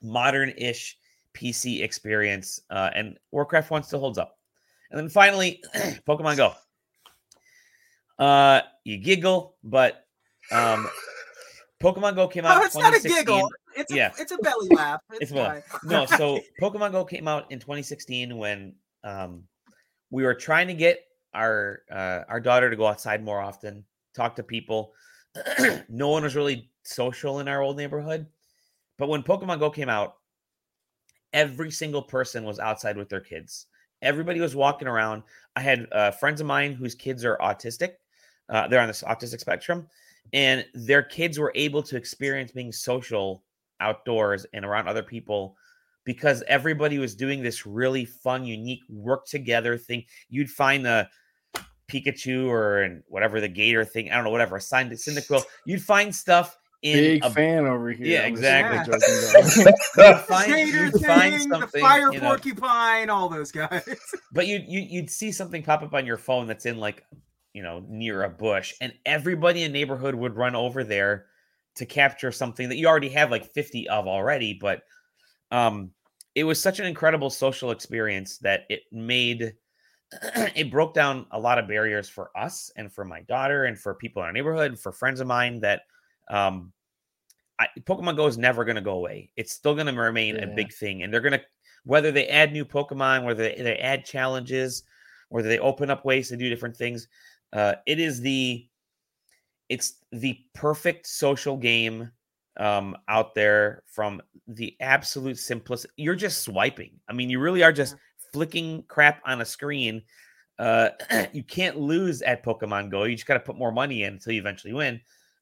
modern-ish 0.03 0.99
PC 1.35 1.83
experience, 1.83 2.61
uh, 2.71 2.91
and 2.95 3.19
Warcraft 3.31 3.71
One 3.71 3.83
still 3.83 4.01
holds 4.01 4.19
up. 4.19 4.39
And 4.91 4.99
then 4.99 5.09
finally, 5.09 5.63
Pokemon 6.07 6.37
Go. 6.37 6.53
Uh, 8.19 8.61
you 8.85 8.99
giggle, 8.99 9.57
but 9.65 10.07
um, 10.51 10.89
Pokemon 11.83 12.15
Go 12.15 12.29
came 12.29 12.45
out. 12.45 12.61
Oh, 12.61 12.65
it's 12.65 12.77
not 12.77 12.95
a 12.95 13.01
giggle. 13.01 13.49
It's 13.77 13.93
a, 13.93 13.97
Yeah. 13.97 14.13
it's 14.19 14.33
a 14.33 14.39
belly 14.39 14.69
laugh. 14.71 15.01
It's, 15.13 15.31
It's 15.31 15.33
no, 15.85 16.07
so 16.19 16.41
Pokemon 16.61 16.93
Go 16.93 17.05
came 17.05 17.29
out 17.29 17.51
in 17.51 17.59
2016 17.59 18.37
when 18.37 18.75
um, 19.05 19.45
we 20.11 20.25
were 20.25 20.35
trying 20.35 20.69
to 20.69 20.75
get 20.75 21.05
our 21.35 21.83
uh, 21.91 22.21
our 22.29 22.41
daughter 22.41 22.71
to 22.71 22.77
go 22.77 22.87
outside 22.87 23.25
more 23.25 23.41
often, 23.41 23.85
talk 24.15 24.37
to 24.37 24.43
people. 24.43 24.93
no 25.89 26.09
one 26.09 26.23
was 26.23 26.37
really 26.37 26.71
social 26.83 27.41
in 27.41 27.49
our 27.49 27.63
old 27.63 27.77
neighborhood, 27.77 28.27
but 28.99 29.09
when 29.09 29.23
Pokemon 29.23 29.59
Go 29.59 29.71
came 29.71 29.89
out, 29.89 30.17
every 31.33 31.71
single 31.71 32.03
person 32.03 32.45
was 32.45 32.59
outside 32.59 32.97
with 32.97 33.09
their 33.09 33.21
kids. 33.21 33.67
Everybody 34.03 34.41
was 34.41 34.57
walking 34.57 34.89
around. 34.89 35.23
I 35.57 35.61
had 35.61 35.87
uh, 35.93 36.11
friends 36.11 36.41
of 36.41 36.47
mine 36.47 36.75
whose 36.75 36.95
kids 36.95 37.25
are 37.25 37.39
autistic. 37.39 37.95
Uh, 38.49 38.69
they're 38.69 38.81
on 38.81 38.89
this 38.89 39.03
autistic 39.03 39.41
spectrum, 39.41 39.89
and 40.33 40.67
their 40.75 41.03
kids 41.03 41.39
were 41.39 41.53
able 41.55 41.83
to 41.85 41.97
experience 41.97 42.53
being 42.53 42.73
social 42.73 43.43
outdoors 43.83 44.47
and 44.53 44.65
around 44.65 44.89
other 44.89 45.03
people 45.03 45.57
because 46.05 46.43
everybody 46.49 46.99
was 46.99 47.15
doing 47.15 47.43
this 47.43 47.67
really 47.67 48.05
fun, 48.05 48.45
unique 48.45 48.83
work 48.89 49.27
together 49.27 49.77
thing. 49.77 50.05
You'd 50.29 50.51
find 50.51 50.85
the 50.85 51.09
Pikachu 51.89 52.49
or 52.49 52.83
and 52.83 53.03
whatever 53.09 53.41
the 53.41 53.49
Gator 53.49 53.85
thing, 53.85 54.11
I 54.11 54.15
don't 54.15 54.25
know, 54.25 54.31
whatever, 54.31 54.57
assigned 54.57 54.91
to 54.91 54.97
Cyndaquil. 54.97 55.43
You'd 55.67 55.83
find 55.83 56.15
stuff 56.15 56.57
in 56.83 56.97
Big 56.97 57.25
a, 57.25 57.31
fan 57.31 57.67
over 57.67 57.93
here. 57.93 58.07
Yeah, 58.07 58.23
I'm 58.25 58.35
just 58.35 58.43
exactly. 58.43 58.99
joking, 59.55 59.73
you'd 59.97 60.21
find, 60.21 60.47
Gator 60.53 60.85
you'd 60.85 61.07
find 61.07 61.35
Thing, 61.35 61.49
the 61.49 61.69
fire 61.81 62.13
you 62.13 62.21
know, 62.21 62.29
porcupine, 62.29 63.09
all 63.09 63.29
those 63.29 63.53
guys. 63.53 63.89
but 64.33 64.49
you'd, 64.49 64.65
you, 64.67 64.81
you'd 64.81 65.11
see 65.11 65.31
something 65.31 65.63
pop 65.63 65.83
up 65.83 65.95
on 65.95 66.07
your 66.07 66.17
phone 66.17 66.49
that's 66.49 66.67
in 66.67 66.79
like, 66.79 67.05
you 67.53 67.63
know, 67.63 67.85
near 67.89 68.25
a 68.25 68.29
bush, 68.29 68.75
and 68.81 68.93
everybody 69.07 69.63
in 69.63 69.73
the 69.73 69.79
neighborhood 69.79 70.15
would 70.15 70.35
run 70.35 70.57
over 70.57 70.83
there 70.83 71.27
to 71.77 71.87
capture 71.87 72.33
something 72.33 72.69
that 72.69 72.77
you 72.77 72.87
already 72.87 73.09
have 73.11 73.31
like 73.31 73.53
50 73.53 73.89
of 73.89 74.07
already. 74.07 74.59
But 74.61 74.83
um, 75.51 75.91
it 76.35 76.45
was 76.45 76.61
such 76.61 76.81
an 76.81 76.87
incredible 76.87 77.31
social 77.31 77.71
experience 77.71 78.39
that 78.39 78.65
it 78.69 78.83
made 78.91 79.55
it 80.55 80.71
broke 80.71 80.95
down 80.95 81.27
a 81.31 81.41
lot 81.41 81.59
of 81.59 81.69
barriers 81.69 82.09
for 82.09 82.31
us 82.37 82.71
and 82.77 82.93
for 82.93 83.05
my 83.05 83.23
daughter 83.23 83.65
and 83.65 83.79
for 83.79 83.95
people 83.95 84.23
in 84.23 84.27
our 84.27 84.33
neighborhood 84.33 84.73
and 84.73 84.81
for 84.81 84.93
friends 84.93 85.21
of 85.21 85.27
mine 85.27 85.61
that 85.61 85.83
um 86.29 86.73
I, 87.59 87.69
Pokemon 87.81 88.17
Go 88.17 88.27
is 88.27 88.39
never 88.39 88.65
going 88.65 88.77
to 88.77 88.83
go 88.83 88.95
away. 88.95 89.31
It's 89.37 89.53
still 89.53 89.75
going 89.75 89.87
to 89.87 89.93
remain 89.93 90.37
a 90.37 90.47
big 90.47 90.73
thing, 90.73 91.03
and 91.03 91.13
they're 91.13 91.21
going 91.21 91.39
to 91.39 91.45
whether 91.85 92.11
they 92.11 92.27
add 92.29 92.53
new 92.53 92.65
Pokemon, 92.65 93.25
whether 93.25 93.43
they, 93.43 93.63
they 93.63 93.77
add 93.77 94.05
challenges, 94.05 94.83
whether 95.29 95.49
they 95.49 95.59
open 95.59 95.91
up 95.91 96.05
ways 96.05 96.29
to 96.29 96.37
do 96.37 96.49
different 96.49 96.77
things. 96.77 97.09
Uh, 97.53 97.75
it 97.87 98.01
is 98.01 98.21
the 98.21 98.67
it's 99.73 99.95
the 100.13 100.39
perfect 100.53 101.07
social 101.07 101.57
game 101.57 102.11
um, 102.59 102.95
out 103.09 103.35
there 103.35 103.83
from 103.87 104.21
the 104.47 104.77
absolute 104.81 105.39
simplest. 105.39 105.87
You're 105.97 106.15
just 106.15 106.43
swiping. 106.43 107.01
I 107.09 107.15
mean, 107.15 107.31
you 107.31 107.41
really 107.41 107.63
are 107.63 107.73
just 107.73 107.97
flicking 108.35 108.85
crap 108.89 109.23
on 109.25 109.41
a 109.41 109.47
screen. 109.47 110.03
Uh, 110.59 110.91
you 111.33 111.43
can't 111.43 111.79
lose 111.79 112.21
at 112.21 112.45
Pokemon 112.45 112.91
Go. 112.91 113.05
You 113.05 113.15
just 113.15 113.27
got 113.27 113.35
to 113.35 113.41
put 113.41 113.57
more 113.57 113.73
money 113.73 114.03
in 114.03 114.13
until 114.13 114.35
you 114.35 114.41
eventually 114.41 114.75
win. 114.75 115.01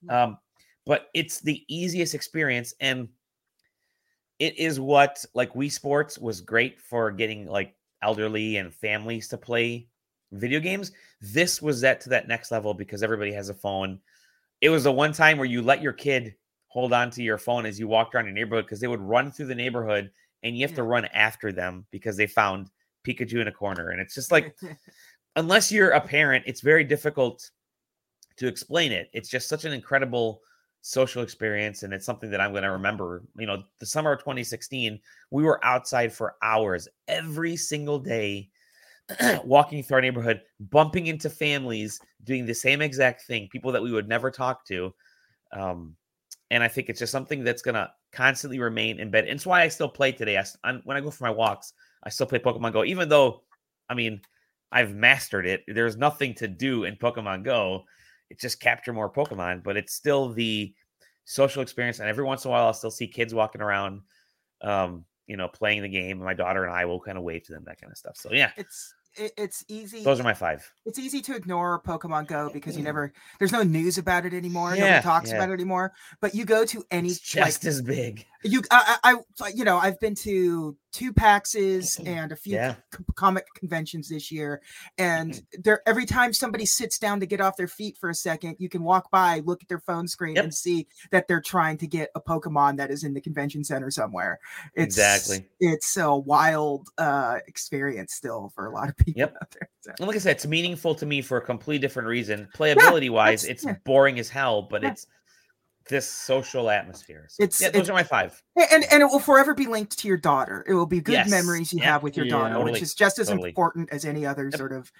Um, 0.08 0.38
but 0.86 1.08
it's 1.12 1.40
the 1.40 1.64
easiest 1.66 2.14
experience, 2.14 2.72
and 2.78 3.08
it 4.38 4.56
is 4.60 4.78
what 4.78 5.24
like 5.34 5.52
Wii 5.54 5.72
Sports 5.72 6.20
was 6.20 6.40
great 6.40 6.80
for 6.80 7.10
getting 7.10 7.46
like 7.46 7.74
elderly 8.00 8.58
and 8.58 8.72
families 8.72 9.26
to 9.28 9.36
play 9.36 9.88
video 10.30 10.60
games. 10.60 10.92
This 11.20 11.60
was 11.60 11.80
that 11.80 12.00
to 12.02 12.10
that 12.10 12.28
next 12.28 12.52
level 12.52 12.74
because 12.74 13.02
everybody 13.02 13.32
has 13.32 13.48
a 13.48 13.54
phone. 13.54 13.98
It 14.60 14.70
was 14.70 14.84
the 14.84 14.92
one 14.92 15.12
time 15.12 15.38
where 15.38 15.46
you 15.46 15.62
let 15.62 15.82
your 15.82 15.92
kid 15.92 16.34
hold 16.68 16.92
on 16.92 17.10
to 17.10 17.22
your 17.22 17.38
phone 17.38 17.66
as 17.66 17.78
you 17.78 17.88
walked 17.88 18.14
around 18.14 18.26
your 18.26 18.34
neighborhood 18.34 18.64
because 18.64 18.80
they 18.80 18.86
would 18.86 19.00
run 19.00 19.30
through 19.30 19.46
the 19.46 19.54
neighborhood 19.54 20.10
and 20.42 20.56
you 20.56 20.66
have 20.66 20.76
to 20.76 20.82
run 20.82 21.04
after 21.06 21.52
them 21.52 21.86
because 21.90 22.16
they 22.16 22.26
found 22.26 22.68
Pikachu 23.06 23.40
in 23.40 23.48
a 23.48 23.52
corner. 23.52 23.90
And 23.90 24.00
it's 24.00 24.14
just 24.14 24.30
like, 24.32 24.56
unless 25.36 25.72
you're 25.72 25.90
a 25.90 26.00
parent, 26.00 26.44
it's 26.46 26.60
very 26.60 26.84
difficult 26.84 27.50
to 28.36 28.46
explain 28.46 28.92
it. 28.92 29.10
It's 29.12 29.28
just 29.28 29.48
such 29.48 29.64
an 29.64 29.72
incredible 29.72 30.40
social 30.82 31.22
experience. 31.22 31.82
And 31.82 31.92
it's 31.92 32.06
something 32.06 32.30
that 32.30 32.40
I'm 32.40 32.52
going 32.52 32.62
to 32.62 32.70
remember. 32.70 33.22
You 33.36 33.46
know, 33.46 33.62
the 33.80 33.86
summer 33.86 34.12
of 34.12 34.20
2016, 34.20 34.98
we 35.30 35.42
were 35.42 35.64
outside 35.64 36.12
for 36.12 36.36
hours 36.42 36.88
every 37.08 37.56
single 37.56 37.98
day, 37.98 38.48
walking 39.44 39.82
through 39.82 39.96
our 39.96 40.00
neighborhood, 40.00 40.42
bumping 40.60 41.06
into 41.06 41.30
families 41.30 42.00
doing 42.24 42.46
the 42.46 42.54
same 42.54 42.82
exact 42.82 43.22
thing, 43.22 43.48
people 43.50 43.72
that 43.72 43.82
we 43.82 43.92
would 43.92 44.08
never 44.08 44.30
talk 44.30 44.64
to. 44.66 44.92
Um, 45.52 45.96
and 46.50 46.62
I 46.62 46.68
think 46.68 46.88
it's 46.88 46.98
just 46.98 47.12
something 47.12 47.44
that's 47.44 47.62
going 47.62 47.76
to 47.76 47.90
constantly 48.12 48.58
remain 48.58 48.98
embedded. 49.00 49.30
And 49.30 49.36
it's 49.36 49.46
why 49.46 49.62
I 49.62 49.68
still 49.68 49.88
play 49.88 50.12
today. 50.12 50.36
I, 50.38 50.44
on- 50.64 50.82
when 50.84 50.96
I 50.96 51.00
go 51.00 51.10
for 51.10 51.24
my 51.24 51.30
walks, 51.30 51.72
I 52.02 52.08
still 52.08 52.26
play 52.26 52.38
Pokemon 52.38 52.72
Go, 52.72 52.84
even 52.84 53.08
though, 53.08 53.42
I 53.88 53.94
mean, 53.94 54.20
I've 54.72 54.94
mastered 54.94 55.46
it. 55.46 55.64
There's 55.66 55.96
nothing 55.96 56.34
to 56.34 56.48
do 56.48 56.84
in 56.84 56.96
Pokemon 56.96 57.44
Go. 57.44 57.84
It's 58.30 58.42
just 58.42 58.60
capture 58.60 58.92
more 58.92 59.10
Pokemon, 59.10 59.62
but 59.62 59.76
it's 59.76 59.94
still 59.94 60.32
the 60.32 60.72
social 61.24 61.62
experience. 61.62 61.98
And 61.98 62.08
every 62.08 62.24
once 62.24 62.44
in 62.44 62.48
a 62.48 62.52
while, 62.52 62.66
I'll 62.66 62.72
still 62.74 62.90
see 62.90 63.06
kids 63.06 63.34
walking 63.34 63.60
around, 63.60 64.02
um, 64.62 65.04
you 65.26 65.36
know, 65.36 65.48
playing 65.48 65.82
the 65.82 65.88
game. 65.88 66.18
My 66.18 66.34
daughter 66.34 66.64
and 66.64 66.72
I 66.72 66.84
will 66.84 67.00
kind 67.00 67.18
of 67.18 67.24
wave 67.24 67.44
to 67.44 67.52
them, 67.52 67.64
that 67.66 67.80
kind 67.80 67.90
of 67.90 67.98
stuff. 67.98 68.16
So 68.16 68.32
yeah, 68.32 68.50
it's 68.56 68.94
it, 69.16 69.32
it's 69.36 69.64
easy. 69.68 70.02
those 70.02 70.20
are 70.20 70.24
my 70.24 70.34
five. 70.34 70.70
it's 70.86 70.98
easy 70.98 71.20
to 71.22 71.34
ignore 71.34 71.80
Pokemon 71.82 72.26
Go 72.26 72.50
because 72.52 72.76
you 72.76 72.82
never 72.82 73.12
there's 73.38 73.52
no 73.52 73.62
news 73.62 73.98
about 73.98 74.26
it 74.26 74.34
anymore. 74.34 74.74
Yeah, 74.74 74.84
Nobody 74.84 75.02
talks 75.02 75.30
yeah. 75.30 75.36
about 75.36 75.50
it 75.50 75.54
anymore. 75.54 75.92
But 76.20 76.34
you 76.34 76.44
go 76.44 76.64
to 76.66 76.84
any 76.90 77.10
It's 77.10 77.34
like 77.34 77.46
just 77.46 77.64
as 77.64 77.82
big. 77.82 78.26
You, 78.42 78.62
I, 78.70 78.96
I, 79.42 79.48
you 79.54 79.64
know, 79.64 79.76
I've 79.76 80.00
been 80.00 80.14
to 80.16 80.76
two 80.92 81.12
PAXs 81.12 82.00
and 82.06 82.32
a 82.32 82.36
few 82.36 82.54
Yeah. 82.54 82.74
c- 82.94 83.04
comic 83.14 83.44
conventions 83.54 84.08
this 84.08 84.32
year, 84.32 84.62
and 84.96 85.40
there 85.62 85.82
every 85.86 86.06
time 86.06 86.32
somebody 86.32 86.64
sits 86.64 86.98
down 86.98 87.20
to 87.20 87.26
get 87.26 87.40
off 87.40 87.56
their 87.56 87.68
feet 87.68 87.98
for 87.98 88.08
a 88.08 88.14
second, 88.14 88.56
you 88.58 88.68
can 88.70 88.82
walk 88.82 89.10
by, 89.10 89.40
look 89.44 89.62
at 89.62 89.68
their 89.68 89.78
phone 89.80 90.08
screen, 90.08 90.36
Yep. 90.36 90.44
and 90.44 90.54
see 90.54 90.86
that 91.10 91.28
they're 91.28 91.40
trying 91.42 91.76
to 91.78 91.86
get 91.86 92.10
a 92.14 92.20
Pokemon 92.20 92.78
that 92.78 92.90
is 92.90 93.04
in 93.04 93.12
the 93.14 93.20
convention 93.20 93.62
center 93.62 93.90
somewhere. 93.90 94.40
It's, 94.74 94.96
Exactly. 94.96 95.46
It's 95.60 95.96
a 95.98 96.16
wild 96.16 96.88
uh, 96.98 97.38
experience 97.46 98.14
still 98.14 98.50
for 98.54 98.66
a 98.66 98.70
lot 98.72 98.88
of 98.88 98.96
people 99.04 99.20
Yep. 99.20 99.36
out 99.42 99.50
there. 99.50 99.68
so. 99.82 99.92
And 99.98 100.06
like 100.06 100.16
I 100.16 100.18
said, 100.20 100.36
it's 100.36 100.46
meaningful 100.46 100.94
to 100.94 101.04
me 101.06 101.20
for 101.20 101.36
a 101.36 101.42
completely 101.42 101.78
different 101.80 102.08
reason. 102.08 102.48
Playability 102.56 103.10
wise, 103.10 103.44
it's 103.44 103.64
yeah. 103.64 103.74
boring 103.84 104.18
as 104.18 104.28
hell, 104.30 104.62
but 104.62 104.82
Yeah. 104.82 104.92
it's 104.92 105.06
this 105.90 106.08
social 106.08 106.70
atmosphere. 106.70 107.26
So, 107.28 107.42
It's- 107.42 107.60
yeah, 107.60 107.68
those 107.68 107.82
it's- 107.82 107.90
are 107.90 107.92
my 107.92 108.02
five. 108.02 108.42
And 108.72 108.84
and 108.90 109.02
it 109.02 109.06
will 109.06 109.18
forever 109.20 109.52
be 109.54 109.66
linked 109.66 109.98
to 109.98 110.08
your 110.08 110.16
daughter. 110.16 110.64
It 110.66 110.72
will 110.72 110.86
be 110.86 111.00
good 111.00 111.12
Yes. 111.12 111.30
memories 111.30 111.72
you 111.72 111.80
Yeah. 111.80 111.92
have 111.92 112.02
with 112.02 112.16
your 112.16 112.24
Yeah. 112.26 112.30
daughter, 112.32 112.54
Totally. 112.54 112.72
which 112.72 112.82
is 112.82 112.94
just 112.94 113.18
as 113.18 113.28
Totally. 113.28 113.50
important 113.50 113.90
as 113.92 114.04
any 114.06 114.24
other 114.24 114.44
Yep. 114.44 114.56
sort 114.56 114.72
of. 114.72 114.90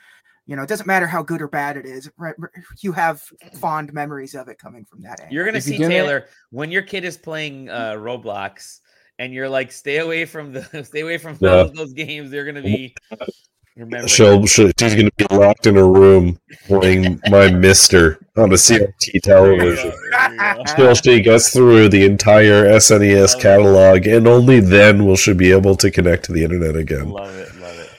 You 0.47 0.57
know, 0.57 0.63
it 0.63 0.69
doesn't 0.69 0.87
matter 0.87 1.07
how 1.07 1.23
good 1.23 1.41
or 1.41 1.49
bad 1.49 1.77
it 1.77 1.87
is. 1.87 2.11
Right, 2.19 2.35
right, 2.37 2.51
you 2.81 2.93
have 2.93 3.23
fond 3.61 3.93
memories 3.93 4.35
of 4.35 4.49
it 4.49 4.59
coming 4.59 4.85
from 4.85 5.01
that 5.03 5.21
angle. 5.21 5.33
You're 5.35 5.45
gonna 5.45 5.59
If 5.59 5.67
you 5.69 5.77
see 5.79 5.83
it- 5.85 5.89
Taylor 5.89 6.27
when 6.51 6.71
your 6.73 6.83
kid 6.83 7.05
is 7.05 7.17
playing 7.17 7.69
uh 7.71 7.93
Roblox 7.95 8.81
and 9.19 9.33
you're 9.33 9.49
like, 9.49 9.71
stay 9.71 9.99
away 9.99 10.25
from 10.25 10.53
the 10.53 10.63
stay 10.85 11.01
away 11.01 11.19
from 11.19 11.35
Yeah. 11.41 11.51
those, 11.65 11.73
those 11.73 11.93
games. 11.93 12.31
They're 12.31 12.45
gonna 12.47 12.63
be 12.63 12.97
remember. 13.81 14.09
She'll, 14.09 14.47
she'll, 14.47 14.71
she's 14.79 14.95
going 14.95 15.11
to 15.11 15.13
be 15.29 15.35
locked 15.35 15.67
in 15.67 15.77
a 15.77 15.85
room 15.85 16.39
playing 16.67 17.21
my 17.29 17.49
MiSTer 17.49 18.19
on 18.37 18.51
a 18.51 18.55
CRT 18.55 19.21
television. 19.23 19.93
Until 20.39 20.95
she 20.95 21.21
gets 21.21 21.53
through 21.53 21.89
the 21.89 22.05
entire 22.05 22.67
SNES 22.67 23.21
Love 23.21 23.31
it. 23.39 23.41
catalog, 23.43 24.07
and 24.07 24.27
only 24.29 24.61
then 24.61 25.05
will 25.05 25.17
she 25.17 25.33
be 25.33 25.53
able 25.53 25.77
to 25.77 25.91
connect 25.91 26.25
to 26.27 26.33
the 26.33 26.45
internet 26.45 26.77
again. 26.77 27.09
Love 27.11 27.35
it, 27.37 27.55
love 27.57 27.79
it. 27.79 27.91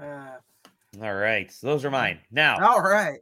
Uh, 0.00 1.04
All 1.04 1.14
right, 1.14 1.50
so 1.52 1.66
those 1.68 1.84
are 1.84 1.90
mine. 1.90 2.18
Now, 2.30 2.58
all 2.60 2.82
right. 2.82 3.20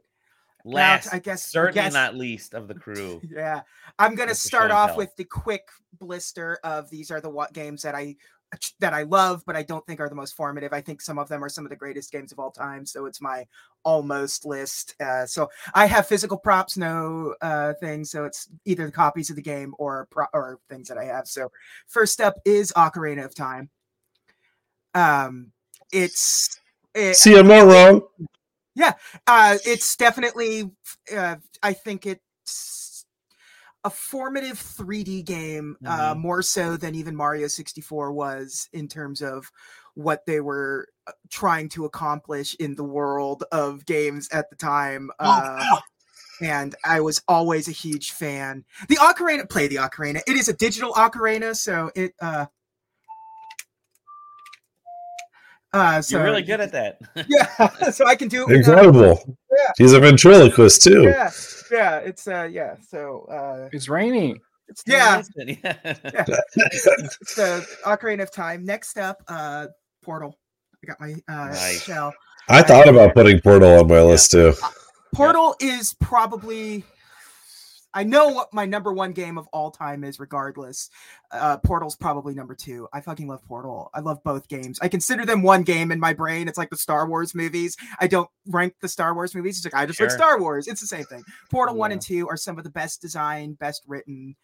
last, 0.63 1.13
I 1.13 1.19
guess- 1.19 1.45
certainly 1.45 1.73
guess- 1.81 1.93
not 1.93 2.15
least 2.15 2.53
of 2.53 2.67
the 2.67 2.75
crew. 2.75 3.21
Yeah, 3.29 3.61
I'm 3.99 4.15
gonna 4.15 4.31
With 4.31 4.37
the 4.41 4.49
show 4.49 4.57
start 4.57 4.71
off 4.71 4.89
tell. 4.89 4.97
with 4.97 5.15
the 5.15 5.23
quick 5.25 5.67
blister 5.99 6.59
of 6.63 6.89
these 6.89 7.11
are 7.11 7.21
the 7.21 7.29
what 7.29 7.53
games 7.53 7.83
that 7.83 7.95
I 7.95 8.15
that 8.79 8.93
I 8.93 9.03
love, 9.03 9.43
but 9.45 9.55
I 9.55 9.63
don't 9.63 9.85
think 9.85 9.99
are 9.99 10.09
the 10.09 10.15
most 10.15 10.35
formative. 10.35 10.73
I 10.73 10.81
think 10.81 11.01
some 11.01 11.19
of 11.19 11.27
them 11.27 11.43
are 11.43 11.49
some 11.49 11.65
of 11.65 11.69
the 11.69 11.75
greatest 11.75 12.11
games 12.11 12.31
of 12.31 12.39
all 12.39 12.51
time. 12.51 12.85
So 12.85 13.05
it's 13.05 13.21
my 13.21 13.45
almost 13.83 14.45
list. 14.45 14.95
Uh, 14.99 15.25
so 15.25 15.49
I 15.73 15.85
have 15.85 16.07
physical 16.07 16.37
props, 16.37 16.77
no 16.77 17.35
uh, 17.41 17.73
things. 17.79 18.11
So 18.11 18.25
it's 18.25 18.49
either 18.65 18.85
the 18.85 18.91
copies 18.91 19.29
of 19.29 19.35
the 19.35 19.41
game 19.41 19.73
or 19.77 20.07
pro- 20.11 20.27
or 20.33 20.59
things 20.69 20.87
that 20.87 20.97
I 20.97 21.05
have. 21.05 21.27
So 21.27 21.51
first 21.87 22.21
up 22.21 22.35
is 22.45 22.71
Ocarina 22.73 23.25
of 23.25 23.35
Time. 23.35 23.69
Um, 24.93 25.51
it's 25.91 26.59
it, 26.93 27.15
See, 27.15 27.37
I'm 27.37 27.47
not 27.47 27.67
wrong. 27.67 28.01
Yeah, 28.75 28.93
uh, 29.27 29.57
it's 29.65 29.95
definitely, 29.95 30.69
uh, 31.15 31.37
I 31.63 31.73
think 31.73 32.05
it's 32.05 32.84
a 33.85 33.89
formative 33.89 34.57
3D 34.57 35.23
game, 35.23 35.77
uh, 35.85 36.15
more 36.17 36.41
so 36.41 36.75
than 36.75 36.95
even 36.95 37.15
Mario 37.15 37.47
64 37.47 38.11
was 38.11 38.67
in 38.73 38.87
terms 38.87 39.21
of 39.21 39.49
what 39.93 40.25
they 40.25 40.41
were 40.41 40.89
uh, 41.07 41.11
trying 41.29 41.69
to 41.69 41.85
accomplish 41.85 42.55
in 42.55 42.75
the 42.75 42.83
world 42.83 43.43
of 43.51 43.85
games 43.85 44.27
at 44.33 44.49
the 44.49 44.55
time. 44.55 45.11
Uh, 45.19 45.63
and 46.41 46.73
I 46.83 46.99
was 46.99 47.21
always 47.27 47.67
a 47.67 47.71
huge 47.71 48.11
fan. 48.11 48.65
The 48.89 48.95
Ocarina, 48.97 49.47
play 49.49 49.67
the 49.67 49.75
Ocarina. 49.77 50.21
It 50.27 50.35
is 50.35 50.49
a 50.49 50.53
digital 50.53 50.91
Ocarina, 50.93 51.55
so 51.55 51.91
it. 51.95 52.13
Uh, 52.19 52.47
uh, 55.73 56.01
so 56.01 56.17
You're 56.17 56.25
really 56.25 56.41
good 56.41 56.61
at 56.61 56.71
that. 56.71 56.99
yeah, 57.27 57.89
so 57.91 58.05
I 58.07 58.15
can 58.15 58.29
do 58.29 58.41
it. 58.43 58.47
without- 58.47 58.85
Incredible. 58.85 59.37
Yeah. 59.51 59.71
He's 59.77 59.93
a 59.93 59.99
ventriloquist, 59.99 60.81
too. 60.81 61.03
yeah, 61.03 61.29
yeah, 61.71 61.97
it's 61.99 62.27
uh, 62.27 62.47
yeah. 62.51 62.75
So 62.87 63.25
uh, 63.31 63.69
It's 63.71 63.87
raining. 63.89 64.39
it's 64.67 64.83
yeah, 64.87 65.21
yeah. 65.35 66.25
it's 66.55 67.35
the 67.35 67.65
Ocarina 67.85 68.23
of 68.23 68.31
Time. 68.31 68.65
Next 68.65 68.97
up, 68.97 69.21
uh, 69.27 69.67
Portal. 70.03 70.37
I 70.83 70.87
got 70.87 70.99
my 70.99 71.13
uh, 71.27 71.47
Nice. 71.47 71.83
shell. 71.83 72.13
I 72.49 72.61
thought 72.61 72.87
about 72.87 73.13
putting 73.15 73.39
Portal 73.41 73.79
on 73.79 73.87
my 73.87 74.01
list, 74.01 74.31
too. 74.31 74.53
Portal 75.13 75.55
is 75.59 75.95
probably. 75.99 76.83
I 77.95 78.03
know 78.03 78.27
what 78.27 78.53
my 78.53 78.65
number 78.65 78.91
one 78.91 79.13
game 79.13 79.37
of 79.37 79.47
all 79.53 79.71
time 79.71 80.03
is, 80.03 80.19
regardless. 80.19 80.89
Uh, 81.31 81.57
Portal's 81.57 81.95
probably 81.95 82.35
number 82.35 82.53
two. 82.53 82.89
I 82.93 82.99
fucking 82.99 83.27
love 83.27 83.43
Portal. 83.45 83.89
I 83.93 84.01
love 84.01 84.21
both 84.23 84.49
games. 84.49 84.77
I 84.81 84.89
consider 84.89 85.25
them 85.25 85.41
one 85.41 85.63
game 85.63 85.91
in 85.91 85.99
my 85.99 86.13
brain. 86.13 86.49
It's 86.49 86.57
like 86.57 86.69
the 86.69 86.77
Star 86.77 87.07
Wars 87.07 87.33
movies. 87.33 87.77
I 87.99 88.07
don't 88.07 88.29
rank 88.47 88.75
the 88.81 88.89
Star 88.89 89.15
Wars 89.15 89.33
movies. 89.33 89.57
It's 89.57 89.73
like 89.73 89.81
I 89.81 89.85
just 89.85 89.99
like 89.99 90.11
Star 90.11 90.39
Wars. 90.39 90.67
It's 90.67 90.81
the 90.81 90.87
same 90.87 91.05
thing. 91.05 91.23
Portal 91.49 91.75
one 91.75 91.93
and 91.93 92.01
two 92.01 92.27
are 92.27 92.37
some 92.37 92.57
of 92.57 92.65
the 92.65 92.69
best 92.69 93.01
designed, 93.01 93.57
best 93.59 93.81
written 93.87 94.35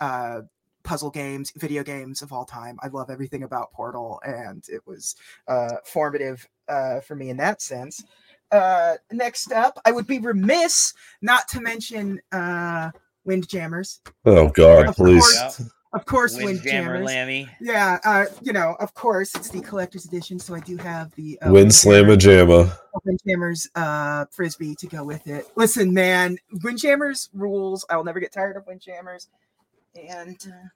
uh, 0.00 0.42
puzzle 0.82 1.10
games, 1.10 1.52
video 1.56 1.82
games 1.82 2.22
of 2.22 2.32
all 2.32 2.44
time. 2.44 2.78
I 2.82 2.88
love 2.88 3.10
everything 3.10 3.42
about 3.42 3.72
Portal, 3.72 4.20
and 4.24 4.64
it 4.68 4.86
was 4.86 5.16
uh, 5.46 5.76
formative 5.84 6.46
uh, 6.68 7.00
for 7.00 7.14
me 7.14 7.30
in 7.30 7.38
that 7.38 7.62
sense. 7.62 8.04
Uh, 8.50 8.94
next 9.12 9.52
up, 9.52 9.78
I 9.84 9.92
would 9.92 10.06
be 10.06 10.18
remiss 10.18 10.94
not 11.22 11.48
to 11.48 11.60
mention 11.60 12.20
uh, 12.32 12.90
Windjammers. 13.24 14.00
Oh, 14.24 14.48
God, 14.48 14.86
Of 14.88 14.96
please. 14.96 15.22
course. 15.38 15.62
Of 15.94 16.04
course, 16.04 16.36
Windjammer 16.36 17.02
Windjammers. 17.02 17.06
Lammy. 17.06 17.48
Yeah, 17.62 17.98
uh, 18.04 18.26
you 18.42 18.52
know, 18.52 18.76
of 18.78 18.92
course, 18.92 19.34
it's 19.34 19.48
the 19.48 19.62
collector's 19.62 20.04
edition, 20.04 20.38
so 20.38 20.54
I 20.54 20.60
do 20.60 20.76
have 20.76 21.14
the 21.14 21.40
uh, 21.40 21.50
Wind 21.50 21.70
Slamma 21.70 22.16
Jamma. 22.18 22.70
Windjammers 23.06 23.68
uh, 23.74 24.26
frisbee 24.30 24.74
to 24.74 24.86
go 24.86 25.02
with 25.02 25.26
it. 25.26 25.46
Listen, 25.56 25.94
man, 25.94 26.36
Windjammers 26.62 27.30
rules. 27.32 27.86
I 27.88 27.96
will 27.96 28.04
never 28.04 28.20
get 28.20 28.32
tired 28.32 28.56
of 28.56 28.66
Windjammers, 28.66 29.28
and 29.96 30.36
uh, 30.46 30.68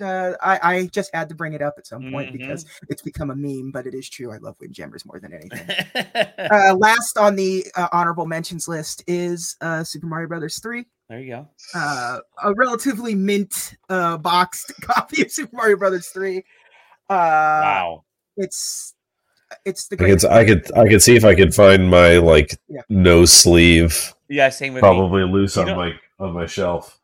uh, 0.00 0.32
I, 0.42 0.58
I 0.76 0.86
just 0.86 1.10
had 1.14 1.28
to 1.28 1.34
bring 1.34 1.52
it 1.52 1.62
up 1.62 1.74
at 1.78 1.86
some 1.86 2.10
point 2.12 2.30
Mhm. 2.30 2.38
because 2.38 2.66
it's 2.88 3.02
become 3.02 3.30
a 3.30 3.36
meme. 3.36 3.70
But 3.72 3.86
it 3.86 3.94
is 3.94 4.08
true. 4.08 4.32
I 4.32 4.38
love 4.38 4.56
Windjammers 4.60 5.04
more 5.06 5.20
than 5.20 5.32
anything. 5.34 5.68
uh, 6.50 6.74
last 6.76 7.18
on 7.18 7.36
the 7.36 7.66
uh, 7.76 7.88
honorable 7.92 8.26
mentions 8.26 8.68
list 8.68 9.02
is 9.06 9.56
uh, 9.60 9.82
Super 9.84 10.06
Mario 10.06 10.28
Brothers 10.28 10.58
three. 10.60 10.86
there 11.08 11.20
you 11.20 11.30
go. 11.32 11.48
Uh, 11.74 12.18
a 12.42 12.52
relatively 12.54 13.14
mint 13.14 13.76
uh, 13.88 14.16
boxed 14.18 14.72
copy 14.82 15.22
of 15.22 15.30
Super 15.30 15.54
Mario 15.56 15.76
Brothers 15.76 16.08
three. 16.08 16.38
Uh, 17.08 17.60
Wow. 17.62 18.04
It's 18.36 18.94
it's 19.64 19.86
the 19.88 19.96
I 20.02 20.08
could. 20.10 20.24
I 20.26 20.44
could, 20.44 20.76
I 20.78 20.88
could 20.88 21.02
see 21.02 21.14
if 21.16 21.24
I 21.24 21.34
could 21.34 21.54
find 21.54 21.88
my 21.88 22.16
like 22.18 22.50
Yeah. 22.68 22.82
no 22.88 23.24
sleeve, 23.24 24.12
Yeah, 24.28 24.48
same 24.48 24.74
with 24.74 24.82
me. 24.82 24.88
probably 24.88 25.22
loose 25.22 25.54
You 25.56 25.62
on 25.62 25.68
know- 25.68 25.76
my 25.76 25.92
on 26.18 26.32
my 26.32 26.46
shelf. 26.46 26.98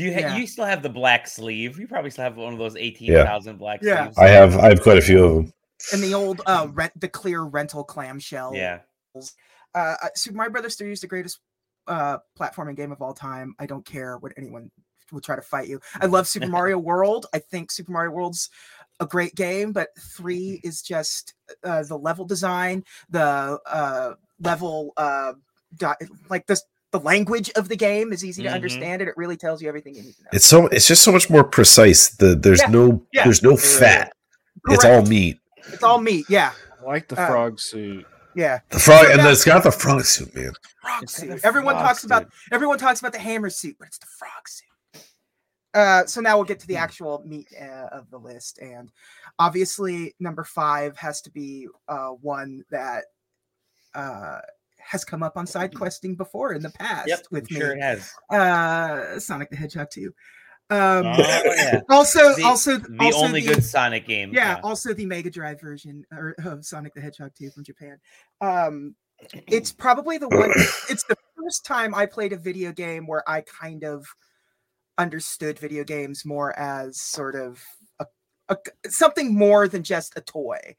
Do 0.00 0.06
you 0.06 0.14
ha- 0.14 0.20
Yeah. 0.20 0.36
you 0.36 0.46
still 0.46 0.64
have 0.64 0.82
the 0.82 0.88
black 0.88 1.26
sleeve? 1.28 1.78
You 1.78 1.86
probably 1.86 2.10
still 2.10 2.24
have 2.24 2.38
one 2.38 2.54
of 2.54 2.58
those 2.58 2.74
eighteen 2.74 3.12
thousand 3.12 3.58
black 3.58 3.80
Yeah. 3.82 4.04
sleeves. 4.04 4.16
I 4.18 4.28
have, 4.28 4.56
I 4.56 4.68
have 4.70 4.80
quite 4.80 4.96
a 4.96 5.02
few 5.02 5.22
of 5.24 5.34
them. 5.34 5.52
and 5.92 6.02
the 6.02 6.14
old 6.14 6.40
uh 6.46 6.68
rent 6.72 6.98
the 6.98 7.08
clear 7.08 7.42
rental 7.42 7.84
clamshell. 7.84 8.54
Yeah. 8.54 8.80
Uh, 9.14 9.20
uh, 9.74 9.94
Super 10.14 10.36
Mario 10.38 10.52
Brothers 10.52 10.76
three 10.76 10.90
is 10.92 11.02
the 11.02 11.06
greatest 11.06 11.40
uh 11.86 12.16
platforming 12.38 12.76
game 12.76 12.92
of 12.92 13.02
all 13.02 13.12
time. 13.12 13.54
I 13.58 13.66
don't 13.66 13.84
care 13.84 14.16
what 14.16 14.32
anyone 14.38 14.70
will 15.12 15.20
try 15.20 15.36
to 15.36 15.42
fight 15.42 15.68
you. 15.68 15.80
I 16.00 16.06
love 16.06 16.26
Super 16.26 16.46
Mario 16.58 16.78
World. 16.78 17.26
I 17.34 17.38
think 17.38 17.70
Super 17.70 17.92
Mario 17.92 18.12
World's 18.12 18.48
a 19.00 19.06
great 19.06 19.34
game, 19.34 19.72
but 19.72 19.88
three 19.98 20.60
is 20.64 20.80
just 20.80 21.34
uh, 21.62 21.82
the 21.82 21.98
level 21.98 22.24
design, 22.24 22.84
the 23.10 23.58
uh 23.66 24.14
level 24.40 24.92
uh 24.96 25.34
di- 25.76 25.96
like 26.30 26.46
this 26.46 26.62
the 26.92 27.00
language 27.00 27.50
of 27.56 27.68
the 27.68 27.76
game 27.76 28.12
is 28.12 28.24
easy 28.24 28.42
to 28.42 28.48
Mhm. 28.48 28.54
understand 28.54 29.02
and 29.02 29.08
it 29.08 29.16
really 29.16 29.36
tells 29.36 29.62
you 29.62 29.68
everything 29.68 29.94
you 29.94 30.02
need 30.02 30.16
to 30.16 30.22
know. 30.24 30.30
It's 30.32 30.44
so, 30.46 30.66
it's 30.68 30.86
just 30.86 31.02
so 31.02 31.12
much 31.12 31.30
more 31.30 31.44
precise. 31.44 32.10
The 32.10 32.34
there's 32.34 32.60
Yeah, 32.60 32.66
no, 32.68 33.06
yeah, 33.12 33.24
there's 33.24 33.42
no 33.42 33.50
it 33.52 33.62
really 33.62 33.78
fat. 33.78 34.12
It's 34.68 34.84
all 34.84 35.02
meat. 35.02 35.38
It's 35.72 35.82
all 35.82 36.00
meat. 36.00 36.26
Yeah. 36.28 36.52
I 36.80 36.84
like 36.84 37.08
the 37.08 37.20
Uh, 37.20 37.26
frog 37.28 37.60
suit. 37.60 38.06
Yeah. 38.34 38.60
The 38.70 38.78
frog, 38.78 39.06
and 39.06 39.20
it's 39.26 39.44
got 39.44 39.62
the 39.62 39.72
frog 39.72 40.04
suit, 40.04 40.34
man. 40.34 40.52
Frog 40.82 41.08
suit. 41.10 41.40
Everyone 41.44 41.74
frog 41.74 41.86
talks 41.86 42.04
about 42.04 42.26
everyone 42.52 42.78
talks 42.78 43.00
about 43.00 43.12
the 43.12 43.18
hammer 43.18 43.50
suit, 43.50 43.76
but 43.78 43.88
it's 43.88 43.98
the 43.98 44.06
frog 44.06 44.48
suit. 44.48 44.66
Uh, 45.72 46.04
so 46.06 46.20
now 46.20 46.36
we'll 46.36 46.44
get 46.44 46.58
to 46.58 46.66
the 46.66 46.76
actual 46.76 47.22
meat 47.24 47.46
uh, 47.60 47.88
of 47.92 48.10
the 48.10 48.18
list, 48.18 48.58
and 48.58 48.90
obviously 49.38 50.14
number 50.18 50.42
five 50.42 50.96
has 50.96 51.20
to 51.22 51.30
be 51.30 51.68
uh, 51.88 52.08
one 52.08 52.64
that 52.70 53.04
uh, 53.94 54.40
has 54.82 55.04
come 55.04 55.22
up 55.22 55.36
on 55.36 55.46
side 55.46 55.74
questing 55.74 56.14
before 56.16 56.52
in 56.54 56.62
the 56.62 56.70
past 56.70 57.08
Yep. 57.08 57.26
with 57.30 57.46
I'm 57.50 57.54
me. 57.54 57.60
sure 57.60 57.72
it 57.72 57.82
has. 57.82 58.12
Uh, 58.30 59.18
Sonic 59.18 59.50
the 59.50 59.56
Hedgehog 59.56 59.88
2. 59.92 60.06
Um, 60.70 61.06
Oh, 61.06 61.14
yeah. 61.56 61.80
also, 61.90 62.34
The- 62.34 62.44
also, 62.44 62.76
The 62.78 62.96
also 63.00 63.18
only 63.24 63.40
good 63.40 63.64
Sonic 63.64 64.06
game. 64.06 64.32
yeah, 64.32 64.60
also 64.62 64.94
the 64.94 65.06
Mega 65.06 65.30
Drive 65.30 65.60
version 65.60 66.04
or, 66.12 66.34
of 66.44 66.64
Sonic 66.64 66.94
the 66.94 67.00
Hedgehog 67.00 67.32
2 67.36 67.50
from 67.50 67.64
Japan. 67.64 67.98
Um, 68.40 68.94
it's 69.48 69.72
probably 69.72 70.16
the 70.18 70.28
one. 70.28 70.50
it's 70.88 71.04
the 71.04 71.16
first 71.36 71.64
time 71.66 71.94
I 71.94 72.06
played 72.06 72.32
a 72.32 72.36
video 72.38 72.72
game 72.72 73.06
where 73.06 73.28
I 73.28 73.42
kind 73.42 73.84
of 73.84 74.06
understood 74.98 75.58
video 75.58 75.82
games 75.84 76.24
more 76.24 76.56
as 76.58 77.00
sort 77.00 77.34
of 77.34 77.62
a, 77.98 78.06
a 78.48 78.56
something 78.88 79.34
more 79.34 79.66
than 79.68 79.82
just 79.82 80.16
a 80.16 80.20
toy. 80.20 80.76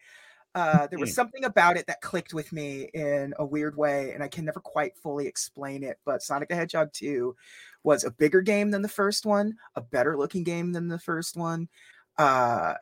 Uh, 0.53 0.85
there 0.87 0.99
was 0.99 1.11
Hmm. 1.11 1.15
something 1.15 1.45
about 1.45 1.77
it 1.77 1.87
that 1.87 2.01
clicked 2.01 2.33
with 2.33 2.51
me 2.51 2.89
in 2.93 3.33
a 3.39 3.45
weird 3.45 3.77
way, 3.77 4.11
and 4.11 4.21
I 4.23 4.27
can 4.27 4.43
never 4.45 4.59
quite 4.59 4.97
fully 4.97 5.25
explain 5.27 5.83
it. 5.83 5.97
But 6.05 6.21
Sonic 6.21 6.49
the 6.49 6.55
Hedgehog 6.55 6.91
2 6.93 7.35
was 7.83 8.03
a 8.03 8.11
bigger 8.11 8.41
game 8.41 8.69
than 8.71 8.81
the 8.81 8.89
first 8.89 9.25
one, 9.25 9.57
a 9.75 9.81
better 9.81 10.17
looking 10.17 10.43
game 10.43 10.73
than 10.73 10.89
the 10.89 10.99
first 10.99 11.37
one. 11.37 11.69
Uh, 12.17 12.75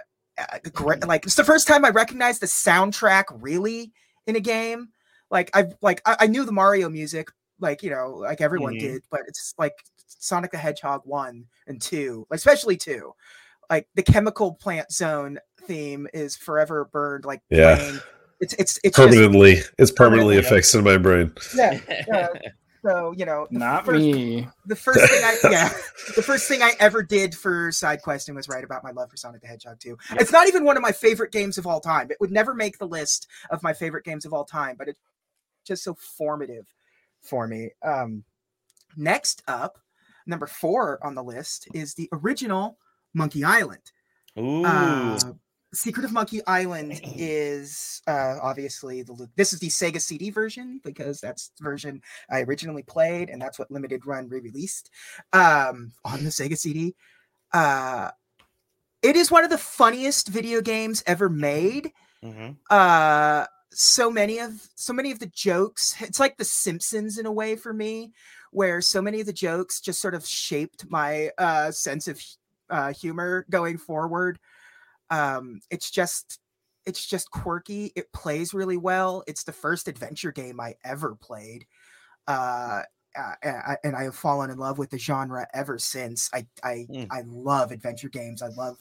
great, 0.73 1.05
like 1.07 1.25
it's 1.25 1.35
the 1.35 1.43
first 1.43 1.67
time 1.67 1.85
I 1.85 1.89
recognized 1.89 2.41
the 2.41 2.47
soundtrack 2.47 3.25
really 3.31 3.91
in 4.27 4.35
a 4.35 4.39
game. 4.39 4.89
Like 5.29 5.49
I've 5.55 5.75
like 5.81 6.01
I, 6.05 6.17
I 6.21 6.27
knew 6.27 6.45
the 6.45 6.51
Mario 6.51 6.89
music, 6.89 7.29
like 7.59 7.83
you 7.83 7.91
know, 7.91 8.09
like 8.11 8.41
everyone 8.41 8.73
Mhm. 8.73 8.79
did, 8.79 9.03
but 9.11 9.21
it's 9.27 9.53
like 9.57 9.73
Sonic 10.07 10.51
the 10.51 10.57
Hedgehog 10.57 11.01
one 11.05 11.45
and 11.67 11.79
two, 11.81 12.25
especially 12.31 12.77
two. 12.77 13.13
Like 13.69 13.87
the 13.95 14.03
chemical 14.03 14.55
plant 14.55 14.91
zone 14.91 15.39
theme 15.69 16.07
is 16.13 16.35
forever 16.35 16.85
burned. 16.91 17.23
Like 17.25 17.41
Yeah. 17.49 17.75
playing. 17.77 17.99
It's 18.41 18.53
it's 18.55 18.79
it's 18.83 18.95
just 18.97 19.09
Permanently, 19.09 19.57
it's 19.77 19.91
permanently 19.91 20.35
Permanently. 20.35 20.37
affixed 20.37 20.73
in 20.75 20.83
my 20.83 20.97
brain. 20.97 21.33
yeah. 21.55 21.79
yeah. 22.07 22.27
So 22.81 23.11
you 23.11 23.25
know, 23.25 23.45
the 23.51 23.59
Not 23.59 23.85
first- 23.85 23.99
me. 23.99 24.47
the 24.65 24.75
first 24.77 24.99
thing 25.11 25.21
I 25.21 25.35
yeah, 25.51 25.67
the 26.15 26.23
first 26.23 26.47
thing 26.47 26.61
I 26.61 26.71
ever 26.79 27.03
did 27.03 27.35
for 27.35 27.73
side 27.73 28.01
questing 28.01 28.35
was 28.35 28.47
write 28.47 28.63
about 28.63 28.85
my 28.85 28.91
love 28.91 29.11
for 29.11 29.17
Sonic 29.17 29.41
the 29.41 29.47
Hedgehog 29.47 29.81
2. 29.81 29.89
Yep. 30.11 30.21
It's 30.21 30.31
not 30.31 30.47
even 30.47 30.63
one 30.63 30.77
of 30.77 30.81
my 30.81 30.93
favorite 30.93 31.33
games 31.33 31.57
of 31.57 31.67
all 31.67 31.81
time. 31.81 32.09
It 32.09 32.15
would 32.21 32.31
never 32.31 32.53
make 32.53 32.77
the 32.77 32.87
list 32.87 33.27
of 33.49 33.61
my 33.63 33.73
favorite 33.73 34.05
games 34.05 34.23
of 34.25 34.31
all 34.31 34.45
time, 34.45 34.77
but 34.79 34.87
it's 34.87 34.99
just 35.67 35.83
so 35.83 35.93
formative 35.93 36.73
for 37.21 37.47
me. 37.49 37.71
Um 37.83 38.23
next 38.95 39.43
up, 39.45 39.77
number 40.25 40.47
4 40.47 41.05
on 41.05 41.15
the 41.15 41.23
list 41.23 41.67
is 41.73 41.95
the 41.95 42.07
original 42.13 42.77
Monkey 43.13 43.43
Island. 43.43 43.91
Ooh. 44.37 44.63
Uh, 44.63 45.19
Secret 45.73 46.03
of 46.03 46.11
Monkey 46.11 46.41
Island 46.47 46.99
is 47.03 48.01
uh, 48.07 48.37
obviously 48.41 49.03
the 49.03 49.27
this 49.35 49.53
is 49.53 49.59
the 49.59 49.67
Sega 49.67 50.01
CD 50.01 50.31
version 50.31 50.81
because 50.83 51.19
that's 51.19 51.51
the 51.57 51.63
version 51.63 52.01
I 52.29 52.41
originally 52.41 52.83
played 52.83 53.29
and 53.29 53.41
that's 53.41 53.59
what 53.59 53.69
Limited 53.69 54.05
Run 54.05 54.27
re-released 54.29 54.89
um, 55.31 55.91
on 56.03 56.23
the 56.23 56.31
Sega 56.31 56.57
CD. 56.57 56.95
Uh, 57.53 58.09
it 59.03 59.15
is 59.15 59.31
one 59.31 59.43
of 59.43 59.49
the 59.49 59.57
funniest 59.57 60.27
video 60.27 60.61
games 60.61 61.03
ever 61.05 61.29
made. 61.29 61.91
Mhm. 62.23 62.57
Uh, 62.69 63.45
so 63.71 64.09
many 64.09 64.39
of 64.39 64.67
so 64.75 64.91
many 64.91 65.11
of 65.11 65.19
the 65.19 65.27
jokes 65.27 65.95
it's 66.01 66.19
like 66.19 66.37
the 66.37 66.43
simpsons 66.43 67.19
in 67.19 67.27
a 67.27 67.31
way 67.31 67.55
for 67.55 67.71
me 67.71 68.11
where 68.51 68.81
so 68.81 68.99
many 68.99 69.19
of 69.19 69.27
the 69.27 69.33
jokes 69.33 69.79
just 69.79 70.01
sort 70.01 70.15
of 70.15 70.25
shaped 70.25 70.89
my 70.89 71.29
uh 71.37 71.69
sense 71.69 72.07
of 72.07 72.19
uh 72.71 72.91
humor 72.91 73.45
going 73.51 73.77
forward 73.77 74.39
um 75.09 75.59
it's 75.69 75.89
just 75.91 76.39
it's 76.85 77.05
just 77.05 77.29
quirky 77.31 77.91
it 77.95 78.11
plays 78.13 78.53
really 78.53 78.77
well 78.77 79.23
it's 79.27 79.43
the 79.43 79.51
first 79.51 79.87
adventure 79.87 80.31
game 80.31 80.59
i 80.59 80.73
ever 80.83 81.15
played 81.15 81.65
uh 82.27 82.81
uh, 83.17 83.75
and 83.83 83.95
I- 83.95 84.03
have 84.03 84.15
fallen 84.15 84.49
in 84.49 84.57
love 84.57 84.77
with 84.77 84.89
the 84.91 84.99
genre 84.99 85.47
ever 85.53 85.77
since. 85.77 86.29
I 86.33 86.45
I, 86.63 86.85
Mm. 86.89 87.07
I 87.11 87.23
love 87.25 87.71
adventure 87.71 88.09
games. 88.09 88.41
I 88.41 88.49
love. 88.49 88.77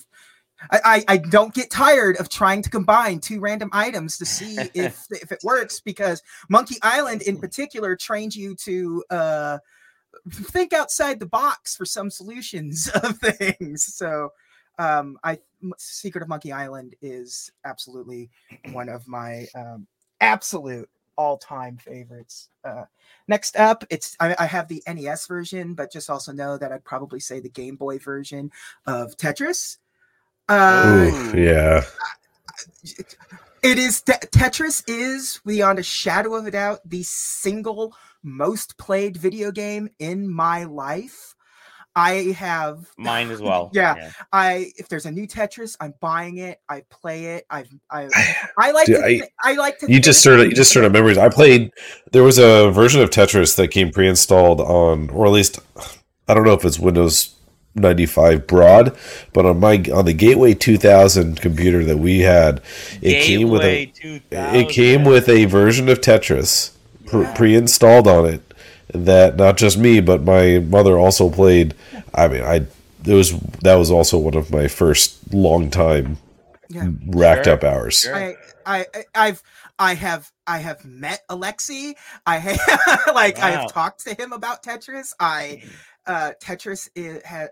I, 0.71 0.81
I 0.85 1.05
I 1.15 1.17
don't 1.19 1.55
get 1.55 1.71
tired 1.71 2.17
of 2.19 2.29
trying 2.29 2.63
to 2.63 2.71
combine 2.71 3.21
two 3.21 3.41
random 3.41 3.71
items 3.73 4.19
to 4.19 4.27
see 4.27 4.57
if 4.75 5.07
if 5.11 5.31
it 5.33 5.39
works 5.45 5.81
because 5.81 6.23
Monkey 6.49 6.77
Island 6.83 7.23
in 7.23 7.39
particular 7.39 7.97
trains 7.97 8.37
you 8.37 8.55
to 8.57 9.05
uh 9.11 9.59
think 10.31 10.73
outside 10.73 11.21
the 11.21 11.27
box 11.27 11.77
for 11.77 11.85
some 11.87 12.11
solutions 12.11 12.89
of 13.03 13.19
things. 13.19 13.95
So 13.97 14.31
um 14.79 15.17
I 15.23 15.39
Secret 15.77 16.23
of 16.23 16.29
Monkey 16.29 16.53
Island 16.53 16.95
is 17.01 17.51
absolutely 17.65 18.31
one 18.73 18.89
of 18.89 19.07
my 19.09 19.47
um 19.55 19.87
absolute 20.21 20.89
all-time 21.17 21.77
favorites. 21.77 22.49
Uh 22.65 22.85
next 23.27 23.57
up, 23.57 23.85
it's 23.91 24.17
I, 24.21 24.37
I 24.39 24.47
have 24.47 24.69
the 24.69 24.83
NES 24.87 25.27
version, 25.27 25.75
but 25.75 25.93
just 25.93 26.11
also 26.11 26.33
know 26.33 26.57
that 26.59 26.73
I'd 26.73 26.85
probably 26.85 27.21
say 27.21 27.41
the 27.41 27.49
Game 27.49 27.77
Boy 27.77 27.99
version 27.99 28.51
of 28.87 29.17
Tetris. 29.17 29.79
Uh, 30.49 31.11
Ooh, 31.13 31.39
yeah. 31.39 31.83
it 33.63 33.79
is 33.79 34.01
Te- 34.01 34.13
Tetris 34.29 34.83
is 34.87 35.41
beyond 35.45 35.79
a 35.79 35.83
shadow 35.83 36.35
of 36.35 36.47
a 36.47 36.51
doubt 36.51 36.81
the 36.87 37.03
single 37.03 37.95
most 38.23 38.79
played 38.79 39.17
video 39.17 39.51
game 39.51 39.91
in 39.99 40.29
my 40.29 40.65
life. 40.65 41.35
I 41.99 42.33
have 42.33 42.89
Mine 42.97 43.31
as 43.31 43.41
well. 43.49 43.71
Yeah. 43.75 44.13
I 44.33 44.73
if 44.77 44.89
there's 44.89 45.07
a 45.07 45.11
new 45.11 45.27
Tetris, 45.27 45.77
I'm 45.81 45.95
buying 46.01 46.39
it. 46.39 46.61
I 46.69 46.83
play 46.91 47.37
it. 47.37 47.47
I've 47.51 47.69
I 47.91 48.09
I 48.59 48.71
like 48.71 48.87
Dude, 48.87 48.97
to 48.97 49.05
I- 49.05 49.29
I, 49.43 49.55
like 49.55 49.79
to 49.81 49.91
You 49.93 49.99
just 50.01 50.23
think- 50.25 50.35
stirred 50.39 50.49
you 50.51 50.55
just 50.57 50.71
stirred 50.71 50.85
up 50.85 50.93
memories. 50.99 51.19
I 51.19 51.29
played. 51.29 51.73
There 52.13 52.23
was 52.23 52.39
a 52.39 52.71
version 52.71 53.03
of 53.03 53.11
Tetris 53.11 53.57
that 53.57 53.69
came 53.69 53.91
pre-installed 53.91 54.61
on, 54.61 55.11
or 55.11 55.27
at 55.27 55.33
least 55.33 55.59
I 56.29 56.35
don't 56.35 56.45
know 56.45 56.53
if 56.55 56.65
it's 56.65 56.79
Windows 56.79 57.35
95 57.75 58.47
broad, 58.47 58.97
but 59.33 59.47
on 59.47 59.61
my 59.61 59.83
on 59.93 60.05
the 60.05 60.13
Gateway 60.13 60.55
2000 60.55 61.41
computer 61.41 61.85
that 61.85 61.99
we 61.99 62.21
had, 62.21 62.61
it 63.03 63.25
came 63.25 63.49
with 63.51 63.63
a 63.63 63.87
Gateway 63.87 64.23
it 64.31 64.69
came 64.71 65.05
with 65.05 65.29
a 65.29 65.45
version 65.47 65.89
of 65.89 66.01
Tetris 66.01 66.73
pre- 67.07 67.27
pre-installed 67.35 68.07
on 68.09 68.27
it 68.27 68.48
that 68.95 69.37
not 69.37 69.57
just 69.57 69.79
me 69.79 70.01
but 70.01 70.23
my 70.23 70.59
mother 70.59 70.99
also 70.99 71.31
played. 71.31 71.75
I 72.15 72.29
mean, 72.29 72.43
I 72.43 72.67
it 73.07 73.15
was 73.15 73.33
that 73.63 73.77
was 73.77 73.91
also 73.91 74.19
one 74.19 74.35
of 74.35 74.51
my 74.51 74.69
first 74.69 75.33
long 75.33 75.71
time 75.71 76.19
Yeah. 76.69 76.89
racked 77.07 77.45
Sure, 77.47 77.55
up 77.55 77.65
hours. 77.65 78.01
sure. 78.01 78.15
I, 78.15 78.37
I, 78.67 78.87
I- 78.95 79.05
I've, 79.15 79.43
I 79.79 79.95
have, 79.95 80.31
I 80.47 80.59
have 80.59 80.85
met 80.85 81.23
Alexi. 81.31 81.95
I 82.27 82.39
have, 82.39 82.59
like, 83.15 83.39
I 83.39 83.51
have 83.53 83.73
talked 83.73 84.05
to 84.07 84.15
him 84.15 84.33
about 84.33 84.63
Tetris. 84.65 85.13
I, 85.21 85.63
uh, 86.07 86.33
Tetris 86.43 86.89
is, 86.97 87.23
ha, 87.25 87.47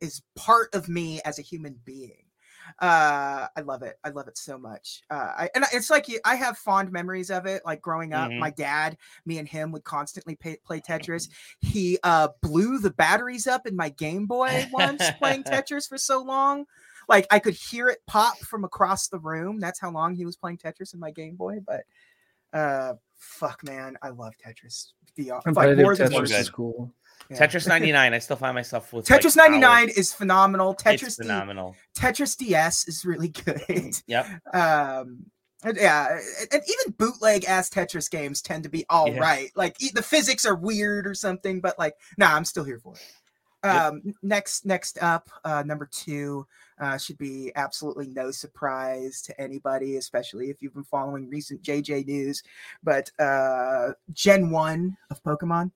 is 0.00 0.22
part 0.36 0.74
of 0.74 0.88
me 0.88 1.20
as 1.24 1.38
a 1.38 1.42
human 1.42 1.78
being. 1.84 2.24
Uh, 2.80 3.46
I 3.56 3.60
love 3.64 3.82
it. 3.82 3.98
I 4.04 4.10
love 4.10 4.28
it 4.28 4.36
so 4.38 4.58
much. 4.58 5.02
Uh, 5.10 5.32
I, 5.38 5.50
and 5.54 5.64
it's 5.72 5.90
like 5.90 6.06
I 6.24 6.34
have 6.34 6.58
fond 6.58 6.92
memories 6.92 7.30
of 7.30 7.46
it. 7.46 7.62
Like 7.64 7.80
growing 7.80 8.12
up, 8.12 8.30
Mhm. 8.30 8.38
my 8.38 8.50
dad, 8.50 8.96
me 9.24 9.38
and 9.38 9.48
him 9.48 9.72
would 9.72 9.84
constantly 9.84 10.34
pay, 10.36 10.56
play 10.64 10.80
Tetris. 10.80 11.28
He 11.60 11.98
uh, 12.02 12.28
blew 12.42 12.78
the 12.78 12.90
batteries 12.90 13.46
up 13.46 13.66
in 13.66 13.76
my 13.76 13.88
Game 13.90 14.26
Boy 14.26 14.66
once 14.72 15.02
playing 15.18 15.42
Tetris 15.44 15.88
for 15.88 15.98
so 15.98 16.22
long 16.22 16.66
like 17.08 17.26
I 17.30 17.38
could 17.38 17.54
hear 17.54 17.88
it 17.88 17.98
pop 18.08 18.36
from 18.38 18.64
across 18.64 19.06
the 19.08 19.20
room. 19.20 19.60
That's 19.60 19.78
how 19.78 19.90
long 19.92 20.14
he 20.16 20.24
was 20.24 20.36
playing 20.36 20.58
Tetris 20.58 20.92
in 20.92 20.98
my 20.98 21.12
Game 21.12 21.36
Boy. 21.36 21.60
But 21.64 21.84
uh 22.52 22.94
fuck 23.16 23.62
man, 23.64 23.96
I 24.02 24.08
love 24.10 24.34
Tetris. 24.44 24.92
Beyond 25.14 25.42
like 25.46 25.54
Competitive 25.54 25.82
more 25.84 25.94
Tetris 25.94 26.28
good. 26.28 26.40
is 26.40 26.50
cool. 26.50 26.92
Yeah. 27.30 27.36
Tetris 27.38 27.66
99. 27.68 28.14
I 28.14 28.18
still 28.18 28.36
find 28.36 28.54
myself 28.54 28.92
with 28.92 29.08
like, 29.10 29.20
Tetris 29.20 29.36
99 29.36 29.64
hours. 29.88 29.96
is 29.98 30.12
phenomenal. 30.12 30.72
It's 30.72 30.82
Tetris 30.82 31.16
D- 31.16 31.22
phenomenal. 31.24 31.76
Tetris 31.98 32.36
DS 32.36 32.86
is 32.88 33.04
really 33.04 33.28
good. 33.44 33.94
Yep. 34.06 34.26
um 34.54 35.26
yeah, 35.74 36.18
and- 36.52 36.62
even 36.62 36.92
bootleg 36.96 37.44
ass 37.46 37.68
Tetris 37.70 38.08
games 38.10 38.40
tend 38.42 38.62
to 38.64 38.68
be 38.68 38.84
all 38.88 39.12
right. 39.14 39.44
Yeah. 39.44 39.48
Like 39.56 39.82
e- 39.82 39.90
the 39.92 40.02
physics 40.02 40.44
are 40.44 40.54
weird 40.54 41.06
or 41.06 41.14
something, 41.14 41.60
but 41.60 41.78
like, 41.78 41.94
nah, 42.18 42.34
I'm 42.34 42.44
still 42.44 42.62
here 42.64 42.78
for 42.78 42.94
it. 42.94 43.66
Um, 43.66 44.02
n- 44.06 44.14
next, 44.22 44.64
next 44.64 45.02
up, 45.02 45.28
uh, 45.44 45.64
number 45.66 45.88
two 45.90 46.46
uh, 46.78 46.98
should 46.98 47.18
be 47.18 47.50
absolutely 47.56 48.06
no 48.08 48.30
surprise 48.30 49.22
to 49.22 49.40
anybody, 49.40 49.96
especially 49.96 50.50
if 50.50 50.62
you've 50.62 50.74
been 50.74 50.84
following 50.84 51.28
recent 51.28 51.62
JJ 51.62 52.06
news. 52.06 52.44
But 52.84 53.10
uh, 53.18 53.92
Gen 54.12 54.50
One 54.50 54.96
of 55.10 55.20
Pokemon, 55.24 55.72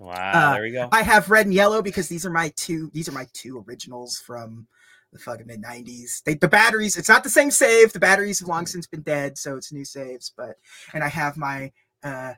Wow. 0.00 0.32
Uh, 0.32 0.52
there 0.54 0.62
we 0.62 0.72
go. 0.72 0.88
I 0.90 1.02
have 1.02 1.30
red 1.30 1.44
and 1.46 1.54
yellow 1.54 1.82
because 1.82 2.08
these 2.08 2.24
are 2.24 2.30
my 2.30 2.52
two. 2.56 2.90
These 2.94 3.08
are 3.08 3.12
my 3.12 3.26
two 3.34 3.62
originals 3.68 4.18
from 4.18 4.66
the 5.12 5.18
fucking 5.18 5.46
mid 5.46 5.62
'90s. 5.62 6.22
They, 6.24 6.34
the 6.34 6.48
batteries. 6.48 6.96
It's 6.96 7.08
not 7.08 7.22
the 7.22 7.28
same 7.30 7.50
save. 7.50 7.92
The 7.92 8.00
batteries 8.00 8.40
have 8.40 8.48
long 8.48 8.64
since 8.66 8.86
been 8.86 9.02
dead, 9.02 9.36
so 9.36 9.56
it's 9.56 9.72
new 9.72 9.84
saves. 9.84 10.32
But 10.36 10.56
and 10.94 11.04
I 11.04 11.08
have 11.08 11.36
my. 11.36 11.70
uh 12.02 12.32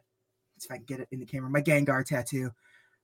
If 0.62 0.70
I 0.70 0.76
can 0.76 0.84
get 0.86 1.00
it 1.00 1.08
in 1.12 1.20
the 1.20 1.26
camera, 1.26 1.48
my 1.50 1.62
Gengar 1.62 2.04
tattoo. 2.04 2.50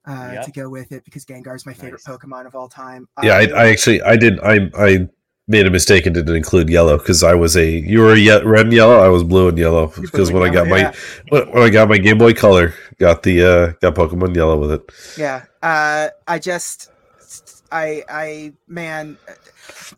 Uh, 0.07 0.31
Yep. 0.35 0.45
to 0.47 0.53
go 0.53 0.71
with 0.71 0.91
it 0.93 1.05
because 1.05 1.27
Gengar 1.27 1.55
is 1.55 1.67
my 1.67 1.75
favorite 1.75 2.01
Nice. 2.07 2.19
Pokemon 2.19 2.47
of 2.47 2.55
all 2.55 2.69
time. 2.69 3.09
Yeah, 3.23 3.35
I, 3.35 3.43
I 3.49 3.69
actually 3.69 4.01
I 4.01 4.17
did 4.17 4.41
I 4.41 4.71
I 4.75 5.09
made 5.49 5.67
a 5.67 5.71
mistake 5.71 6.05
and 6.07 6.15
didn't 6.15 6.37
include 6.37 6.69
yellow 6.69 6.99
because 6.99 7.23
I 7.23 7.35
was 7.35 7.57
a 7.57 7.67
you 7.67 8.01
were 8.01 8.13
a 8.13 8.19
ye- 8.19 8.43
red 8.43 8.67
and 8.67 8.73
yellow 8.73 8.99
I 8.99 9.09
was 9.09 9.25
blue 9.25 9.49
and 9.49 9.59
yellow 9.59 9.89
because 9.89 10.31
blue 10.31 10.41
when 10.41 10.51
I 10.51 10.53
got 10.53 10.69
yellow, 10.69 10.91
my 10.91 10.95
when 11.31 11.53
when 11.53 11.63
I 11.63 11.71
got 11.71 11.89
my 11.89 11.99
Game 11.99 12.19
Boy 12.19 12.35
Color 12.35 12.75
got 12.99 13.23
the 13.23 13.43
uh 13.43 13.67
got 13.81 13.95
Pokemon 13.95 14.37
Yellow 14.37 14.59
with 14.59 14.73
it. 14.73 14.83
yeah 15.17 15.45
uh 15.63 16.09
i 16.27 16.39
just 16.39 16.91
i 17.73 18.03
i 18.09 18.53
man 18.69 19.17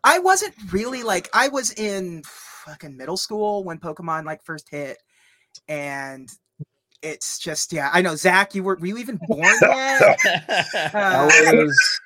i 0.05 0.18
wasn't 0.20 0.55
really 0.72 1.03
like 1.03 1.28
i 1.34 1.48
was 1.48 1.72
in 1.72 2.22
fucking 2.24 2.96
middle 2.96 3.16
school 3.16 3.62
when 3.64 3.78
pokemon 3.78 4.24
like 4.24 4.42
first 4.42 4.68
hit 4.70 4.98
and 5.68 6.30
it's 7.03 7.38
just 7.38 7.72
yeah 7.72 7.90
i 7.92 8.01
know 8.03 8.14
zach 8.16 8.55
you 8.55 8.62
were 8.62 8.76
were 8.76 8.86
you 8.86 8.98
even 8.98 9.18
born 9.28 9.42
yet 9.62 10.16
I 10.94 11.44
uh, 11.48 11.55
was 11.57 12.01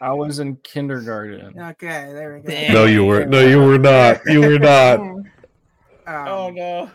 I 0.00 0.12
was 0.12 0.38
in 0.38 0.56
kindergarten. 0.56 1.58
Okay, 1.58 2.10
there 2.12 2.34
we 2.36 2.40
go. 2.42 2.48
Damn. 2.50 2.72
No, 2.74 2.84
you 2.84 3.04
were. 3.04 3.24
No, 3.26 3.40
you 3.40 3.58
were 3.58 3.78
not. 3.78 4.20
You 4.26 4.40
were 4.40 4.58
not. 4.58 5.00
Um, 6.06 6.26
oh 6.26 6.48
no. 6.50 6.90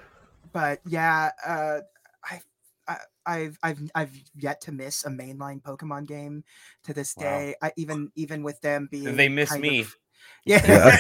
but 0.54 0.80
yeah, 0.88 1.30
uh, 1.46 1.82
I, 2.26 2.42
I, 2.88 2.98
I've, 3.28 3.60
I've, 3.62 3.92
I've 3.94 4.24
yet 4.36 4.60
to 4.62 4.72
miss 4.72 5.06
a 5.06 5.10
mainline 5.10 5.62
Pokemon 5.62 6.08
game 6.08 6.44
to 6.86 6.96
this 6.96 7.16
Wow. 7.16 7.24
day. 7.24 7.56
I 7.62 7.72
even, 7.78 8.12
even 8.16 8.42
with 8.42 8.60
them 8.62 8.88
being, 8.90 9.16
They 9.16 9.30
miss 9.30 9.56
me. 9.56 9.82
of- 9.82 9.96
yeah, 10.46 10.98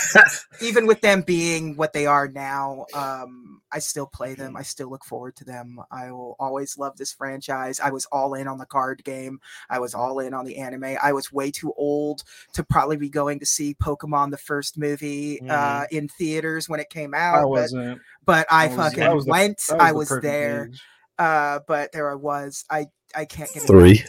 even 0.60 0.86
with 0.86 1.00
them 1.00 1.22
being 1.22 1.76
what 1.76 1.92
they 1.92 2.06
are 2.06 2.28
now, 2.28 2.84
um, 2.94 3.62
I 3.72 3.78
still 3.78 4.06
play 4.06 4.34
them. 4.34 4.54
I 4.56 4.62
still 4.62 4.90
look 4.90 5.04
forward 5.04 5.34
to 5.36 5.44
them. 5.44 5.78
I 5.90 6.10
will 6.10 6.36
always 6.38 6.76
love 6.76 6.96
this 6.96 7.12
franchise. 7.12 7.80
I 7.80 7.90
was 7.90 8.04
all 8.12 8.34
in 8.34 8.46
on 8.46 8.58
the 8.58 8.66
card 8.66 9.02
game. 9.04 9.40
I 9.70 9.78
was 9.78 9.94
all 9.94 10.18
in 10.20 10.34
on 10.34 10.44
the 10.44 10.58
anime. 10.58 10.96
I 11.02 11.12
was 11.14 11.32
way 11.32 11.50
too 11.50 11.72
old 11.76 12.22
to 12.52 12.62
probably 12.64 12.98
be 12.98 13.08
going 13.08 13.38
to 13.40 13.46
see 13.46 13.74
Pokemon 13.74 14.30
the 14.30 14.36
first 14.36 14.76
movie 14.76 15.40
uh, 15.48 15.84
in 15.90 16.08
theaters 16.08 16.68
when 16.68 16.80
it 16.80 16.90
came 16.90 17.14
out. 17.14 17.36
I 17.36 17.42
but- 17.42 17.48
wasn't. 17.48 18.00
but 18.26 18.46
I, 18.50 18.64
I 18.64 18.68
was- 18.68 18.76
fucking 18.76 19.00
that 19.00 19.14
was 19.14 19.24
the- 19.24 19.30
went. 19.30 19.58
That 19.70 19.80
I 19.80 19.92
the 19.92 19.98
was 19.98 20.08
perfect 20.08 20.22
there. 20.24 20.66
age. 20.70 20.82
Uh, 21.18 21.60
but 21.66 21.92
there 21.92 22.10
I 22.10 22.14
was. 22.14 22.64
I 22.70 22.86
I 23.14 23.24
can't 23.24 23.50
get 23.52 23.62
Three. 23.62 24.02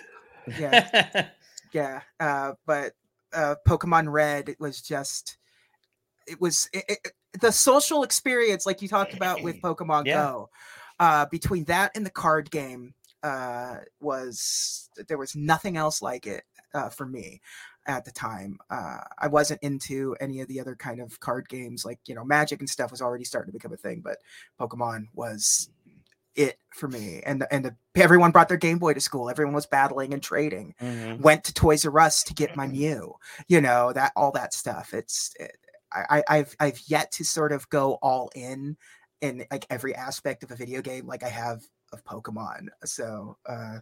enough. 0.45 0.59
Yeah, 0.59 1.27
yeah. 1.73 2.01
Uh, 2.19 2.53
but 2.65 2.93
uh, 3.33 3.55
Pokemon 3.67 4.11
Red 4.11 4.49
it 4.49 4.59
was 4.59 4.81
just. 4.81 5.37
It 6.25 6.39
was 6.39 6.69
it, 6.71 6.85
it, 6.87 7.11
the 7.41 7.51
social 7.51 8.03
experience, 8.03 8.65
like 8.65 8.81
you 8.81 8.87
talked 8.87 9.13
about 9.13 9.43
with 9.43 9.61
Pokemon 9.61 10.05
Yeah. 10.05 10.23
Go. 10.23 10.49
Uh, 10.99 11.25
between 11.25 11.65
that 11.65 11.91
and 11.95 12.05
the 12.05 12.11
card 12.11 12.49
game, 12.49 12.93
uh, 13.23 13.77
was 13.99 14.89
there 15.07 15.17
was 15.17 15.35
nothing 15.35 15.77
else 15.77 16.01
like 16.01 16.27
it 16.27 16.43
uh, 16.73 16.89
for 16.89 17.05
me 17.05 17.41
at 17.85 18.05
the 18.05 18.11
time. 18.11 18.57
Uh, 18.69 18.99
I 19.19 19.27
wasn't 19.27 19.63
into 19.63 20.15
any 20.19 20.41
of 20.41 20.47
the 20.47 20.59
other 20.59 20.75
kind 20.75 20.99
of 20.99 21.19
card 21.19 21.49
games, 21.49 21.85
like 21.85 21.99
you 22.05 22.15
know, 22.15 22.23
Magic 22.23 22.59
and 22.59 22.69
stuff 22.69 22.91
was 22.91 23.01
already 23.01 23.23
starting 23.23 23.51
to 23.51 23.57
become 23.57 23.73
a 23.73 23.77
thing, 23.77 24.01
but 24.03 24.17
Pokemon 24.59 25.07
was 25.13 25.69
it 26.35 26.57
for 26.71 26.87
me. 26.87 27.21
And 27.25 27.45
and 27.51 27.65
the, 27.65 27.75
everyone 27.95 28.31
brought 28.31 28.49
their 28.49 28.57
Game 28.57 28.79
Boy 28.79 28.93
to 28.93 29.01
school. 29.01 29.29
Everyone 29.29 29.53
was 29.53 29.65
battling 29.65 30.13
and 30.13 30.21
trading. 30.23 30.75
Mhm. 30.81 31.19
Went 31.21 31.43
to 31.45 31.53
Toys 31.53 31.85
R 31.85 31.99
Us 31.99 32.23
to 32.23 32.33
get 32.33 32.55
my 32.55 32.67
Mew. 32.67 33.15
You 33.47 33.61
know 33.61 33.93
that 33.93 34.11
all 34.15 34.31
that 34.31 34.53
stuff. 34.53 34.93
It's 34.93 35.33
it, 35.39 35.57
I, 35.91 36.03
I 36.09 36.23
I've 36.37 36.55
I've 36.59 36.81
yet 36.87 37.11
to 37.13 37.23
sort 37.23 37.51
of 37.51 37.69
go 37.69 37.93
all 38.01 38.31
in 38.35 38.77
in 39.21 39.45
like 39.51 39.65
every 39.69 39.95
aspect 39.95 40.43
of 40.43 40.51
a 40.51 40.55
video 40.55 40.81
game 40.81 41.07
like 41.07 41.23
I 41.23 41.29
have 41.29 41.63
of 41.91 42.03
Pokemon. 42.03 42.67
So 42.83 43.37
uh 43.45 43.79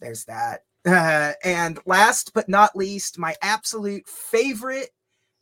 there's 0.00 0.24
that. 0.26 0.64
Uh, 0.86 1.32
and 1.44 1.78
last 1.86 2.32
but 2.34 2.48
not 2.48 2.76
least, 2.76 3.18
my 3.18 3.34
absolute 3.42 4.08
favorite 4.08 4.90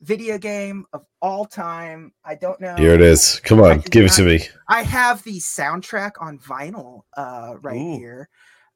video 0.02 0.38
game 0.38 0.84
of 0.92 1.04
all 1.22 1.44
time. 1.44 2.12
I 2.24 2.34
don't 2.34 2.60
know. 2.60 2.76
Here 2.76 2.94
it 2.94 3.00
is. 3.00 3.40
Come 3.40 3.60
on, 3.60 3.80
give 3.80 4.04
it 4.04 4.12
to 4.12 4.22
me. 4.22 4.40
I 4.68 4.82
have 4.82 5.22
the 5.22 5.38
soundtrack 5.38 6.12
on 6.20 6.38
vinyl 6.38 7.02
uh 7.16 7.54
right 7.62 7.76
Ooh. 7.80 7.98
here. 7.98 8.28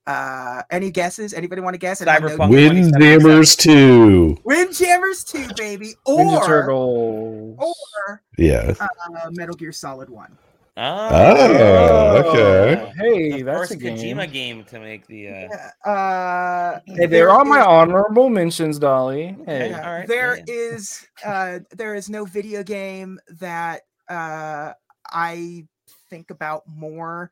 Uh 0.07 0.63
any 0.71 0.91
guesses? 0.91 1.35
Anybody 1.35 1.61
want 1.61 1.75
to 1.75 1.79
guess? 1.79 2.01
And 2.01 2.09
I 2.09 2.19
know- 2.19 2.29
Cyberpunk. 2.29 2.51
Windjammers 2.51 3.55
2. 3.57 4.39
Windjammers 4.45 5.25
2, 5.25 5.49
baby. 5.57 5.95
Or, 6.07 6.19
Ninja 6.19 6.41
Or, 6.41 6.47
Turtles. 6.47 7.59
or 7.59 8.23
Yeah. 8.39 8.75
uh, 8.81 9.31
Metal 9.33 9.55
Gear 9.55 9.73
Solid 9.73 10.09
1. 10.09 10.37
Oh, 10.83 12.17
okay. 12.25 12.93
Hey, 12.97 13.33
The 13.33 13.43
that's 13.43 13.59
first 13.59 13.73
a 13.73 13.77
game. 13.77 13.97
Kojima 13.99 14.33
game 14.33 14.65
to 14.65 14.81
make 14.81 15.07
the. 15.07 15.29
Uh... 15.29 15.33
Yeah, 15.33 15.71
Uh 15.93 16.81
Hey, 16.87 16.95
they're 16.97 17.09
there 17.09 17.31
on 17.31 17.49
my 17.49 17.61
honorable 17.61 18.31
mentions, 18.31 18.79
Dali. 18.79 19.37
Hey, 19.45 19.71
Yeah. 19.71 19.87
all 19.87 19.93
right, 19.93 20.09
There 20.09 20.37
yeah. 20.39 20.45
is 20.49 21.07
uh 21.25 21.59
there 21.77 21.95
is 21.95 22.09
no 22.09 22.25
video 22.25 22.63
game 22.63 23.19
that 23.41 23.83
uh 24.09 24.73
I 25.13 25.67
think 26.09 26.31
about 26.31 26.63
more 26.67 27.31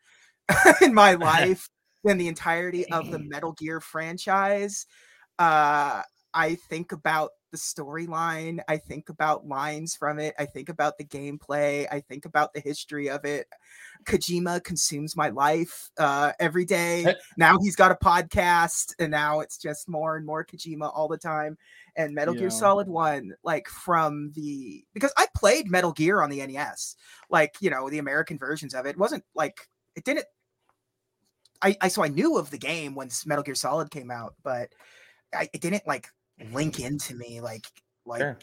in 0.83 0.93
my 0.93 1.15
life 1.15 1.69
than 2.05 2.19
the 2.19 2.29
entirety 2.29 2.87
of 2.93 3.11
the 3.11 3.19
Metal 3.19 3.53
Gear 3.53 3.81
franchise. 3.81 4.85
Uh 5.39 6.03
I 6.35 6.57
think 6.69 6.93
about 6.93 7.31
the 7.51 7.57
storyline, 7.57 8.61
I 8.69 8.77
think 8.77 9.09
about 9.09 9.47
lines 9.47 9.95
from 9.97 10.19
it, 10.19 10.35
I 10.39 10.45
think 10.45 10.69
about 10.69 10.99
the 10.99 11.05
gameplay, 11.05 11.87
I 11.91 12.01
think 12.01 12.25
about 12.25 12.53
the 12.53 12.61
history 12.61 13.09
of 13.09 13.25
it. 13.25 13.47
Kojima 14.05 14.63
consumes 14.63 15.17
my 15.17 15.29
life 15.29 15.91
uh 15.99 16.33
every 16.39 16.65
day. 16.65 17.05
Eh. 17.05 17.15
Now 17.37 17.59
he's 17.59 17.77
got 17.77 17.91
a 17.91 17.97
podcast 17.97 18.95
and 18.99 19.11
now 19.11 19.41
it's 19.41 19.59
just 19.59 19.89
more 19.89 20.17
and 20.17 20.25
more 20.25 20.45
Kojima 20.45 20.91
all 20.95 21.09
the 21.09 21.19
time 21.19 21.59
and 21.97 22.15
Metal 22.15 22.35
Yeah. 22.35 22.41
Gear 22.41 22.51
Solid 22.51 22.89
1 22.89 23.35
like 23.43 23.69
from 23.69 24.33
the 24.35 24.85
because 24.95 25.13
I 25.17 25.27
played 25.37 25.71
Metal 25.71 25.93
Gear 25.93 26.23
on 26.23 26.31
the 26.31 26.47
NES 26.47 26.97
like 27.31 27.55
you 27.61 27.71
know 27.71 27.91
the 27.91 27.99
American 27.99 28.39
versions 28.39 28.75
of 28.75 28.87
it, 28.87 28.91
it 28.91 28.99
wasn't 28.99 29.25
like 29.35 29.59
it 29.97 30.05
didn't 30.05 30.27
I, 31.61 31.77
I 31.81 31.89
so 31.89 32.05
I 32.05 32.09
knew 32.09 32.39
of 32.39 32.51
the 32.51 32.59
game 32.59 32.95
when 32.95 33.11
Metal 33.27 33.43
Gear 33.43 33.57
Solid 33.57 33.91
came 33.91 34.11
out 34.11 34.35
but 34.45 34.73
I, 35.35 35.49
it 35.53 35.61
didn't 35.61 35.87
like 35.87 36.09
link 36.53 36.81
into 36.81 37.15
me 37.15 37.41
like 37.41 37.65
like 38.07 38.21
Sure. 38.21 38.39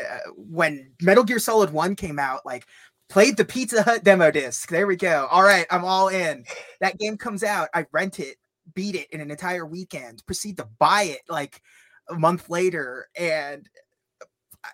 uh, 0.00 0.18
when 0.36 0.92
Metal 1.02 1.24
Gear 1.24 1.38
Solid 1.38 1.70
1 1.70 1.96
came 1.96 2.18
out 2.18 2.44
like 2.46 2.66
played 3.08 3.36
the 3.36 3.44
Pizza 3.44 3.82
Hut 3.82 4.04
demo 4.04 4.30
disc. 4.30 4.68
There 4.70 4.86
we 4.86 4.96
go. 4.96 5.26
All 5.30 5.42
right 5.42 5.66
I'm 5.70 5.84
all 5.84 6.08
in. 6.08 6.44
That 6.80 6.98
game 6.98 7.16
comes 7.16 7.42
out. 7.42 7.68
I 7.74 7.86
rent 7.92 8.20
it 8.20 8.36
beat 8.74 8.94
it 8.94 9.08
in 9.10 9.20
an 9.20 9.30
entire 9.32 9.66
weekend 9.66 10.24
proceed 10.26 10.56
to 10.58 10.68
buy 10.78 11.02
it 11.02 11.20
like 11.28 11.60
a 12.08 12.14
month 12.14 12.48
later. 12.48 13.08
And 13.18 13.68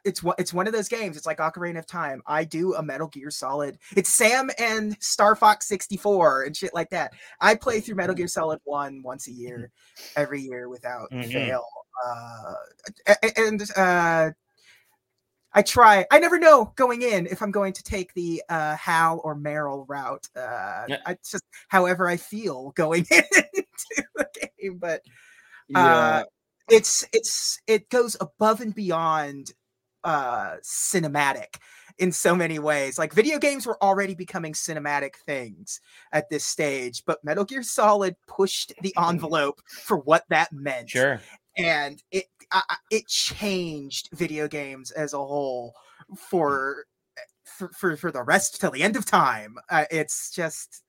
it's 0.05 0.21
one 0.23 0.35
it's 0.39 0.53
one 0.53 0.67
of 0.67 0.73
those 0.73 0.89
games 0.89 1.17
it's 1.17 1.27
like 1.27 1.39
ocarina 1.39 1.79
of 1.79 1.87
time. 1.87 2.21
I 2.27 2.43
do 2.45 2.75
a 2.75 2.83
metal 2.83 3.07
gear 3.07 3.31
solid 3.31 3.79
it's 3.97 4.13
sam 4.13 4.51
and 4.59 4.97
star 5.01 5.37
fox 5.37 5.69
64 5.69 6.43
and 6.43 6.57
shit 6.57 6.75
like 6.75 6.91
that. 6.91 7.13
I 7.41 7.55
play 7.55 7.79
through 7.81 7.95
metal 7.95 8.15
gear 8.17 8.27
solid 8.29 8.59
1 8.65 9.01
once 9.03 9.29
a 9.29 9.33
year 9.33 9.71
every 10.17 10.41
year 10.43 10.69
without 10.69 11.09
Mhm. 11.13 11.33
fail 11.33 11.65
uh 12.05 12.55
and 13.37 13.71
uh 13.77 14.31
I 15.53 15.63
try. 15.63 16.05
I 16.11 16.19
never 16.19 16.39
know 16.39 16.71
going 16.77 17.01
in 17.01 17.27
if 17.27 17.41
I'm 17.41 17.51
going 17.51 17.73
to 17.73 17.83
take 17.83 18.13
the 18.13 18.43
uh, 18.51 18.77
Hal 18.77 19.23
or 19.25 19.35
Meryl 19.35 19.87
route. 19.89 20.29
Uh, 20.37 20.85
Yeah. 20.87 20.99
I 21.07 21.15
just 21.15 21.45
however 21.69 22.07
I 22.07 22.19
feel 22.19 22.73
going 22.73 23.07
into 23.11 24.05
the 24.17 24.29
game. 24.61 24.77
But 24.77 25.01
yeah. 25.69 25.87
uh, 25.87 26.25
it's 26.71 27.07
it's 27.13 27.59
it 27.67 27.89
goes 27.89 28.17
above 28.21 28.61
and 28.61 28.75
beyond 28.75 29.53
uh 30.05 30.57
cinematic 30.63 31.57
in 31.99 32.13
so 32.13 32.37
many 32.37 32.59
ways 32.59 32.99
like 32.99 33.13
video 33.13 33.39
games 33.39 33.67
were 33.67 33.83
already 33.83 34.15
becoming 34.15 34.53
cinematic 34.53 35.17
things 35.25 35.81
at 36.13 36.29
this 36.29 36.45
stage 36.45 37.03
but 37.07 37.25
metal 37.25 37.45
gear 37.45 37.63
solid 37.63 38.15
pushed 38.29 38.73
the 38.83 38.95
envelope 39.09 39.61
for 39.67 39.97
what 39.97 40.25
that 40.29 40.53
meant 40.53 40.91
Sure. 40.91 41.21
And 41.57 42.03
it 42.11 42.27
I, 42.53 42.63
I- 42.71 42.77
it 42.91 43.07
changed 43.09 44.09
video 44.13 44.47
games 44.49 44.91
as 44.93 45.13
a 45.15 45.19
whole 45.19 45.75
for 46.17 46.85
for 47.45 47.69
for, 47.71 47.97
for 47.97 48.13
the 48.13 48.23
rest 48.23 48.61
till 48.61 48.71
the 48.71 48.83
end 48.83 48.97
of 48.97 49.05
time 49.07 49.57
uh, 49.71 49.85
it's 49.91 50.31
just 50.33 50.83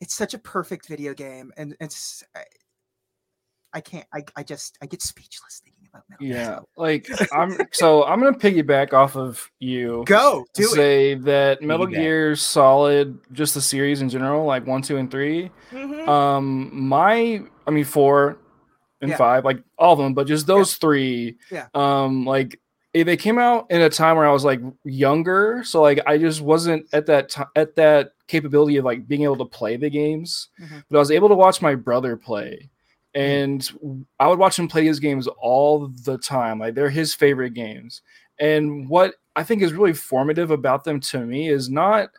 it's 0.00 0.14
such 0.14 0.34
a 0.34 0.38
perfect 0.38 0.88
video 0.88 1.12
game 1.14 1.52
and 1.56 1.76
it's 1.80 2.22
I, 2.34 2.44
I 3.72 3.80
can't 3.80 4.06
I, 4.12 4.24
I 4.36 4.42
just 4.42 4.76
I 4.82 4.86
get 4.86 5.00
speechless 5.02 5.60
thinking 5.62 5.86
about 5.92 6.02
Metal 6.08 6.26
Gear 6.26 6.36
yeah. 6.36 6.46
Solid. 6.54 6.66
Like 6.76 7.08
I'm 7.32 7.58
so 7.72 8.04
I'm 8.04 8.20
gonna 8.20 8.36
piggyback 8.36 8.92
off 8.92 9.16
of 9.16 9.48
you. 9.60 10.02
go 10.06 10.44
to 10.54 10.62
do 10.62 10.68
it 10.68 10.74
say 10.74 11.14
that 11.14 11.62
Metal 11.62 11.86
Piggyback. 11.86 11.94
Gear 11.94 12.36
Solid, 12.36 13.18
just 13.32 13.54
the 13.54 13.60
series 13.60 14.02
in 14.02 14.08
general, 14.08 14.44
like 14.44 14.66
one, 14.66 14.82
two, 14.82 14.96
and 14.96 15.08
three. 15.10 15.50
Mhm. 15.72 16.08
Um, 16.08 16.70
my, 16.88 17.42
I 17.66 17.70
mean, 17.70 17.84
four 17.84 18.38
and 19.00 19.10
Yeah. 19.10 19.16
five, 19.16 19.44
like 19.44 19.62
all 19.78 19.92
of 19.94 19.98
them, 19.98 20.14
but 20.14 20.26
just 20.26 20.46
those 20.46 20.74
three. 20.76 21.36
Yeah. 21.50 21.66
Um, 21.74 22.24
like 22.26 22.60
eh, 22.94 23.02
they 23.04 23.16
came 23.16 23.38
out 23.38 23.66
in 23.70 23.80
a 23.80 23.88
time 23.90 24.16
where 24.16 24.26
I 24.26 24.32
was 24.32 24.44
like 24.44 24.60
younger, 24.84 25.62
so 25.64 25.80
like 25.82 26.00
I 26.06 26.18
just 26.18 26.40
wasn't 26.40 26.86
at 26.92 27.06
that 27.06 27.28
time 27.30 27.46
at 27.56 27.76
that 27.76 28.12
capability 28.26 28.76
of 28.76 28.84
like 28.84 29.08
being 29.08 29.22
able 29.22 29.36
to 29.38 29.44
play 29.44 29.76
the 29.76 29.90
games, 29.90 30.48
Mhm. 30.60 30.84
but 30.88 30.96
I 30.96 31.00
was 31.00 31.10
able 31.10 31.28
to 31.28 31.34
watch 31.34 31.60
my 31.62 31.74
brother 31.74 32.16
play. 32.16 32.68
And 33.14 33.68
I 34.20 34.28
would 34.28 34.38
watch 34.38 34.56
him 34.58 34.68
play 34.68 34.84
his 34.84 35.00
games 35.00 35.26
all 35.26 35.88
the 36.04 36.16
time. 36.18 36.60
Like 36.60 36.74
they're 36.74 36.90
his 36.90 37.12
favorite 37.14 37.54
games. 37.54 38.02
And 38.38 38.88
what 38.88 39.14
I 39.34 39.42
think 39.42 39.62
is 39.62 39.72
really 39.72 39.92
formative 39.94 40.50
about 40.52 40.84
them 40.84 41.00
to 41.00 41.20
me 41.26 41.48
is 41.48 41.68
not 41.68 42.10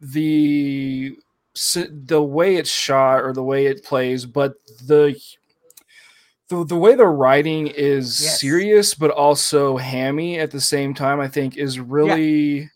the 0.00 1.16
the 1.90 2.22
way 2.22 2.56
it's 2.56 2.70
shot 2.70 3.22
or 3.22 3.32
the 3.32 3.42
way 3.42 3.66
it 3.66 3.84
plays, 3.84 4.24
but 4.24 4.54
the 4.86 5.18
the, 6.48 6.64
the 6.64 6.76
way 6.76 6.94
the 6.94 7.06
writing 7.06 7.66
is 7.68 8.20
Yes. 8.22 8.40
serious 8.40 8.94
but 8.94 9.10
also 9.10 9.76
hammy 9.76 10.38
at 10.38 10.50
the 10.50 10.60
same 10.60 10.94
time. 10.94 11.20
I 11.20 11.28
think 11.28 11.56
is 11.56 11.78
really 11.80 12.70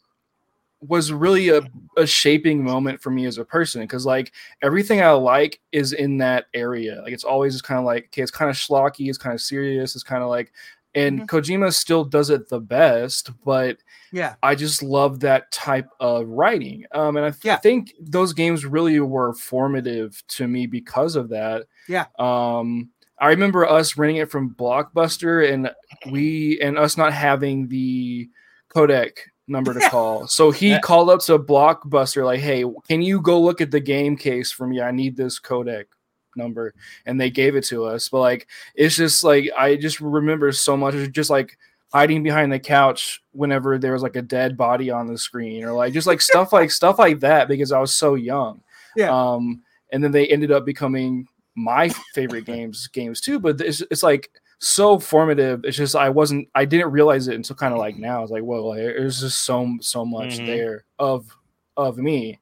was 0.80 1.12
really 1.12 1.48
a, 1.48 1.62
a 1.96 2.04
shaping 2.06 2.62
moment 2.64 3.00
for 3.00 3.10
me 3.10 3.24
as 3.26 3.38
a 3.38 3.44
person 3.44 3.82
because 3.82 4.04
like 4.04 4.32
everything 4.62 5.00
I 5.00 5.12
like 5.12 5.60
is 5.70 5.92
in 5.92 6.18
that 6.18 6.46
area. 6.54 7.00
Like 7.02 7.12
it's 7.12 7.22
always 7.24 7.54
just 7.54 7.64
kind 7.64 7.78
of 7.78 7.84
like 7.84 8.06
okay, 8.06 8.22
it's 8.22 8.32
kind 8.32 8.50
of 8.50 8.56
schlocky, 8.56 9.08
it's 9.08 9.18
kind 9.18 9.32
of 9.34 9.40
serious, 9.40 9.94
it's 9.94 10.02
kind 10.04 10.22
of 10.22 10.28
like 10.28 10.52
and 10.94 11.22
Mhm. 11.22 11.26
Kojima 11.26 11.72
still 11.72 12.04
does 12.04 12.28
it 12.30 12.48
the 12.50 12.60
best, 12.60 13.30
but 13.44 13.78
Yeah. 14.12 14.34
I 14.42 14.54
just 14.54 14.82
love 14.82 15.20
that 15.20 15.50
type 15.50 15.88
of 16.00 16.28
writing. 16.28 16.84
Um, 16.92 17.16
and 17.16 17.24
I 17.24 17.32
Yeah. 17.42 17.56
think 17.56 17.94
those 17.98 18.34
games 18.34 18.66
really 18.66 19.00
were 19.00 19.32
formative 19.34 20.22
to 20.28 20.46
me 20.46 20.66
because 20.66 21.16
of 21.16 21.30
that. 21.30 21.64
Yeah. 21.88 22.06
Um, 22.18 22.90
I 23.22 23.28
remember 23.28 23.64
us 23.64 23.96
renting 23.96 24.16
it 24.16 24.30
from 24.30 24.50
Blockbuster 24.54 25.50
and 25.52 25.70
we 26.10 26.60
and 26.60 26.76
us 26.76 26.96
not 26.96 27.12
having 27.12 27.68
the 27.68 28.28
codec 28.74 29.12
number 29.46 29.72
to 29.74 29.80
call. 29.90 30.26
So 30.26 30.50
he 30.50 30.70
Yeah. 30.70 30.80
called 30.80 31.08
up 31.08 31.20
to 31.22 31.38
Blockbuster 31.38 32.24
like, 32.24 32.40
"Hey, 32.40 32.64
can 32.88 33.00
you 33.00 33.20
go 33.20 33.40
look 33.40 33.60
at 33.60 33.70
the 33.70 33.80
game 33.80 34.16
case 34.16 34.50
for 34.50 34.66
me? 34.66 34.80
I 34.80 34.90
need 34.90 35.16
this 35.16 35.38
codec 35.38 35.84
number." 36.36 36.74
And 37.06 37.20
they 37.20 37.30
gave 37.30 37.54
it 37.54 37.64
to 37.66 37.84
us. 37.84 38.08
But 38.08 38.20
like 38.20 38.48
it's 38.74 38.96
just 38.96 39.22
like 39.22 39.48
I 39.56 39.76
just 39.76 40.00
remember 40.00 40.50
so 40.52 40.76
much 40.76 40.94
It's 40.94 41.12
just 41.12 41.30
like 41.30 41.56
hiding 41.92 42.22
behind 42.24 42.50
the 42.50 42.58
couch 42.58 43.22
whenever 43.32 43.78
there 43.78 43.92
was 43.92 44.02
like 44.02 44.16
a 44.16 44.22
dead 44.22 44.56
body 44.56 44.90
on 44.90 45.06
the 45.06 45.16
screen 45.18 45.62
or 45.62 45.72
like 45.72 45.92
just 45.92 46.06
like 46.08 46.20
stuff 46.22 46.52
like 46.52 46.70
stuff 46.72 46.98
like 46.98 47.20
that 47.20 47.46
because 47.48 47.70
I 47.70 47.78
was 47.78 47.94
so 47.94 48.14
young. 48.14 48.62
Yeah. 48.96 49.10
Um 49.12 49.62
and 49.92 50.02
then 50.02 50.10
they 50.10 50.26
ended 50.26 50.50
up 50.50 50.64
becoming 50.64 51.28
my 51.55 51.88
favorite 52.14 52.44
games 52.44 52.86
games 52.88 53.20
too, 53.20 53.38
but 53.38 53.61
it's, 53.61 53.82
it's 53.90 54.03
like 54.03 54.30
so 54.59 54.98
formative. 54.98 55.64
It's 55.64 55.76
just 55.76 55.96
I 55.96 56.09
wasn't 56.09 56.48
I 56.55 56.64
didn't 56.64 56.92
realize 56.92 57.28
it 57.28 57.34
until 57.34 57.57
kind 57.57 57.72
of 57.72 57.78
like 57.78 57.96
now. 57.96 58.22
it's 58.22 58.30
like, 58.32 58.42
whoa, 58.42 58.64
like, 58.66 58.78
there's 58.78 59.20
just 59.20 59.40
so 59.40 59.76
so 59.80 60.05
much 60.05 60.38
Mhm. 60.38 60.46
there 60.46 60.84
of 60.98 61.26
of 61.76 61.98
me. 61.98 62.38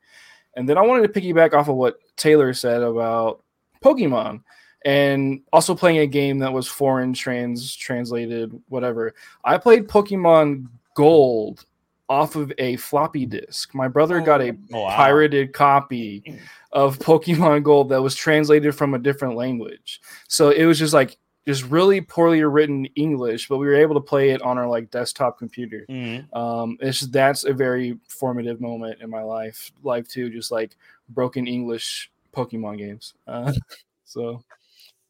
And 0.57 0.69
then 0.69 0.77
I 0.77 0.83
wanted 0.83 1.13
to 1.13 1.21
piggyback 1.21 1.55
off 1.55 1.69
of 1.69 1.77
what 1.77 1.99
Taylor 2.17 2.53
said 2.53 2.83
about 2.83 3.43
Pokemon 3.83 4.43
and 4.85 5.41
also 5.53 5.75
playing 5.75 5.99
a 5.99 6.07
game 6.07 6.39
that 6.41 6.53
was 6.53 6.67
foreign 6.67 7.13
trans 7.13 7.75
translated 7.77 8.53
whatever. 8.69 9.15
I 9.45 9.57
played 9.59 9.89
Pokemon 9.89 10.67
Gold 10.95 11.65
off 12.11 12.35
of 12.37 12.53
a 12.59 12.75
floppy 12.77 13.25
disk. 13.25 13.73
My 13.75 13.87
brother 13.89 14.21
got 14.21 14.43
a 14.43 14.51
Oh, 14.73 14.81
wow. 14.83 14.97
pirated 14.97 15.53
copy 15.53 16.41
of 16.73 16.99
Pokemon 16.99 17.63
Gold 17.63 17.89
that 17.91 18.03
was 18.03 18.15
translated 18.17 18.75
from 18.75 18.95
a 18.95 18.99
different 18.99 19.37
language. 19.37 20.01
So 20.29 20.51
it 20.51 20.65
was 20.67 20.79
just 20.79 20.93
like 20.93 21.17
just 21.47 21.65
really 21.65 22.01
poorly 22.01 22.43
written 22.43 22.85
English, 22.97 23.49
but 23.49 23.59
we 23.59 23.67
were 23.67 23.75
able 23.77 23.95
to 23.95 24.01
play 24.01 24.31
it 24.31 24.43
on 24.43 24.59
our 24.59 24.69
like 24.69 24.91
desktop 24.91 25.39
computer. 25.39 25.87
Mhm. 25.89 26.37
Um, 26.37 26.77
it's 26.81 26.99
just, 26.99 27.13
that's 27.13 27.45
a 27.45 27.53
very 27.55 27.97
formative 28.09 28.61
moment 28.61 29.01
in 29.01 29.09
my 29.09 29.23
life, 29.23 29.71
life 29.85 30.07
too. 30.09 30.31
Just 30.31 30.51
like 30.51 30.77
broken 31.11 31.47
English 31.47 32.11
Pokemon 32.35 32.79
games. 32.79 33.15
Uh, 33.27 33.53
so 34.05 34.43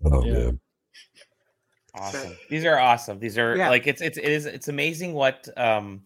Oh 0.04 0.22
Yeah. 0.24 0.32
man. 0.32 0.60
Awesome. 1.94 2.36
These 2.48 2.64
are 2.64 2.78
awesome. 2.78 3.18
These 3.18 3.36
are 3.38 3.56
Yeah. 3.56 3.68
like 3.70 3.86
it's 3.86 4.00
it's 4.00 4.16
it 4.18 4.24
is 4.28 4.46
it's 4.46 4.68
amazing 4.68 5.12
what 5.14 5.48
um 5.56 6.02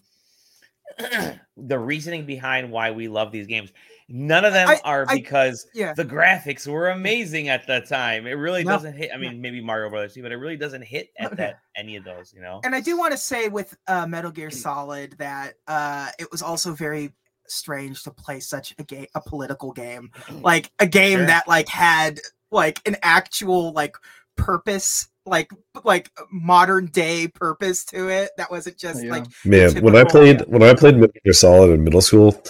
the 1.56 1.78
reasoning 1.78 2.26
behind 2.26 2.70
why 2.70 2.90
we 2.90 3.08
love 3.08 3.32
these 3.32 3.46
games. 3.46 3.72
None 4.08 4.44
of 4.44 4.52
them 4.52 4.68
I- 4.68 4.80
are 4.84 5.06
I- 5.08 5.14
because 5.14 5.66
Yeah. 5.74 5.94
the 5.94 6.04
graphics 6.04 6.66
were 6.66 6.90
amazing 6.90 7.48
at 7.48 7.66
the 7.66 7.80
time. 7.80 8.26
It 8.26 8.32
really 8.32 8.62
No. 8.64 8.72
doesn't 8.72 8.94
hit. 8.96 9.10
I 9.14 9.16
mean, 9.16 9.40
maybe 9.40 9.60
Mario 9.62 9.88
Brothers, 9.88 10.14
too, 10.14 10.22
but 10.22 10.30
it 10.32 10.36
really 10.36 10.56
doesn't 10.58 10.82
hit 10.82 11.08
at 11.18 11.30
No. 11.30 11.36
that 11.36 11.60
any 11.76 11.96
of 11.96 12.04
those. 12.04 12.32
You 12.34 12.42
know. 12.42 12.60
And 12.64 12.74
I 12.74 12.80
do 12.80 12.98
want 12.98 13.12
to 13.12 13.18
say 13.18 13.48
with 13.48 13.74
uh, 13.86 14.06
Metal 14.06 14.30
Gear. 14.30 14.50
Solid 14.50 15.12
that 15.18 15.54
uh, 15.66 16.10
it 16.18 16.30
was 16.30 16.42
also 16.42 16.72
very 16.74 17.12
strange 17.46 18.02
to 18.02 18.10
play 18.10 18.40
such 18.40 18.74
a 18.78 18.84
game, 18.84 19.06
a 19.14 19.20
political 19.20 19.72
game, 19.72 20.10
like 20.42 20.70
a 20.78 20.86
game 20.86 21.20
Sure. 21.20 21.26
that 21.26 21.48
like 21.48 21.68
had 21.68 22.20
like 22.50 22.86
an 22.86 22.96
actual 23.02 23.72
like 23.72 23.96
purpose, 24.36 25.08
like 25.26 25.50
like 25.84 26.10
modern 26.30 26.86
day 26.86 27.28
purpose 27.28 27.84
to 27.86 28.08
it. 28.08 28.30
That 28.36 28.50
wasn't 28.50 28.78
just 28.78 29.02
Yeah. 29.04 29.10
like 29.12 29.24
Man, 29.44 29.82
when 29.82 29.96
I 29.96 30.04
typical- 30.04 30.10
played 30.20 30.40
when 30.48 30.62
I 30.62 30.74
played 30.74 30.96
Metal 30.96 31.14
Gear 31.24 31.32
Solid 31.32 31.70
in 31.70 31.84
middle 31.84 32.00
school, 32.02 32.42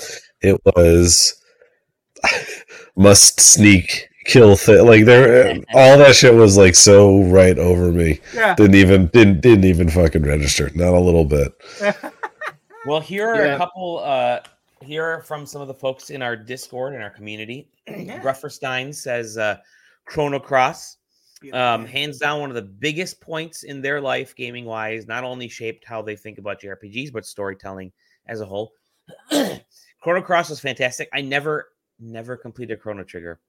it 0.43 0.61
was 0.65 1.41
must 2.97 3.41
sneak 3.41 4.09
kill 4.25 4.57
thing. 4.57 4.87
Like 4.87 5.05
there, 5.05 5.55
all 5.75 5.99
that 5.99 6.15
shit 6.17 6.35
was 6.35 6.57
like 6.57 6.75
so 6.75 7.23
right 7.25 7.59
over 7.59 7.93
me. 7.93 8.21
yeah. 8.35 8.55
Didn't 8.55 8.77
even 8.77 9.07
didn't 9.09 9.41
didn't 9.41 9.65
even 9.65 9.89
fucking 9.91 10.23
register. 10.23 10.71
Not 10.75 10.95
a 10.95 11.01
little 11.01 11.25
bit. 11.25 11.53
Well, 12.87 13.01
here 13.01 13.27
are 13.27 13.47
Yeah. 13.47 13.55
a 13.55 13.57
couple. 13.57 14.01
uh 14.05 14.41
Here 14.83 15.03
are 15.03 15.23
from 15.23 15.47
some 15.47 15.63
of 15.63 15.69
the 15.69 15.75
folks 15.75 16.11
in 16.11 16.21
our 16.21 16.37
Discord 16.37 16.93
and 16.93 17.03
our 17.03 17.09
community. 17.09 17.71
Yeah. 17.89 18.21
Grufferstein 18.21 18.95
says 18.95 19.39
uh, 19.39 19.57
Chrono 20.05 20.39
Cross. 20.39 20.99
Beautiful 21.45 21.61
um, 21.61 21.85
hands 21.87 22.19
down 22.19 22.41
one 22.41 22.51
of 22.51 22.55
the 22.57 22.63
biggest 22.63 23.21
points 23.21 23.63
in 23.65 23.81
their 23.83 24.01
life 24.01 24.35
gaming 24.35 24.65
wise 24.65 25.07
not 25.07 25.25
only 25.25 25.49
shaped 25.49 25.85
how 25.85 26.01
they 26.03 26.17
think 26.17 26.39
about 26.39 26.61
jrpgs 26.61 27.13
but 27.13 27.25
storytelling 27.27 27.93
as 28.27 28.41
a 28.41 28.47
whole 28.47 28.73
chrono 30.01 30.23
cross 30.23 30.49
was 30.51 30.61
fantastic 30.61 31.09
i 31.13 31.21
never 31.21 31.69
never 32.01 32.37
completed 32.37 32.81
chrono 32.81 33.05
trigger 33.05 33.41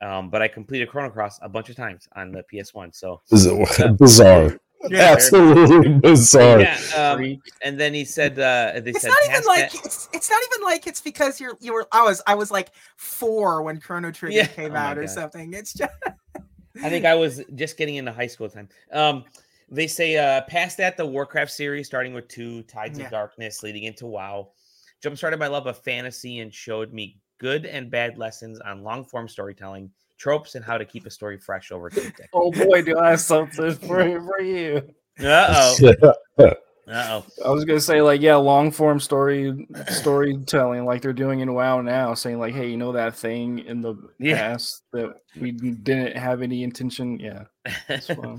um, 0.00 0.30
but 0.30 0.40
i 0.42 0.48
completed 0.48 0.88
chrono 0.88 1.10
cross 1.10 1.38
a 1.42 1.48
bunch 1.48 1.68
of 1.68 1.76
times 1.76 2.08
on 2.16 2.30
the 2.32 2.44
ps1 2.52 2.94
so 2.94 3.20
Biz- 3.30 3.48
Bizarre. 3.98 4.56
Yeah. 4.88 5.12
Absolutely 5.12 5.88
bizarre. 6.00 6.60
yeah 6.60 6.78
um, 6.96 7.38
and 7.62 7.78
then 7.78 7.92
he 7.92 8.04
said 8.06 8.38
uh, 8.38 8.80
they 8.80 8.90
It's 8.92 9.02
said 9.02 9.08
not 9.08 9.18
even 9.28 9.44
like 9.46 9.72
that- 9.72 9.84
it's, 9.84 10.08
it's 10.14 10.30
not 10.30 10.40
even 10.54 10.64
like 10.64 10.86
it's 10.86 11.00
because 11.02 11.38
you're 11.40 11.56
you 11.60 11.74
were 11.74 11.86
I 11.92 12.02
was 12.02 12.22
I 12.26 12.34
was 12.34 12.50
like 12.50 12.70
four 12.96 13.60
when 13.62 13.78
Chrono 13.80 14.10
Trigger 14.10 14.36
Yeah. 14.36 14.46
came 14.46 14.72
Oh 14.72 14.76
out 14.76 14.96
or 14.96 15.02
God. 15.02 15.10
something. 15.10 15.52
It's 15.52 15.74
just 15.74 15.92
I 16.82 16.88
think 16.88 17.04
I 17.04 17.14
was 17.14 17.42
just 17.54 17.76
getting 17.76 17.96
into 17.96 18.12
high 18.12 18.26
school 18.28 18.48
time. 18.48 18.68
Um, 18.92 19.24
they 19.70 19.86
say 19.86 20.16
uh, 20.16 20.42
past 20.42 20.76
that, 20.78 20.96
the 20.96 21.06
Warcraft 21.06 21.50
series, 21.50 21.86
starting 21.86 22.12
with 22.14 22.28
two 22.28 22.62
Tides 22.64 22.98
Yeah. 22.98 23.06
of 23.06 23.10
Darkness, 23.10 23.62
leading 23.62 23.84
into 23.84 24.06
WoW, 24.06 24.50
jumpstarted 25.02 25.38
my 25.38 25.46
love 25.46 25.66
of 25.66 25.78
fantasy 25.78 26.40
and 26.40 26.52
showed 26.52 26.92
me 26.92 27.18
good 27.38 27.66
and 27.66 27.90
bad 27.90 28.18
lessons 28.18 28.60
on 28.60 28.82
long 28.82 29.04
form 29.04 29.28
storytelling, 29.28 29.90
tropes, 30.18 30.54
and 30.56 30.64
how 30.64 30.76
to 30.76 30.84
keep 30.84 31.06
a 31.06 31.10
story 31.10 31.38
fresh 31.38 31.72
over 31.72 31.88
two 31.90 32.02
decades. 32.02 32.28
oh 32.32 32.50
boy, 32.50 32.82
do 32.82 32.98
I 32.98 33.10
have 33.10 33.20
something 33.20 33.74
for, 33.76 34.20
for 34.20 34.40
you. 34.40 34.94
Uh 35.22 35.72
oh. 36.38 36.52
Oh. 36.92 37.24
I 37.44 37.50
was 37.50 37.64
gonna 37.64 37.80
say 37.80 38.02
like 38.02 38.20
yeah, 38.20 38.34
long 38.36 38.70
form 38.70 38.98
story 38.98 39.66
storytelling 39.88 40.84
like 40.84 41.02
they're 41.02 41.12
doing 41.12 41.40
in 41.40 41.54
WoW 41.54 41.80
now, 41.82 42.14
saying 42.14 42.38
like, 42.38 42.54
hey, 42.54 42.68
you 42.68 42.76
know 42.76 42.92
that 42.92 43.14
thing 43.14 43.60
in 43.60 43.80
the 43.80 43.94
Yeah. 44.18 44.36
past 44.36 44.82
that 44.92 45.14
we 45.40 45.52
didn't 45.52 46.16
have 46.16 46.42
any 46.42 46.62
intention. 46.64 47.18
Yeah. 47.18 47.44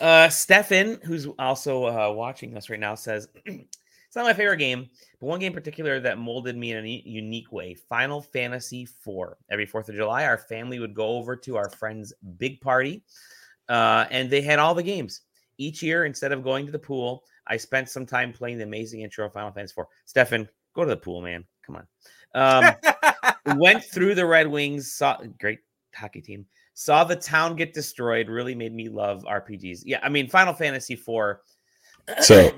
Uh, 0.00 0.28
Stefan, 0.28 1.00
who's 1.04 1.26
also 1.40 1.86
uh, 1.86 2.12
watching 2.12 2.56
us 2.56 2.70
right 2.70 2.78
now, 2.78 2.94
says 2.94 3.28
it's 3.46 4.14
not 4.14 4.24
my 4.24 4.32
favorite 4.32 4.58
game, 4.58 4.88
but 5.20 5.26
one 5.26 5.40
game 5.40 5.48
in 5.48 5.54
particular 5.54 5.98
that 5.98 6.18
molded 6.18 6.56
me 6.56 6.70
in 6.72 6.84
a 6.84 7.02
unique 7.04 7.50
way: 7.50 7.74
Final 7.74 8.22
Fantasy 8.22 8.82
IV. 8.82 9.34
Every 9.50 9.66
Fourth 9.66 9.88
of 9.88 9.96
July, 9.96 10.24
our 10.24 10.38
family 10.38 10.78
would 10.78 10.94
go 10.94 11.08
over 11.16 11.34
to 11.36 11.56
our 11.56 11.68
friend's 11.70 12.12
big 12.38 12.60
party, 12.60 13.02
uh, 13.68 14.04
and 14.10 14.30
they 14.30 14.40
had 14.40 14.60
all 14.60 14.74
the 14.74 14.84
games. 14.84 15.22
Each 15.58 15.82
year, 15.82 16.04
instead 16.04 16.30
of 16.30 16.44
going 16.44 16.64
to 16.66 16.72
the 16.72 16.78
pool, 16.78 17.24
I 17.48 17.56
spent 17.56 17.88
some 17.88 18.06
time 18.06 18.32
playing 18.32 18.58
the 18.58 18.64
amazing 18.64 19.00
intro 19.00 19.26
of 19.26 19.32
Final 19.32 19.52
Fantasy 19.52 19.74
IV. 19.78 19.86
Stefan, 20.04 20.48
go 20.74 20.84
to 20.84 20.90
the 20.90 20.96
pool, 20.96 21.22
man. 21.22 21.44
Come 21.64 21.76
on. 21.76 21.86
Um, 22.34 23.56
went 23.58 23.84
through 23.84 24.14
the 24.14 24.26
Red 24.26 24.46
Wings, 24.46 24.92
saw 24.92 25.18
great 25.40 25.60
hockey 25.94 26.20
team, 26.20 26.46
saw 26.74 27.04
the 27.04 27.16
town 27.16 27.56
get 27.56 27.74
destroyed, 27.74 28.28
really 28.28 28.54
made 28.54 28.74
me 28.74 28.88
love 28.88 29.24
RPGs. 29.24 29.82
Yeah, 29.84 30.00
I 30.02 30.08
mean 30.08 30.28
Final 30.28 30.54
Fantasy 30.54 30.94
IV. 30.94 31.36
So, 32.22 32.50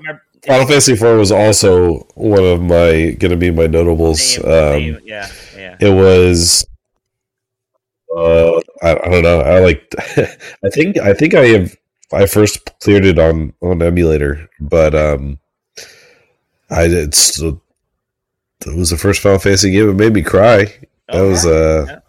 Final 0.47 0.65
Fantasy 0.65 0.93
IV 0.93 1.01
was 1.01 1.29
also 1.29 2.07
one 2.15 2.45
of 2.45 2.61
my 2.61 3.11
going 3.19 3.31
to 3.31 3.35
be 3.35 3.51
my 3.51 3.67
notables. 3.67 4.37
Um, 4.37 4.97
yeah, 5.03 5.27
yeah. 5.57 5.75
it 5.81 5.93
was 5.93 6.65
uh 8.15 8.59
I, 8.81 8.91
I 8.91 9.09
don't 9.09 9.23
know 9.23 9.39
i 9.39 9.59
like 9.59 9.93
i 9.99 10.69
think 10.69 10.97
i 10.97 11.13
think 11.13 11.33
i 11.33 11.45
have 11.47 11.75
i 12.13 12.25
first 12.25 12.59
cleared 12.79 13.05
it 13.05 13.17
on 13.19 13.53
on 13.61 13.81
emulator 13.81 14.47
but 14.59 14.93
um 14.95 15.37
i 16.69 16.87
did 16.87 17.13
so 17.15 17.61
it 18.65 18.75
was 18.75 18.89
the 18.91 18.97
first 18.97 19.21
final 19.21 19.39
fantasy 19.39 19.71
game 19.71 19.89
it 19.89 19.93
made 19.93 20.13
me 20.13 20.21
cry 20.21 20.65
that 20.65 21.15
Oh, 21.15 21.29
was 21.29 21.45
yeah, 21.45 21.51
uh 21.51 21.85
yeah. 21.87 21.99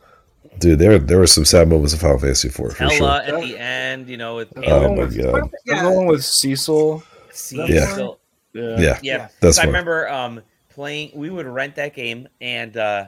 dude 0.59 0.79
there 0.79 0.99
there 0.99 1.19
were 1.19 1.27
some 1.27 1.45
sad 1.45 1.69
moments 1.69 1.93
of 1.95 2.01
final 2.01 2.19
fantasy 2.19 2.49
4 2.49 2.71
for 2.71 2.83
Ella 2.85 2.93
sure 2.95 3.09
at 3.11 3.41
the 3.41 3.59
end, 3.59 4.09
you 4.09 4.17
know, 4.17 4.37
with 4.37 4.53
oh 4.57 4.95
my 4.95 5.07
god 5.07 5.51
Yeah. 5.65 5.83
The 5.83 5.91
one 5.91 6.07
with 6.07 6.25
Cecil. 6.25 7.03
See, 7.33 7.57
Yeah. 7.57 7.67
Yeah. 7.97 8.09
yeah 8.55 8.77
yeah. 8.79 8.99
Yeah. 9.03 9.29
that's 9.41 9.59
I 9.59 9.65
remember 9.65 10.09
um 10.09 10.43
playing. 10.69 11.11
We 11.15 11.31
would 11.31 11.47
rent 11.47 11.75
that 11.77 11.95
game, 11.95 12.29
and 12.41 12.77
uh 12.77 13.07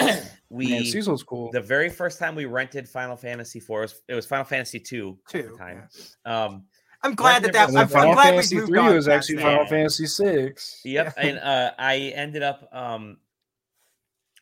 we 0.50 0.68
Man, 0.68 0.84
Cecil's 0.84 1.22
cool. 1.22 1.50
the 1.52 1.60
very 1.60 1.88
first 1.88 2.18
time 2.18 2.34
we 2.34 2.44
rented 2.44 2.88
Final 2.88 3.16
Fantasy 3.16 3.60
IV, 3.60 3.70
it 3.70 3.72
was, 3.72 4.02
it 4.08 4.14
was 4.14 4.26
Final 4.26 4.44
Fantasy 4.44 4.80
two 4.80 5.18
at 5.32 5.44
the 5.44 5.48
Two, 5.50 5.56
time. 5.56 5.88
Um, 6.24 6.64
I'm 7.02 7.14
glad 7.14 7.42
that 7.44 7.52
that. 7.52 7.68
And 7.68 7.78
And 7.78 7.78
I'm, 7.78 7.88
then 7.88 7.88
then 7.88 7.88
I'm 7.88 7.88
Final 7.88 8.14
glad 8.14 8.30
Fantasy 8.30 8.56
we 8.56 8.60
moved 8.62 8.72
three 8.72 8.94
was 8.94 9.08
actually 9.08 9.36
that. 9.36 9.42
Final 9.42 9.66
Fantasy 9.66 10.06
six. 10.06 10.80
Yep, 10.84 11.14
and 11.16 11.38
uh, 11.38 11.70
I 11.78 11.96
ended 12.14 12.42
up. 12.42 12.68
Um, 12.72 13.18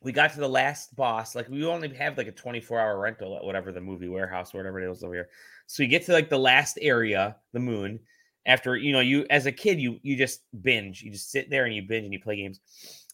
we 0.03 0.13
got 0.13 0.33
to 0.33 0.41
the 0.41 0.49
last 0.49 0.95
boss. 0.97 1.35
Like 1.35 1.49
we 1.49 1.65
only 1.65 1.93
have 1.95 2.17
like 2.17 2.29
a 2.29 2.33
24 2.33 2.81
hour 2.81 2.99
rental 2.99 3.37
at 3.37 3.45
whatever 3.45 3.73
the 3.73 3.81
movie 3.81 4.09
warehouse 4.09 4.55
or 4.55 4.59
whatever 4.59 4.81
it 4.81 4.91
is 4.91 5.03
over 5.03 5.15
here. 5.15 5.29
So 5.67 5.83
you 5.83 5.89
get 5.89 6.07
to 6.07 6.13
like 6.13 6.31
the 6.31 6.39
last 6.39 6.79
area, 6.81 7.37
the 7.53 7.61
moon. 7.61 8.01
After 8.47 8.77
you 8.77 8.93
know, 8.93 9.01
you 9.01 9.27
as 9.29 9.47
a 9.47 9.53
kid, 9.53 9.79
you 9.79 9.99
you 10.03 10.17
just 10.17 10.41
binge. 10.63 11.03
You 11.03 11.13
just 11.13 11.31
sit 11.31 11.51
there 11.51 11.67
and 11.67 11.75
you 11.75 11.83
binge 11.83 12.05
and 12.05 12.13
you 12.13 12.21
play 12.21 12.37
games. 12.37 12.61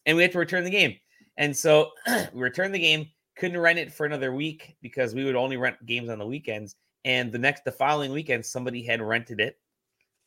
And 0.06 0.16
we 0.16 0.22
had 0.22 0.32
to 0.32 0.38
return 0.38 0.64
the 0.64 0.70
game. 0.70 0.96
And 1.36 1.56
so 1.56 1.90
we 2.32 2.42
returned 2.42 2.74
the 2.74 2.78
game. 2.78 3.08
Couldn't 3.36 3.58
rent 3.58 3.78
it 3.78 3.92
for 3.92 4.06
another 4.06 4.32
week 4.32 4.76
because 4.80 5.14
we 5.14 5.24
would 5.24 5.34
only 5.34 5.56
rent 5.56 5.84
games 5.86 6.08
on 6.08 6.18
the 6.18 6.26
weekends. 6.26 6.76
And 7.04 7.32
the 7.32 7.38
next, 7.38 7.64
the 7.64 7.72
following 7.72 8.12
weekend, 8.12 8.46
somebody 8.46 8.82
had 8.82 9.02
rented 9.02 9.40
it. 9.40 9.58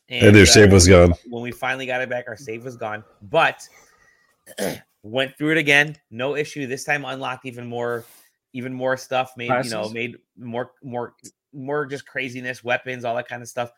And 0.10 0.36
their 0.36 0.44
uh, 0.44 0.46
save 0.46 0.72
was 0.72 0.88
gone. 0.88 1.14
when 1.30 1.42
we 1.42 1.52
finally 1.52 1.86
got 1.86 2.02
it 2.02 2.10
back, 2.10 2.26
our 2.28 2.38
save 2.38 2.64
was 2.64 2.78
gone. 2.78 3.04
But 3.22 3.68
went 5.04 5.38
through 5.38 5.52
it 5.52 5.58
again, 5.58 5.98
no 6.12 6.36
issue. 6.36 6.68
This 6.68 6.84
time 6.84 7.06
unlocked 7.06 7.46
even 7.46 7.68
more, 7.68 8.06
even 8.54 8.74
more 8.74 8.98
stuff. 8.98 9.32
Made 9.38 9.52
you 9.66 9.72
know, 9.72 9.90
made 9.90 10.18
more, 10.38 10.72
more, 10.84 11.14
more 11.54 11.86
just 11.86 12.06
craziness, 12.06 12.64
weapons, 12.64 13.06
all 13.06 13.16
that 13.16 13.28
kind 13.28 13.42
of 13.42 13.48
stuff. 13.48 13.72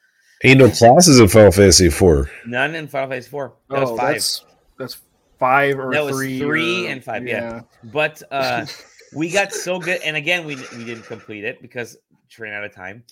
Ain't 0.43 0.59
no 0.59 0.69
classes 0.69 1.19
in 1.19 1.27
Final 1.27 1.51
Fantasy 1.51 1.87
IV. 1.87 2.29
None 2.45 2.75
in 2.75 2.87
Final 2.87 3.09
Fantasy 3.09 3.29
Four. 3.29 3.53
That 3.69 3.79
Oh, 3.79 3.91
was 3.91 3.99
five. 3.99 4.13
that's 4.13 4.45
that's 4.77 5.01
five 5.39 5.79
or 5.79 5.91
That 5.91 6.03
was 6.05 6.15
three. 6.15 6.39
three 6.39 6.87
or- 6.87 6.89
and 6.91 7.03
five, 7.03 7.27
yeah. 7.27 7.61
But 7.85 8.21
uh 8.31 8.65
we 9.15 9.31
got 9.31 9.51
so 9.53 9.79
good, 9.79 10.01
and 10.03 10.15
again, 10.15 10.45
we 10.45 10.55
we 10.77 10.85
didn't 10.85 11.03
complete 11.03 11.43
it 11.43 11.61
because 11.61 11.97
we 12.37 12.43
ran 12.43 12.53
out 12.53 12.63
of 12.63 12.73
time. 12.75 13.03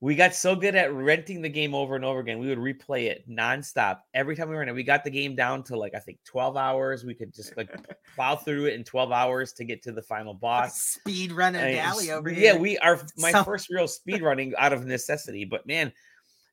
We 0.00 0.14
got 0.16 0.34
so 0.34 0.54
good 0.54 0.74
at 0.74 0.92
renting 0.92 1.40
the 1.40 1.48
game 1.48 1.74
over 1.74 1.96
and 1.96 2.04
over 2.04 2.20
again. 2.20 2.38
We 2.38 2.48
would 2.48 2.58
replay 2.58 3.06
it 3.06 3.26
nonstop 3.28 4.00
every 4.12 4.36
time 4.36 4.50
we 4.50 4.54
ran 4.56 4.68
it. 4.68 4.74
We 4.74 4.82
got 4.82 5.02
the 5.02 5.10
game 5.10 5.34
down 5.34 5.62
to 5.64 5.78
like 5.78 5.94
I 5.94 5.98
think 5.98 6.18
twelve 6.24 6.56
hours. 6.58 7.04
We 7.04 7.14
could 7.14 7.34
just 7.34 7.56
like 7.56 7.74
plow 8.14 8.36
through 8.36 8.66
it 8.66 8.74
in 8.74 8.84
twelve 8.84 9.12
hours 9.12 9.54
to 9.54 9.64
get 9.64 9.82
to 9.84 9.92
the 9.92 10.02
final 10.02 10.34
boss. 10.34 10.78
Speed 10.80 11.32
running 11.32 11.62
I 11.62 11.66
mean, 11.72 11.76
Dali 11.78 12.10
over 12.10 12.30
yeah, 12.30 12.52
here. 12.52 12.58
we 12.60 12.76
are 12.78 13.00
my 13.16 13.32
So- 13.32 13.42
first 13.44 13.70
real 13.70 13.88
speed 13.88 14.20
running 14.22 14.52
out 14.58 14.72
of 14.74 14.84
necessity. 14.84 15.44
But 15.46 15.66
man, 15.66 15.90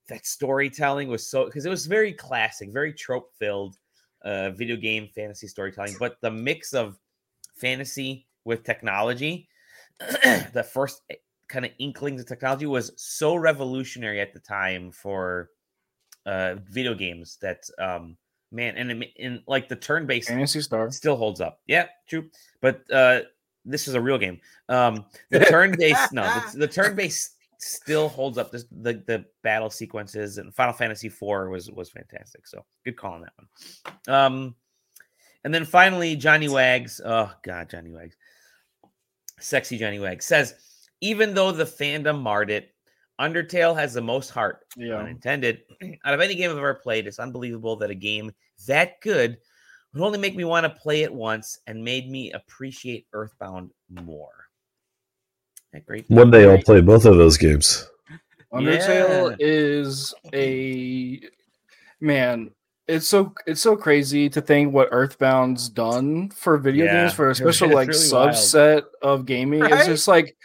that 0.08 0.26
storytelling 0.26 1.10
was 1.10 1.30
so 1.30 1.46
because 1.46 1.66
it 1.66 1.70
was 1.70 1.86
very 1.88 2.14
classic, 2.14 2.72
very 2.72 2.94
trope 2.94 3.32
filled 3.38 3.76
uh 4.24 4.52
video 4.52 4.76
game 4.76 5.08
fantasy 5.14 5.48
storytelling. 5.48 5.96
But 6.00 6.18
the 6.22 6.32
mix 6.32 6.74
of 6.74 6.98
fantasy 7.56 8.28
with 8.46 8.64
technology, 8.64 9.48
the 10.00 10.68
first 10.68 11.02
kind 11.48 11.66
of 11.66 11.72
inklings 11.80 12.22
of 12.22 12.28
technology 12.28 12.66
was 12.66 12.94
so 12.96 13.36
revolutionary 13.36 14.22
at 14.22 14.34
the 14.34 14.40
time 14.40 14.92
for 14.92 15.50
uh 16.26 16.56
video 16.70 16.94
games 16.94 17.38
that 17.42 17.64
um 17.80 18.16
man 18.52 18.76
and 18.78 19.04
in, 19.16 19.42
like 19.48 19.68
the 19.68 19.76
turn-based 19.76 20.28
Phantasy 20.28 20.62
Star. 20.62 20.92
still 20.92 21.16
holds 21.16 21.42
up. 21.42 21.60
Yeah, 21.68 21.88
true. 22.08 22.30
But 22.62 22.84
uh 22.92 23.22
this 23.64 23.88
is 23.88 23.94
a 23.94 24.02
real 24.02 24.18
game. 24.18 24.40
Um 24.70 25.06
the 25.30 25.40
turn 25.50 25.76
based 25.78 26.14
no, 26.14 26.24
the, 26.24 26.60
the 26.60 26.68
turn 26.80 26.96
based 26.96 27.36
still 27.62 28.10
holds 28.10 28.38
up. 28.38 28.52
This, 28.52 28.66
the 28.72 29.04
the 29.08 29.26
battle 29.44 29.70
sequences 29.70 30.38
and 30.38 30.54
Final 30.54 30.74
Fantasy 30.74 31.08
IV 31.08 31.50
was 31.50 31.70
was 31.72 31.90
fantastic. 31.90 32.48
So 32.48 32.66
good 32.84 32.98
call 32.98 33.14
on 33.14 33.22
that 33.22 33.34
one. 33.36 34.16
Um 34.16 34.56
and 35.44 35.54
then 35.54 35.66
finally 35.66 36.16
Johnny 36.16 36.50
Wags. 36.50 37.00
Oh 37.04 37.32
god, 37.44 37.70
Johnny 37.70 37.92
Wags. 37.92 38.16
Sexy 39.40 39.78
Johnny 39.78 40.00
Wags 40.00 40.26
says 40.26 40.56
even 41.02 41.34
though 41.34 41.52
the 41.52 41.64
fandom 41.64 42.22
marred 42.22 42.52
it, 42.52 42.74
Undertale 43.20 43.76
has 43.76 43.94
the 43.94 44.02
most 44.02 44.30
heart 44.30 44.66
Yeah. 44.76 44.98
unintended. 44.98 45.62
Out 46.06 46.14
of 46.14 46.22
any 46.22 46.36
game 46.36 46.50
I've 46.52 46.58
ever 46.58 46.76
played, 46.76 47.08
it's 47.08 47.20
unbelievable 47.20 47.76
that 47.78 47.90
a 47.90 47.96
game 47.96 48.32
that 48.68 49.02
good 49.02 49.38
would 49.94 50.04
only 50.04 50.20
make 50.20 50.36
me 50.36 50.44
want 50.46 50.64
to 50.64 50.70
play 50.70 51.04
it 51.04 51.14
once 51.14 51.60
and 51.68 51.84
made 51.84 52.10
me 52.10 52.32
appreciate 52.32 53.08
Earthbound 53.14 53.72
more. 53.90 54.48
That 55.74 55.86
great. 55.86 56.06
One 56.10 56.32
day 56.32 56.50
I'll 56.50 56.62
play 56.62 56.82
both 56.82 57.06
of 57.06 57.18
those 57.18 57.38
games. 57.38 57.88
Undertale 58.54 59.32
Yeah. 59.32 59.36
is 59.40 60.14
a 60.34 61.22
man. 62.02 62.52
It's 62.88 63.08
so 63.08 63.34
it's 63.48 63.62
so 63.62 63.78
crazy 63.78 64.28
to 64.30 64.42
think 64.42 64.74
what 64.74 64.92
Earthbound's 64.92 65.70
done 65.70 66.30
for 66.32 66.58
video 66.58 66.86
Yeah, 66.86 67.04
games 67.04 67.14
for 67.14 67.28
a 67.28 67.32
it's 67.32 67.40
special 67.40 67.70
really 67.70 67.86
like 67.88 67.96
wild. 68.12 68.34
subset 68.36 68.84
of 69.02 69.26
gaming. 69.26 69.64
It's 69.64 69.86
just 69.86 70.08
like 70.10 70.36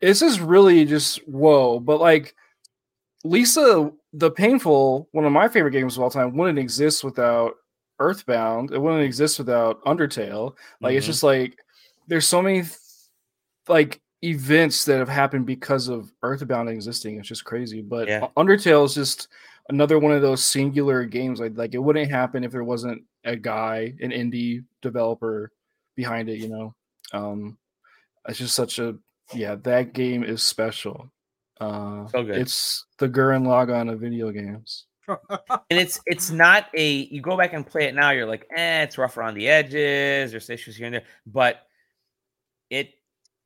it's 0.00 0.20
just 0.20 0.38
really 0.40 0.84
just 0.84 1.26
whoa. 1.26 1.80
But 1.80 2.00
like 2.00 2.36
Lisa, 3.24 3.90
the 4.12 4.30
painful 4.30 5.08
one 5.10 5.24
of 5.24 5.32
my 5.32 5.48
favorite 5.48 5.72
games 5.72 5.96
of 5.96 6.02
all 6.04 6.10
time 6.10 6.36
wouldn't 6.36 6.60
exist 6.60 7.02
without 7.02 7.54
Earthbound. 7.98 8.70
It 8.72 8.78
wouldn't 8.80 9.02
exist 9.02 9.38
without 9.38 9.82
Undertale. 9.84 10.54
Like 10.80 10.94
it's 10.94 11.06
Mhm. 11.06 11.10
just 11.10 11.22
like 11.24 11.58
there's 12.06 12.26
so 12.26 12.40
many 12.40 12.60
th- 12.62 12.76
like 13.66 14.00
events 14.22 14.84
that 14.84 14.98
have 14.98 15.08
happened 15.08 15.46
because 15.46 15.88
of 15.88 16.12
Earthbound 16.22 16.68
existing. 16.68 17.18
It's 17.18 17.28
just 17.28 17.44
crazy. 17.44 17.82
But 17.82 18.08
Yeah. 18.08 18.26
Undertale 18.36 18.84
is 18.84 18.94
just 18.94 19.28
another 19.68 19.98
one 19.98 20.12
of 20.12 20.22
those 20.22 20.42
singular 20.42 21.04
games. 21.04 21.40
Like 21.40 21.56
like 21.56 21.74
it 21.74 21.78
wouldn't 21.78 22.10
happen 22.10 22.44
if 22.44 22.52
there 22.52 22.64
wasn't 22.64 23.02
a 23.24 23.36
guy, 23.36 23.94
an 24.00 24.10
indie 24.10 24.64
developer 24.82 25.52
behind 25.94 26.28
it. 26.28 26.38
You 26.38 26.48
know, 26.48 26.74
um, 27.12 27.58
it's 28.28 28.38
just 28.38 28.54
such 28.54 28.78
a 28.78 28.96
yeah. 29.34 29.56
That 29.56 29.92
game 29.92 30.24
is 30.24 30.42
special. 30.42 31.10
Uh, 31.60 32.06
So 32.08 32.22
good. 32.22 32.38
It's 32.38 32.86
the 32.98 33.08
Gurren 33.08 33.46
Lagann 33.46 33.92
of 33.92 34.00
video 34.00 34.30
games. 34.30 34.86
and 35.08 35.78
it's 35.78 36.00
it's 36.06 36.30
not 36.30 36.66
a 36.74 36.92
you 37.10 37.20
go 37.20 37.36
back 37.36 37.52
and 37.52 37.64
play 37.64 37.84
it 37.84 37.94
now 37.94 38.10
you're 38.10 38.26
like 38.26 38.44
eh 38.56 38.82
it's 38.82 38.98
rough 38.98 39.16
around 39.16 39.34
the 39.34 39.46
edges 39.46 40.32
there's 40.32 40.50
issues 40.50 40.74
here 40.74 40.86
and 40.86 40.94
there 40.96 41.04
but 41.26 41.62
it 42.70 42.94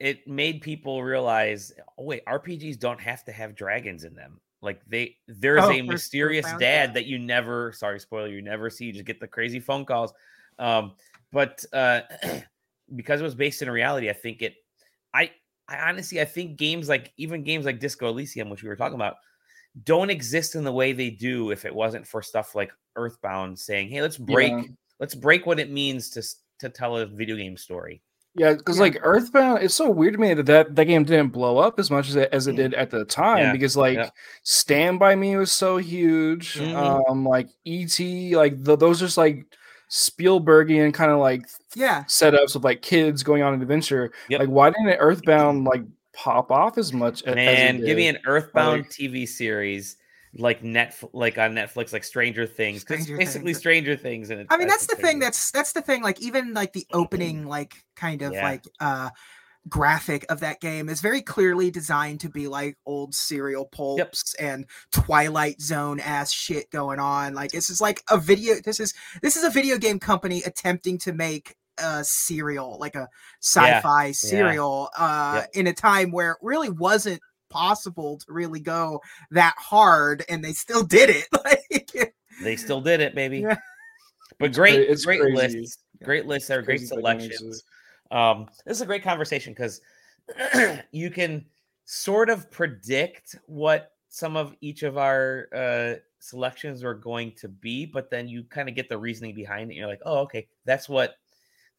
it 0.01 0.27
made 0.27 0.61
people 0.63 1.03
realize 1.03 1.73
oh 1.99 2.05
wait 2.05 2.25
rpgs 2.27 2.79
don't 2.79 3.01
have 3.01 3.25
to 3.25 3.33
have 3.33 3.55
dragons 3.55 4.05
in 4.05 4.15
them 4.15 4.41
like 4.63 4.81
they 4.87 5.17
there's 5.29 5.63
Oh, 5.65 5.71
a 5.71 5.83
mysterious 5.83 6.47
dad 6.59 6.91
yeah. 6.91 6.93
that 6.95 7.07
you 7.07 7.19
never 7.19 7.73
sorry 7.73 8.01
spoiler 8.01 8.29
you 8.29 8.43
never 8.43 8.71
see 8.71 8.87
you 8.87 8.93
just 8.93 9.05
get 9.05 9.21
the 9.21 9.29
crazy 9.29 9.61
phone 9.61 9.85
calls 9.85 10.13
um 10.59 10.93
but 11.33 11.65
uh 11.73 12.01
because 12.97 13.21
it 13.21 13.25
was 13.25 13.35
based 13.35 13.63
in 13.63 13.71
reality 13.71 14.11
i 14.11 14.13
think 14.13 14.43
it 14.43 14.55
i 15.15 15.31
i 15.69 15.89
honestly 15.89 16.21
i 16.21 16.25
think 16.25 16.57
games 16.57 16.89
like 16.89 17.13
even 17.17 17.45
games 17.45 17.65
like 17.65 17.79
disco 17.79 18.09
elysium 18.09 18.51
which 18.51 18.63
we 18.63 18.69
were 18.69 18.77
talking 18.77 18.97
about 18.97 19.17
don't 19.85 20.11
exist 20.11 20.55
in 20.57 20.65
the 20.65 20.73
way 20.73 20.93
they 20.93 21.11
do 21.11 21.51
if 21.51 21.65
it 21.65 21.75
wasn't 21.75 22.07
for 22.07 22.23
stuff 22.23 22.55
like 22.55 22.73
Earthbound 22.97 23.59
saying, 23.59 23.89
"Hey, 23.89 24.03
let's 24.03 24.17
break 24.17 24.53
Yeah. 24.53 24.63
let's 24.99 25.15
break 25.15 25.47
what 25.47 25.61
it 25.61 25.71
means 25.71 26.11
to 26.11 26.23
to 26.59 26.69
tell 26.69 26.97
a 26.97 27.07
video 27.07 27.37
game 27.37 27.57
story." 27.57 28.03
Yeah, 28.41 28.55
because 28.55 28.77
Yeah. 28.79 28.83
like 28.85 28.99
Earthbound, 29.03 29.63
it's 29.63 29.75
so 29.75 29.91
weird 29.91 30.15
to 30.15 30.19
me 30.19 30.33
that, 30.33 30.47
that 30.47 30.75
that 30.77 30.85
game 30.87 31.05
didn't 31.05 31.29
blow 31.29 31.59
up 31.59 31.79
as 31.79 31.91
much 31.91 32.09
as 32.09 32.17
it, 32.17 32.31
as 32.33 32.47
it 32.47 32.57
did 32.57 32.73
at 32.73 32.91
the 32.91 33.05
time. 33.05 33.39
Mm. 33.39 33.41
Yeah, 33.47 33.53
Because 33.53 33.77
like 33.77 33.97
yeah. 33.97 34.11
Stand 34.45 34.99
by 34.99 35.15
Me 35.15 35.37
was 35.37 35.53
so 35.53 35.77
huge. 35.77 36.55
Mhm. 36.55 37.11
Um, 37.11 37.27
like 37.27 37.49
ET, 37.67 37.99
like 38.35 38.65
th- 38.65 38.79
those 38.79 38.99
just 38.99 39.19
like 39.19 39.45
Spielbergian 39.91 40.95
kind 40.95 41.11
of 41.11 41.19
like 41.19 41.43
yeah. 41.75 42.05
setups 42.05 42.55
of 42.57 42.65
like 42.65 42.81
kids 42.81 43.23
going 43.23 43.43
on 43.43 43.53
an 43.55 43.61
adventure. 43.63 44.13
Yep. 44.29 44.41
Like, 44.41 44.49
why 44.49 44.71
didn't 44.71 44.89
Earthbound 44.99 45.65
like 45.65 45.83
pop 46.15 46.51
off 46.51 46.79
as 46.79 46.93
much? 46.93 47.23
a- 47.25 47.29
as 47.31 47.35
Man, 47.37 47.85
give 47.85 47.97
me 47.97 48.09
an 48.09 48.19
Earthbound 48.27 48.83
Like- 48.83 48.91
TV 48.91 49.27
series 49.29 49.97
like 50.37 50.63
net 50.63 50.97
like 51.13 51.39
on 51.39 51.53
Netflix, 51.55 51.93
like 51.93 52.05
Stranger 52.05 52.47
Things. 52.47 52.85
'cause 52.85 53.03
Stranger 53.03 53.15
it's 53.17 53.31
basically 53.31 53.53
Things. 53.53 53.59
Stranger 53.59 53.97
Things, 53.97 54.31
and 54.31 54.47
I 54.51 54.57
mean, 54.57 54.69
that's 54.69 54.87
the 54.87 54.97
thing. 54.97 55.19
That's 55.19 55.51
that's 55.51 55.73
the 55.73 55.83
thing. 55.83 56.03
Like 56.03 56.21
even 56.21 56.55
like 56.55 56.73
the 56.73 56.87
opening, 56.93 57.47
like 57.47 57.85
kind 57.97 58.23
of 58.23 58.33
Yeah. 58.33 58.45
like 58.45 58.65
uh 58.81 59.11
graphic 59.69 60.25
of 60.31 60.41
that 60.41 60.59
game 60.61 60.89
is 60.89 61.03
very 61.03 61.21
clearly 61.21 61.71
designed 61.71 62.19
to 62.21 62.31
be 62.31 62.49
like 62.49 62.79
old 62.87 63.15
serial 63.15 63.67
pulps 63.67 64.35
and 64.37 64.65
Twilight 64.91 65.61
Zone 65.61 66.01
ass 66.01 66.33
shit 66.33 66.71
going 66.71 66.99
on. 66.99 67.35
Like 67.35 67.51
this 67.53 67.69
is 67.69 67.81
like 67.81 68.03
a 68.11 68.17
video. 68.17 68.55
This 68.65 68.81
is 68.81 68.95
this 69.23 69.37
is 69.37 69.45
a 69.45 69.51
video 69.51 69.77
game 69.79 69.99
company 69.99 70.43
attempting 70.47 70.97
to 71.01 71.13
make 71.13 71.57
a 71.77 72.03
serial, 72.05 72.79
like 72.79 72.95
a 72.95 73.09
sci-fi 73.43 74.13
serial, 74.13 74.91
uh, 74.99 75.43
Yep. 75.43 75.51
in 75.55 75.67
a 75.67 75.73
time 75.75 76.11
where 76.11 76.33
it 76.33 76.39
really 76.43 76.71
wasn't 76.71 77.21
possible 77.51 78.19
to 78.19 78.33
really 78.33 78.61
go 78.61 79.01
that 79.31 79.55
hard, 79.59 80.25
and 80.29 80.43
they 80.43 80.53
still 80.53 80.83
did 80.83 81.11
it. 81.11 81.27
Like 81.45 82.15
they 82.43 82.57
still 82.57 82.81
did 82.81 83.01
it, 83.01 83.15
baby. 83.15 83.41
Yeah. 83.41 83.59
But 84.39 84.55
great, 84.55 84.81
it's 84.81 85.05
great 85.05 85.21
crazy. 85.21 85.59
lists, 85.59 85.79
great 86.03 86.27
lists. 86.27 86.49
There 86.49 86.59
are 86.59 86.63
great 86.63 86.79
crazy 86.79 86.95
what 86.95 87.19
games 87.19 87.25
selections. 87.25 87.65
Um, 88.11 88.47
this 88.65 88.79
is 88.79 88.81
a 88.81 88.87
great 88.87 89.03
conversation 89.03 89.53
because 89.53 89.81
you 90.93 91.11
can 91.11 91.45
sort 91.85 92.31
of 92.31 92.51
predict 92.51 93.37
what 93.47 93.93
some 94.09 94.37
of 94.37 94.55
each 94.61 94.83
of 94.83 94.97
our 94.97 95.49
uh, 95.55 95.95
selections 96.19 96.83
are 96.83 96.95
going 96.95 97.33
to 97.33 97.49
be, 97.49 97.87
but 97.87 98.11
then 98.11 98.29
you 98.29 98.45
kind 98.45 98.69
of 98.69 98.75
get 98.75 98.89
the 98.89 98.99
reasoning 98.99 99.35
behind 99.35 99.71
it. 99.71 99.75
You're 99.75 99.87
like, 99.87 100.03
oh, 100.05 100.19
okay, 100.21 100.49
that's 100.65 100.89
what 100.89 101.17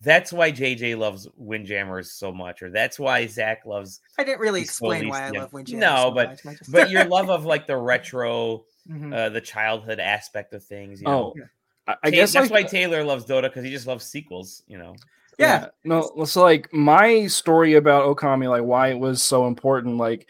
that's 0.03 0.33
why 0.33 0.51
JJ 0.51 0.97
loves 0.97 1.27
Windjammers 1.37 2.11
so 2.11 2.31
much, 2.31 2.61
or 2.63 2.69
that's 2.69 2.99
why 2.99 3.25
Zach 3.27 3.65
loves. 3.65 3.99
I 4.17 4.23
didn't 4.23 4.39
really 4.39 4.61
explain 4.61 5.01
slowly- 5.01 5.11
why 5.11 5.27
I 5.27 5.29
love 5.29 5.53
Windjammer. 5.53 5.79
No, 5.79 5.95
so 5.95 6.11
but- 6.11 6.45
much. 6.45 6.57
Just- 6.59 6.71
But 6.71 6.89
your 6.89 7.05
love 7.17 7.29
of 7.29 7.45
like 7.45 7.67
the 7.67 7.77
retro, 7.77 8.65
Mhm. 8.89 9.13
uh, 9.15 9.29
the 9.29 9.41
childhood 9.41 9.99
aspect 9.99 10.53
of 10.53 10.63
things. 10.63 11.01
You 11.01 11.07
know? 11.07 11.33
Oh, 11.37 11.41
I, 11.87 11.91
I 12.03 12.09
Ta- 12.09 12.15
guess 12.15 12.33
that's 12.33 12.49
like, 12.51 12.65
why 12.65 12.69
Taylor 12.69 13.03
loves 13.03 13.25
Dota 13.25 13.43
because 13.43 13.63
he 13.63 13.69
just 13.69 13.85
loves 13.87 14.05
sequels. 14.05 14.63
You 14.67 14.77
know. 14.79 14.95
yeah, 15.39 15.67
no 15.83 16.23
so 16.25 16.43
like 16.43 16.71
my 16.73 17.25
story 17.27 17.73
about 17.75 18.05
okami 18.15 18.47
like 18.49 18.63
why 18.63 18.89
it 18.89 18.99
was 18.99 19.23
so 19.23 19.47
important 19.47 19.97
like 19.97 20.27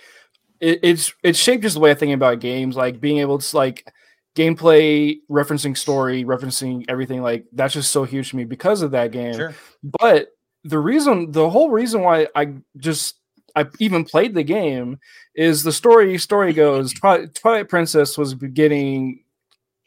it, 0.61 0.79
it's 0.83 1.13
it 1.23 1.35
shaped 1.35 1.63
just 1.63 1.73
the 1.73 1.81
way 1.81 1.91
i 1.91 1.95
think 1.95 2.13
about 2.13 2.39
games 2.39 2.77
like 2.77 3.01
being 3.01 3.17
able 3.17 3.37
to 3.39 3.57
like 3.57 3.91
gameplay 4.35 5.17
referencing 5.29 5.75
story 5.77 6.23
referencing 6.23 6.85
everything 6.87 7.21
like 7.21 7.45
that's 7.53 7.73
just 7.73 7.91
so 7.91 8.03
huge 8.05 8.29
to 8.29 8.35
me 8.37 8.43
because 8.45 8.81
of 8.81 8.91
that 8.91 9.11
game 9.11 9.33
Sure. 9.33 9.53
but 9.99 10.29
the 10.63 10.79
reason 10.79 11.31
the 11.31 11.49
whole 11.49 11.69
reason 11.69 12.01
why 12.01 12.27
i 12.35 12.53
just 12.77 13.15
i 13.57 13.65
even 13.79 14.05
played 14.05 14.33
the 14.33 14.43
game 14.43 14.99
is 15.35 15.63
the 15.63 15.71
story 15.73 16.17
story 16.17 16.53
goes 16.53 16.93
Twi- 16.93 17.25
twilight 17.33 17.67
princess 17.67 18.17
was 18.17 18.33
getting 18.35 19.23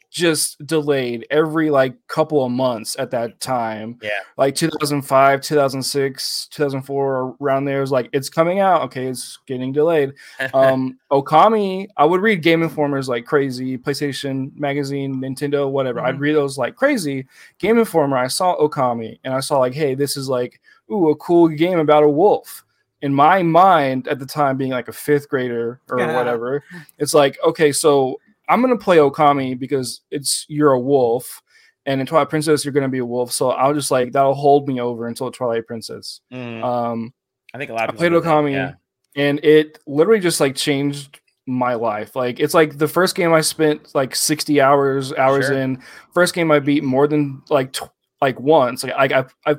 just 0.09 0.65
delayed 0.65 1.25
every 1.29 1.69
like 1.69 1.95
couple 2.07 2.45
of 2.45 2.51
months 2.51 2.95
at 2.99 3.11
that 3.11 3.39
time 3.39 3.97
Yeah. 4.01 4.09
like 4.37 4.55
2005 4.55 5.41
2006 5.41 6.47
2004 6.47 7.35
around 7.41 7.65
there. 7.65 7.81
is 7.81 7.91
like 7.91 8.09
it's 8.13 8.29
coming 8.29 8.59
out 8.59 8.81
okay 8.83 9.07
it's 9.07 9.39
getting 9.45 9.71
delayed 9.73 10.13
um 10.53 10.97
okami 11.11 11.87
i 11.97 12.05
would 12.05 12.21
read 12.21 12.41
game 12.41 12.63
informers 12.63 13.09
like 13.09 13.25
crazy 13.25 13.77
playstation 13.77 14.55
magazine 14.55 15.15
nintendo 15.15 15.69
whatever 15.69 15.99
i'd 16.01 16.15
Mhm. 16.15 16.19
read 16.19 16.35
those 16.35 16.57
like 16.57 16.75
crazy 16.75 17.25
game 17.59 17.77
informer 17.77 18.17
i 18.17 18.27
saw 18.27 18.55
okami 18.57 19.19
and 19.23 19.33
i 19.33 19.39
saw 19.39 19.59
like 19.59 19.73
hey 19.73 19.95
this 19.95 20.15
is 20.17 20.29
like 20.29 20.61
ooh 20.91 21.09
a 21.09 21.15
cool 21.17 21.47
game 21.49 21.79
about 21.79 22.03
a 22.03 22.09
wolf 22.09 22.63
in 23.01 23.13
my 23.13 23.43
mind 23.43 24.07
at 24.07 24.19
the 24.19 24.25
time 24.25 24.55
being 24.57 24.71
like 24.71 24.87
a 24.87 24.93
fifth 24.93 25.27
grader 25.29 25.79
or 25.89 25.99
Yeah. 25.99 26.15
whatever 26.15 26.63
it's 26.99 27.13
like 27.13 27.37
okay 27.45 27.71
so 27.71 28.19
i'm 28.49 28.61
gonna 28.61 28.77
play 28.77 28.97
okami 28.97 29.57
because 29.57 30.01
it's 30.11 30.45
you're 30.49 30.71
a 30.73 30.79
wolf 30.79 31.41
and 31.85 31.99
in 32.01 32.07
twilight 32.07 32.29
princess 32.29 32.63
you're 32.65 32.73
gonna 32.73 32.89
be 32.89 32.99
a 32.99 33.05
wolf 33.05 33.31
so 33.31 33.51
i'll 33.51 33.73
just 33.73 33.91
like 33.91 34.11
that'll 34.11 34.33
hold 34.33 34.67
me 34.67 34.79
over 34.79 35.07
until 35.07 35.31
twilight 35.31 35.65
princess 35.67 36.21
Mm, 36.33 36.63
um 36.63 37.13
I 37.53 37.57
think 37.57 37.69
a 37.71 37.73
lot 37.73 37.83
I 37.83 37.85
of 37.85 37.95
played 37.95 38.09
people 38.09 38.19
do 38.19 38.25
that, 38.25 38.29
Okami, 38.33 38.51
Yeah. 38.53 38.73
and 39.15 39.39
it 39.45 39.79
literally 39.87 40.19
just 40.19 40.41
like 40.41 40.55
changed 40.55 41.21
my 41.47 41.75
life. 41.75 42.15
Like 42.17 42.39
it's 42.41 42.53
like 42.53 42.77
the 42.77 42.87
first 42.87 43.15
game 43.15 43.31
I 43.33 43.39
spent 43.41 43.95
like 43.95 44.13
sixty 44.13 44.59
hours 44.59 45.13
hours 45.13 45.45
Sure. 45.45 45.57
in. 45.57 45.81
First 46.13 46.33
game 46.33 46.51
I 46.51 46.59
beat 46.59 46.83
more 46.83 47.07
than 47.07 47.43
like 47.49 47.71
tw- 47.71 47.91
like 48.19 48.37
once. 48.41 48.83
Like 48.83 49.11
I 49.13 49.19
I 49.19 49.25
I 49.51 49.55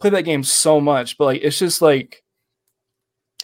played 0.00 0.12
that 0.12 0.22
game 0.26 0.44
so 0.44 0.80
much, 0.80 1.18
but 1.18 1.24
like 1.24 1.40
it's 1.42 1.58
just 1.58 1.82
like 1.82 2.22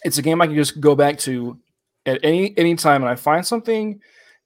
it's 0.05 0.17
a 0.17 0.21
game 0.21 0.41
I 0.41 0.47
can 0.47 0.55
just 0.55 0.79
go 0.79 0.95
back 0.95 1.17
to 1.19 1.59
at 2.05 2.19
any 2.23 2.57
any 2.57 2.75
time, 2.75 3.01
and 3.01 3.09
I 3.09 3.15
find 3.15 3.45
something 3.45 3.99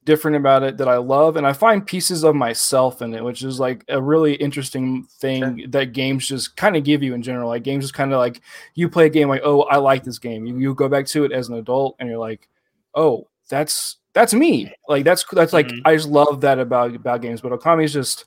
different 0.06 0.38
about 0.38 0.64
it 0.64 0.78
that 0.78 0.88
I 0.88 0.98
love, 0.98 1.36
and 1.36 1.46
I 1.48 1.54
find 1.54 1.86
pieces 1.86 2.24
of 2.24 2.36
myself 2.36 3.02
in 3.02 3.14
it, 3.14 3.24
which 3.24 3.44
is 3.44 3.60
like 3.60 3.84
a 3.90 4.02
really 4.02 4.36
interesting 4.36 5.04
thing 5.20 5.66
that 5.70 5.94
games 5.94 6.28
just 6.28 6.56
kind 6.56 6.76
of 6.78 6.84
give 6.84 7.04
you 7.04 7.14
in 7.14 7.22
general. 7.24 7.50
Like 7.50 7.64
games 7.64 7.84
just 7.86 7.94
kind 7.94 8.14
of 8.14 8.20
like 8.20 8.42
you 8.76 8.90
play 8.90 9.08
a 9.08 9.10
game 9.10 9.30
like, 9.30 9.42
oh, 9.44 9.62
I 9.64 9.78
like 9.78 10.04
this 10.04 10.20
game. 10.20 10.46
You, 10.46 10.58
you 10.58 10.74
go 10.76 10.88
back 10.88 11.06
to 11.08 11.26
it 11.26 11.32
as 11.32 11.50
an 11.50 11.56
adult, 11.56 11.96
and 12.00 12.08
you're 12.10 12.20
like, 12.20 12.48
oh, 12.94 13.28
that's 13.50 13.98
that's 14.14 14.34
me. 14.34 14.72
Like 14.88 15.04
that's 15.04 15.26
that's 15.32 15.54
like 15.54 15.68
Mhm. 15.68 15.82
I 15.86 15.96
just 15.96 16.08
love 16.08 16.42
that 16.42 16.60
about 16.60 16.96
about 16.96 17.22
games. 17.22 17.42
But 17.42 17.52
Okami 17.52 17.84
is 17.84 17.94
just 17.94 18.26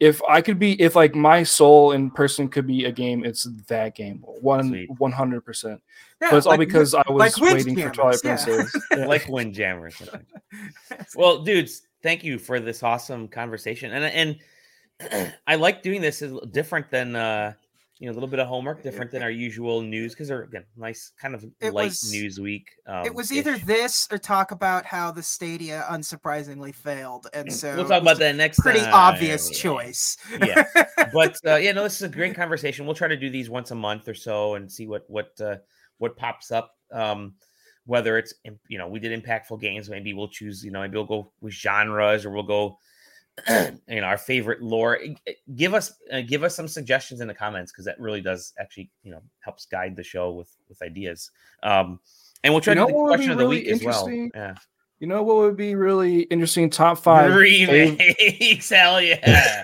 if 0.00 0.22
I 0.28 0.40
could 0.40 0.58
be 0.58 0.80
if 0.80 0.94
like 0.94 1.14
my 1.14 1.42
soul 1.42 1.92
in 1.92 2.10
person 2.10 2.48
could 2.48 2.66
be 2.66 2.84
a 2.84 2.92
game, 2.92 3.24
it's 3.24 3.44
that 3.66 3.94
game. 3.96 4.22
One 4.40 4.86
one 4.98 5.12
hundred 5.12 5.44
percent. 5.44 5.82
But 6.20 6.34
it's 6.34 6.46
all 6.46 6.56
because 6.56 6.94
I 6.94 7.02
was 7.08 7.38
like 7.38 7.52
waiting 7.52 7.76
for 7.76 7.90
Twilight 7.90 8.20
Windjammers, 8.22 8.24
yeah. 8.24 8.56
Princess. 8.56 8.82
Yeah. 8.96 9.06
like 9.06 9.28
Windjammers. 9.28 10.02
I 10.02 10.04
think. 10.04 11.06
Well, 11.16 11.42
dudes, 11.42 11.82
thank 12.02 12.24
you 12.24 12.38
for 12.38 12.60
this 12.60 12.82
awesome 12.82 13.28
conversation. 13.28 13.92
And 13.92 14.38
and 15.00 15.32
I 15.46 15.56
like 15.56 15.82
doing 15.82 16.00
this 16.00 16.22
is 16.22 16.32
different 16.50 16.90
than 16.90 17.16
uh 17.16 17.54
you 17.98 18.06
know 18.06 18.12
a 18.12 18.14
little 18.14 18.28
bit 18.28 18.38
of 18.38 18.46
homework, 18.46 18.82
different 18.82 19.10
than 19.10 19.22
our 19.22 19.30
usual 19.30 19.80
news 19.82 20.12
because 20.14 20.28
they're 20.28 20.42
again 20.42 20.64
nice 20.76 21.12
kind 21.20 21.34
of 21.34 21.44
It 21.60 21.72
light 21.72 21.86
was- 21.86 22.12
news 22.12 22.38
week. 22.38 22.68
Um, 22.86 23.04
it 23.06 23.14
was 23.14 23.32
either 23.32 23.54
ish. 23.54 23.64
this 23.64 24.08
or 24.10 24.18
talk 24.18 24.50
about 24.50 24.84
how 24.86 25.10
the 25.10 25.22
Stadia 25.22 25.84
unsurprisingly 25.90 26.74
failed, 26.74 27.26
and 27.32 27.52
so 27.52 27.74
we'll 27.76 27.88
talk 27.88 28.02
about 28.02 28.18
that 28.18 28.36
next. 28.36 28.60
Pretty 28.60 28.80
time. 28.80 28.94
obvious 28.94 29.50
choice. 29.50 30.16
Yeah. 30.40 30.64
but 31.12 31.36
uh, 31.46 31.56
yeah, 31.56 31.72
no, 31.72 31.82
this 31.82 31.96
is 31.96 32.02
a 32.02 32.08
great 32.08 32.34
conversation. 32.34 32.86
We'll 32.86 32.94
try 32.94 33.08
to 33.08 33.16
do 33.16 33.30
these 33.30 33.50
once 33.50 33.70
a 33.70 33.74
month 33.74 34.08
or 34.08 34.14
so 34.14 34.54
and 34.54 34.70
see 34.70 34.86
what 34.86 35.04
what 35.08 35.32
uh, 35.40 35.56
what 35.98 36.16
pops 36.16 36.50
up. 36.52 36.74
Um, 36.92 37.34
whether 37.84 38.18
it's 38.18 38.34
you 38.68 38.78
know 38.78 38.86
we 38.86 39.00
did 39.00 39.18
impactful 39.22 39.60
games, 39.60 39.88
maybe 39.88 40.12
we'll 40.14 40.28
choose 40.28 40.62
you 40.64 40.70
know 40.70 40.80
maybe 40.82 40.96
we'll 40.96 41.04
go 41.06 41.32
with 41.40 41.54
genres 41.54 42.24
or 42.24 42.30
we'll 42.30 42.42
go 42.42 42.78
you 43.88 44.00
know 44.00 44.06
our 44.06 44.18
favorite 44.18 44.62
lore. 44.62 44.98
Give 45.56 45.74
us 45.74 45.92
uh, 46.12 46.20
give 46.22 46.42
us 46.44 46.54
some 46.54 46.68
suggestions 46.68 47.20
in 47.20 47.28
the 47.28 47.34
comments 47.34 47.72
because 47.72 47.84
that 47.84 47.98
really 48.00 48.20
does 48.20 48.52
actually 48.58 48.90
you 49.02 49.10
know 49.12 49.20
helps 49.40 49.66
guide 49.66 49.96
the 49.96 50.02
show 50.02 50.32
with 50.32 50.54
with 50.68 50.80
ideas. 50.82 51.30
Um, 51.62 52.00
and 52.44 52.52
we'll 52.54 52.60
try 52.60 52.72
You 52.72 52.76
to 52.76 52.80
know 52.82 52.86
do 52.86 52.92
the 52.92 52.98
what 52.98 53.04
would 53.04 53.08
question 53.16 53.28
be 53.28 53.32
of 53.32 53.38
the 53.38 53.44
really 53.44 53.56
week 53.64 53.68
as 53.68 53.82
well. 53.84 54.06
interesting? 54.06 54.30
Yeah, 54.34 54.54
You 55.00 55.06
know 55.08 55.22
what 55.22 55.36
would 55.38 55.56
be 55.56 55.74
really 55.74 56.20
interesting? 56.22 56.70
Top 56.70 56.98
five. 56.98 57.34
remakes. 57.34 58.70
Hell 58.70 59.00
yeah. 59.02 59.62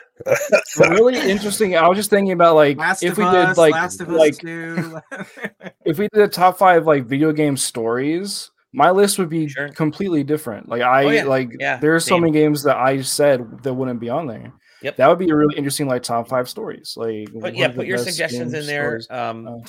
really 0.78 1.18
interesting. 1.30 1.76
I 1.76 1.88
was 1.88 1.96
just 1.98 2.10
thinking 2.10 2.32
about 2.32 2.54
like 2.56 2.76
Last 2.78 3.02
if 3.02 3.16
we 3.18 3.24
Us, 3.24 3.48
did 3.48 3.60
like 3.60 3.72
Last 3.72 4.00
of 4.00 4.08
Us 4.10 4.16
like 4.18 4.42
if 5.84 5.98
we 5.98 6.08
did 6.12 6.22
a 6.22 6.28
top 6.28 6.58
five 6.58 6.86
like 6.86 7.04
video 7.06 7.32
game 7.32 7.56
stories, 7.56 8.50
my 8.74 8.90
list 8.90 9.18
would 9.18 9.28
be 9.30 9.48
Sure. 9.48 9.68
completely 9.70 10.24
different. 10.24 10.68
Like 10.68 10.82
I 10.82 11.04
Oh, 11.04 11.08
yeah. 11.10 11.24
like 11.24 11.50
Yeah, 11.58 11.76
there 11.78 11.94
are 11.94 12.00
so 12.00 12.18
many 12.18 12.32
games 12.32 12.62
that 12.64 12.76
I 12.76 13.00
said 13.02 13.62
that 13.62 13.72
wouldn't 13.72 14.00
be 14.00 14.10
on 14.10 14.26
there. 14.26 14.52
Yep. 14.82 14.96
That 14.96 15.08
would 15.08 15.18
be 15.18 15.30
a 15.30 15.34
really 15.34 15.56
interesting 15.56 15.86
like 15.86 16.02
top 16.02 16.28
five 16.28 16.48
stories. 16.48 16.94
Like 16.96 17.28
But 17.34 17.54
yeah, 17.56 17.68
put 17.68 17.86
your 17.86 17.98
suggestions 17.98 18.52
in 18.52 18.66
there. 18.66 19.00
stories. 19.00 19.06
Um, 19.10 19.48
Oh. 19.48 19.64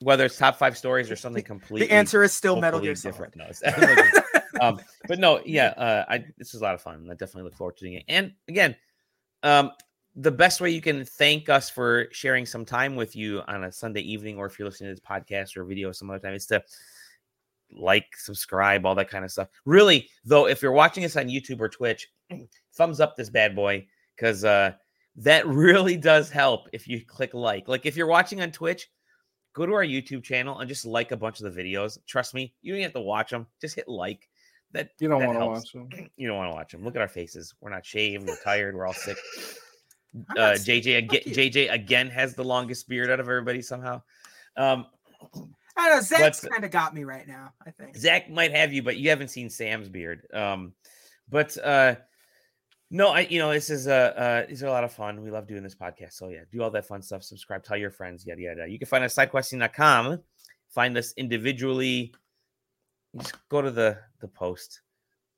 whether 0.00 0.24
it's 0.26 0.36
top 0.36 0.56
five 0.56 0.76
stories 0.76 1.10
or 1.10 1.16
something 1.16 1.42
completely. 1.44 1.86
the 1.86 1.92
answer 1.94 2.22
is 2.24 2.32
still 2.34 2.60
Metal 2.60 2.80
Gear 2.80 2.94
Solid. 2.96 3.12
different. 3.12 3.36
No, 3.36 3.44
it's 3.48 3.62
um, 4.60 4.80
but 5.08 5.18
no, 5.18 5.40
yeah, 5.46 5.68
uh, 5.68 6.04
I 6.08 6.24
this 6.36 6.54
is 6.54 6.60
a 6.60 6.64
lot 6.64 6.74
of 6.74 6.82
fun. 6.82 7.06
I 7.10 7.14
definitely 7.14 7.44
look 7.44 7.54
forward 7.56 7.76
to 7.78 7.84
doing 7.84 7.94
it. 7.94 8.04
And 8.08 8.32
again, 8.48 8.74
um, 9.44 9.70
the 10.16 10.30
best 10.32 10.60
way 10.60 10.70
you 10.70 10.80
can 10.80 11.04
thank 11.04 11.48
us 11.48 11.70
for 11.70 12.06
sharing 12.12 12.44
some 12.46 12.64
time 12.64 12.96
with 12.96 13.16
you 13.16 13.42
on 13.48 13.64
a 13.64 13.72
Sunday 13.72 14.00
evening, 14.02 14.36
or 14.38 14.46
if 14.46 14.58
you're 14.58 14.68
listening 14.68 14.90
to 14.90 15.00
this 15.00 15.00
podcast 15.08 15.56
or 15.56 15.64
video 15.64 15.90
some 15.92 16.10
other 16.10 16.18
time, 16.18 16.34
is 16.34 16.46
to 16.46 16.62
like, 17.74 18.06
subscribe, 18.16 18.86
all 18.86 18.94
that 18.94 19.10
kind 19.10 19.24
of 19.24 19.30
stuff. 19.30 19.48
Really, 19.64 20.08
though, 20.24 20.46
if 20.46 20.62
you're 20.62 20.72
watching 20.72 21.04
us 21.04 21.16
on 21.16 21.28
YouTube 21.28 21.60
or 21.60 21.68
Twitch, 21.68 22.08
thumbs 22.74 23.00
up 23.00 23.16
this 23.16 23.30
bad 23.30 23.54
boy 23.54 23.86
because 24.16 24.44
uh, 24.44 24.72
that 25.16 25.46
really 25.46 25.96
does 25.96 26.30
help 26.30 26.68
if 26.72 26.88
you 26.88 27.04
click 27.04 27.34
like. 27.34 27.68
Like 27.68 27.86
if 27.86 27.96
you're 27.96 28.06
watching 28.06 28.42
on 28.42 28.50
Twitch, 28.50 28.88
go 29.54 29.66
to 29.66 29.72
our 29.72 29.84
YouTube 29.84 30.22
channel 30.22 30.58
and 30.58 30.68
just 30.68 30.84
like 30.84 31.12
a 31.12 31.16
bunch 31.16 31.40
of 31.40 31.52
the 31.52 31.62
videos. 31.62 31.98
Trust 32.06 32.34
me, 32.34 32.54
you 32.62 32.74
don't 32.74 32.82
have 32.82 32.92
to 32.92 33.00
watch 33.00 33.30
them. 33.30 33.46
Just 33.60 33.76
hit 33.76 33.88
like. 33.88 34.28
That 34.72 34.90
you 34.98 35.08
don't 35.08 35.24
want 35.24 35.38
to 35.38 35.46
watch 35.46 35.72
them. 35.72 35.88
You 36.16 36.26
don't 36.26 36.36
want 36.36 36.50
to 36.50 36.54
watch 36.54 36.72
them. 36.72 36.84
Look 36.84 36.96
at 36.96 37.00
our 37.00 37.08
faces. 37.08 37.54
We're 37.60 37.70
not 37.70 37.86
shaved. 37.86 38.26
We're 38.26 38.42
tired. 38.42 38.74
We're 38.74 38.86
all 38.86 38.94
sick. 38.94 39.16
Uh. 40.38 40.52
JJ 40.52 40.98
again. 40.98 41.22
JJ 41.26 41.72
again 41.72 42.08
has 42.08 42.36
the 42.36 42.44
longest 42.44 42.88
beard 42.88 43.10
out 43.10 43.18
of 43.18 43.28
everybody 43.28 43.60
somehow. 43.60 44.00
Um, 44.56 44.86
I 45.76 45.88
don't 45.88 45.96
know. 45.96 46.02
Zach's 46.02 46.40
kind 46.40 46.64
of 46.64 46.70
got 46.70 46.94
me 46.94 47.04
right 47.04 47.26
now. 47.26 47.52
I 47.66 47.70
think. 47.70 47.96
Zach 47.96 48.30
might 48.30 48.52
have 48.52 48.72
you, 48.72 48.82
but 48.82 48.96
you 48.96 49.10
haven't 49.10 49.28
seen 49.28 49.50
Sam's 49.50 49.88
beard. 49.88 50.26
Um, 50.32 50.72
but 51.28 51.56
uh, 51.64 51.96
no, 52.90 53.08
I 53.08 53.20
you 53.20 53.38
know 53.38 53.52
this 53.52 53.70
is 53.70 53.88
uh, 53.88 54.12
uh 54.16 54.46
these 54.48 54.62
are 54.62 54.68
a 54.68 54.70
lot 54.70 54.84
of 54.84 54.92
fun. 54.92 55.22
We 55.22 55.30
love 55.30 55.48
doing 55.48 55.62
this 55.62 55.74
podcast. 55.74 56.12
So 56.12 56.28
yeah, 56.28 56.40
do 56.52 56.62
all 56.62 56.70
that 56.70 56.86
fun 56.86 57.02
stuff. 57.02 57.22
Subscribe, 57.22 57.64
tell 57.64 57.76
your 57.76 57.90
friends, 57.90 58.24
yada 58.26 58.40
yada. 58.40 58.66
You 58.68 58.78
can 58.78 58.86
find 58.86 59.02
us 59.04 59.18
at 59.18 59.32
sidequesting.com. 59.32 60.20
Find 60.70 60.96
us 60.96 61.12
individually. 61.16 62.14
Just 63.16 63.36
go 63.48 63.62
to 63.62 63.70
the 63.70 63.98
the 64.20 64.28
post, 64.28 64.80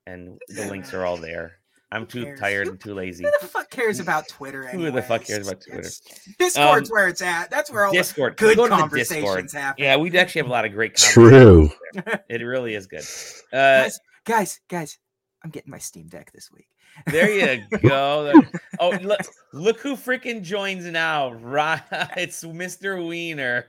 and 0.06 0.38
the 0.48 0.66
links 0.66 0.92
are 0.92 1.06
all 1.06 1.16
there. 1.16 1.60
I'm 1.92 2.06
too 2.06 2.24
cares? 2.24 2.40
tired 2.40 2.68
and 2.68 2.80
too 2.80 2.94
lazy. 2.94 3.24
Who 3.24 3.30
the 3.40 3.46
fuck 3.46 3.70
cares 3.70 4.00
about 4.00 4.26
Twitter? 4.28 4.66
Who 4.66 4.90
the 4.90 5.02
fuck 5.02 5.24
cares 5.24 5.46
about 5.46 5.60
Twitter? 5.62 5.80
It's- 5.80 6.00
Discord's 6.38 6.90
Um, 6.90 6.94
where 6.94 7.08
it's 7.08 7.22
at. 7.22 7.50
That's 7.50 7.70
where 7.70 7.84
all 7.84 7.92
Discord. 7.92 8.34
the 8.36 8.44
good 8.46 8.56
Go 8.56 8.64
to 8.64 8.70
the 8.70 8.76
conversations 8.76 9.22
Discord. 9.22 9.50
happen. 9.52 9.84
Yeah, 9.84 9.96
we 9.96 10.16
actually 10.18 10.40
have 10.40 10.48
a 10.48 10.52
lot 10.52 10.64
of 10.64 10.72
great. 10.72 10.96
True. 10.96 11.70
It 12.28 12.42
really 12.42 12.74
is 12.74 12.86
good. 12.88 13.04
Uh, 13.52 13.84
guys, 13.84 14.00
guys, 14.26 14.60
guys, 14.68 14.98
I'm 15.44 15.50
getting 15.50 15.70
my 15.70 15.78
Steam 15.78 16.08
Deck 16.08 16.30
this 16.32 16.50
week. 16.52 16.66
There 17.06 17.56
you 17.56 17.78
go. 17.88 18.32
Oh, 18.80 18.90
look, 19.02 19.20
look 19.54 19.80
who 19.80 19.96
freaking 19.96 20.42
joins 20.42 20.84
now. 20.84 21.32
Right, 21.32 21.80
it's 22.16 22.42
Mr. 22.44 23.06
Wiener, 23.06 23.66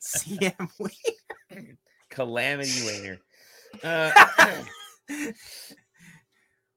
CM 0.00 0.68
Wiener. 0.78 1.76
Calamity 2.10 2.86
Wiener. 2.86 3.18
Uh, 3.82 4.12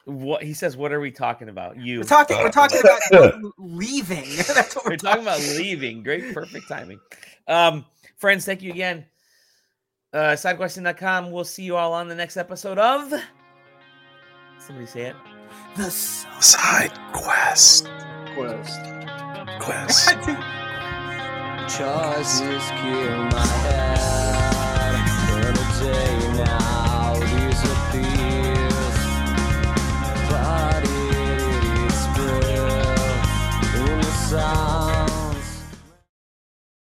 What 0.06 0.44
he 0.44 0.54
says? 0.54 0.78
What 0.78 0.92
are 0.92 1.00
we 1.00 1.12
talking 1.12 1.50
about? 1.50 1.78
You. 1.78 2.00
We're 2.00 2.06
talking. 2.06 2.38
We're 2.38 2.52
talking 2.52 2.80
about 2.80 3.42
leaving. 3.58 4.26
That's 4.54 4.76
what 4.76 4.86
we're, 4.86 4.92
We're 4.92 4.98
talking 4.98 5.24
about 5.24 5.40
leaving. 5.40 6.04
Great, 6.04 6.34
perfect 6.34 6.68
timing. 6.68 7.00
Um, 7.48 7.86
friends, 8.18 8.46
thank 8.46 8.62
you 8.62 8.72
again. 8.72 9.06
Uh, 10.14 10.34
sidequesting.com. 10.34 11.32
We'll 11.32 11.44
see 11.44 11.64
you 11.64 11.76
all 11.76 11.94
on 11.94 12.08
the 12.08 12.16
next 12.16 12.38
episode 12.38 12.78
of. 12.78 13.14
Somebody 14.60 14.88
say 14.88 15.02
it. 15.08 15.16
The 15.76 15.90
sun. 15.90 16.42
Side 16.42 16.98
quest. 17.12 17.90
Quest. 18.36 18.80
Quest. 19.60 20.10
Choices 21.68 22.70
kill 22.70 23.24
my 23.26 23.46
head. 23.46 24.06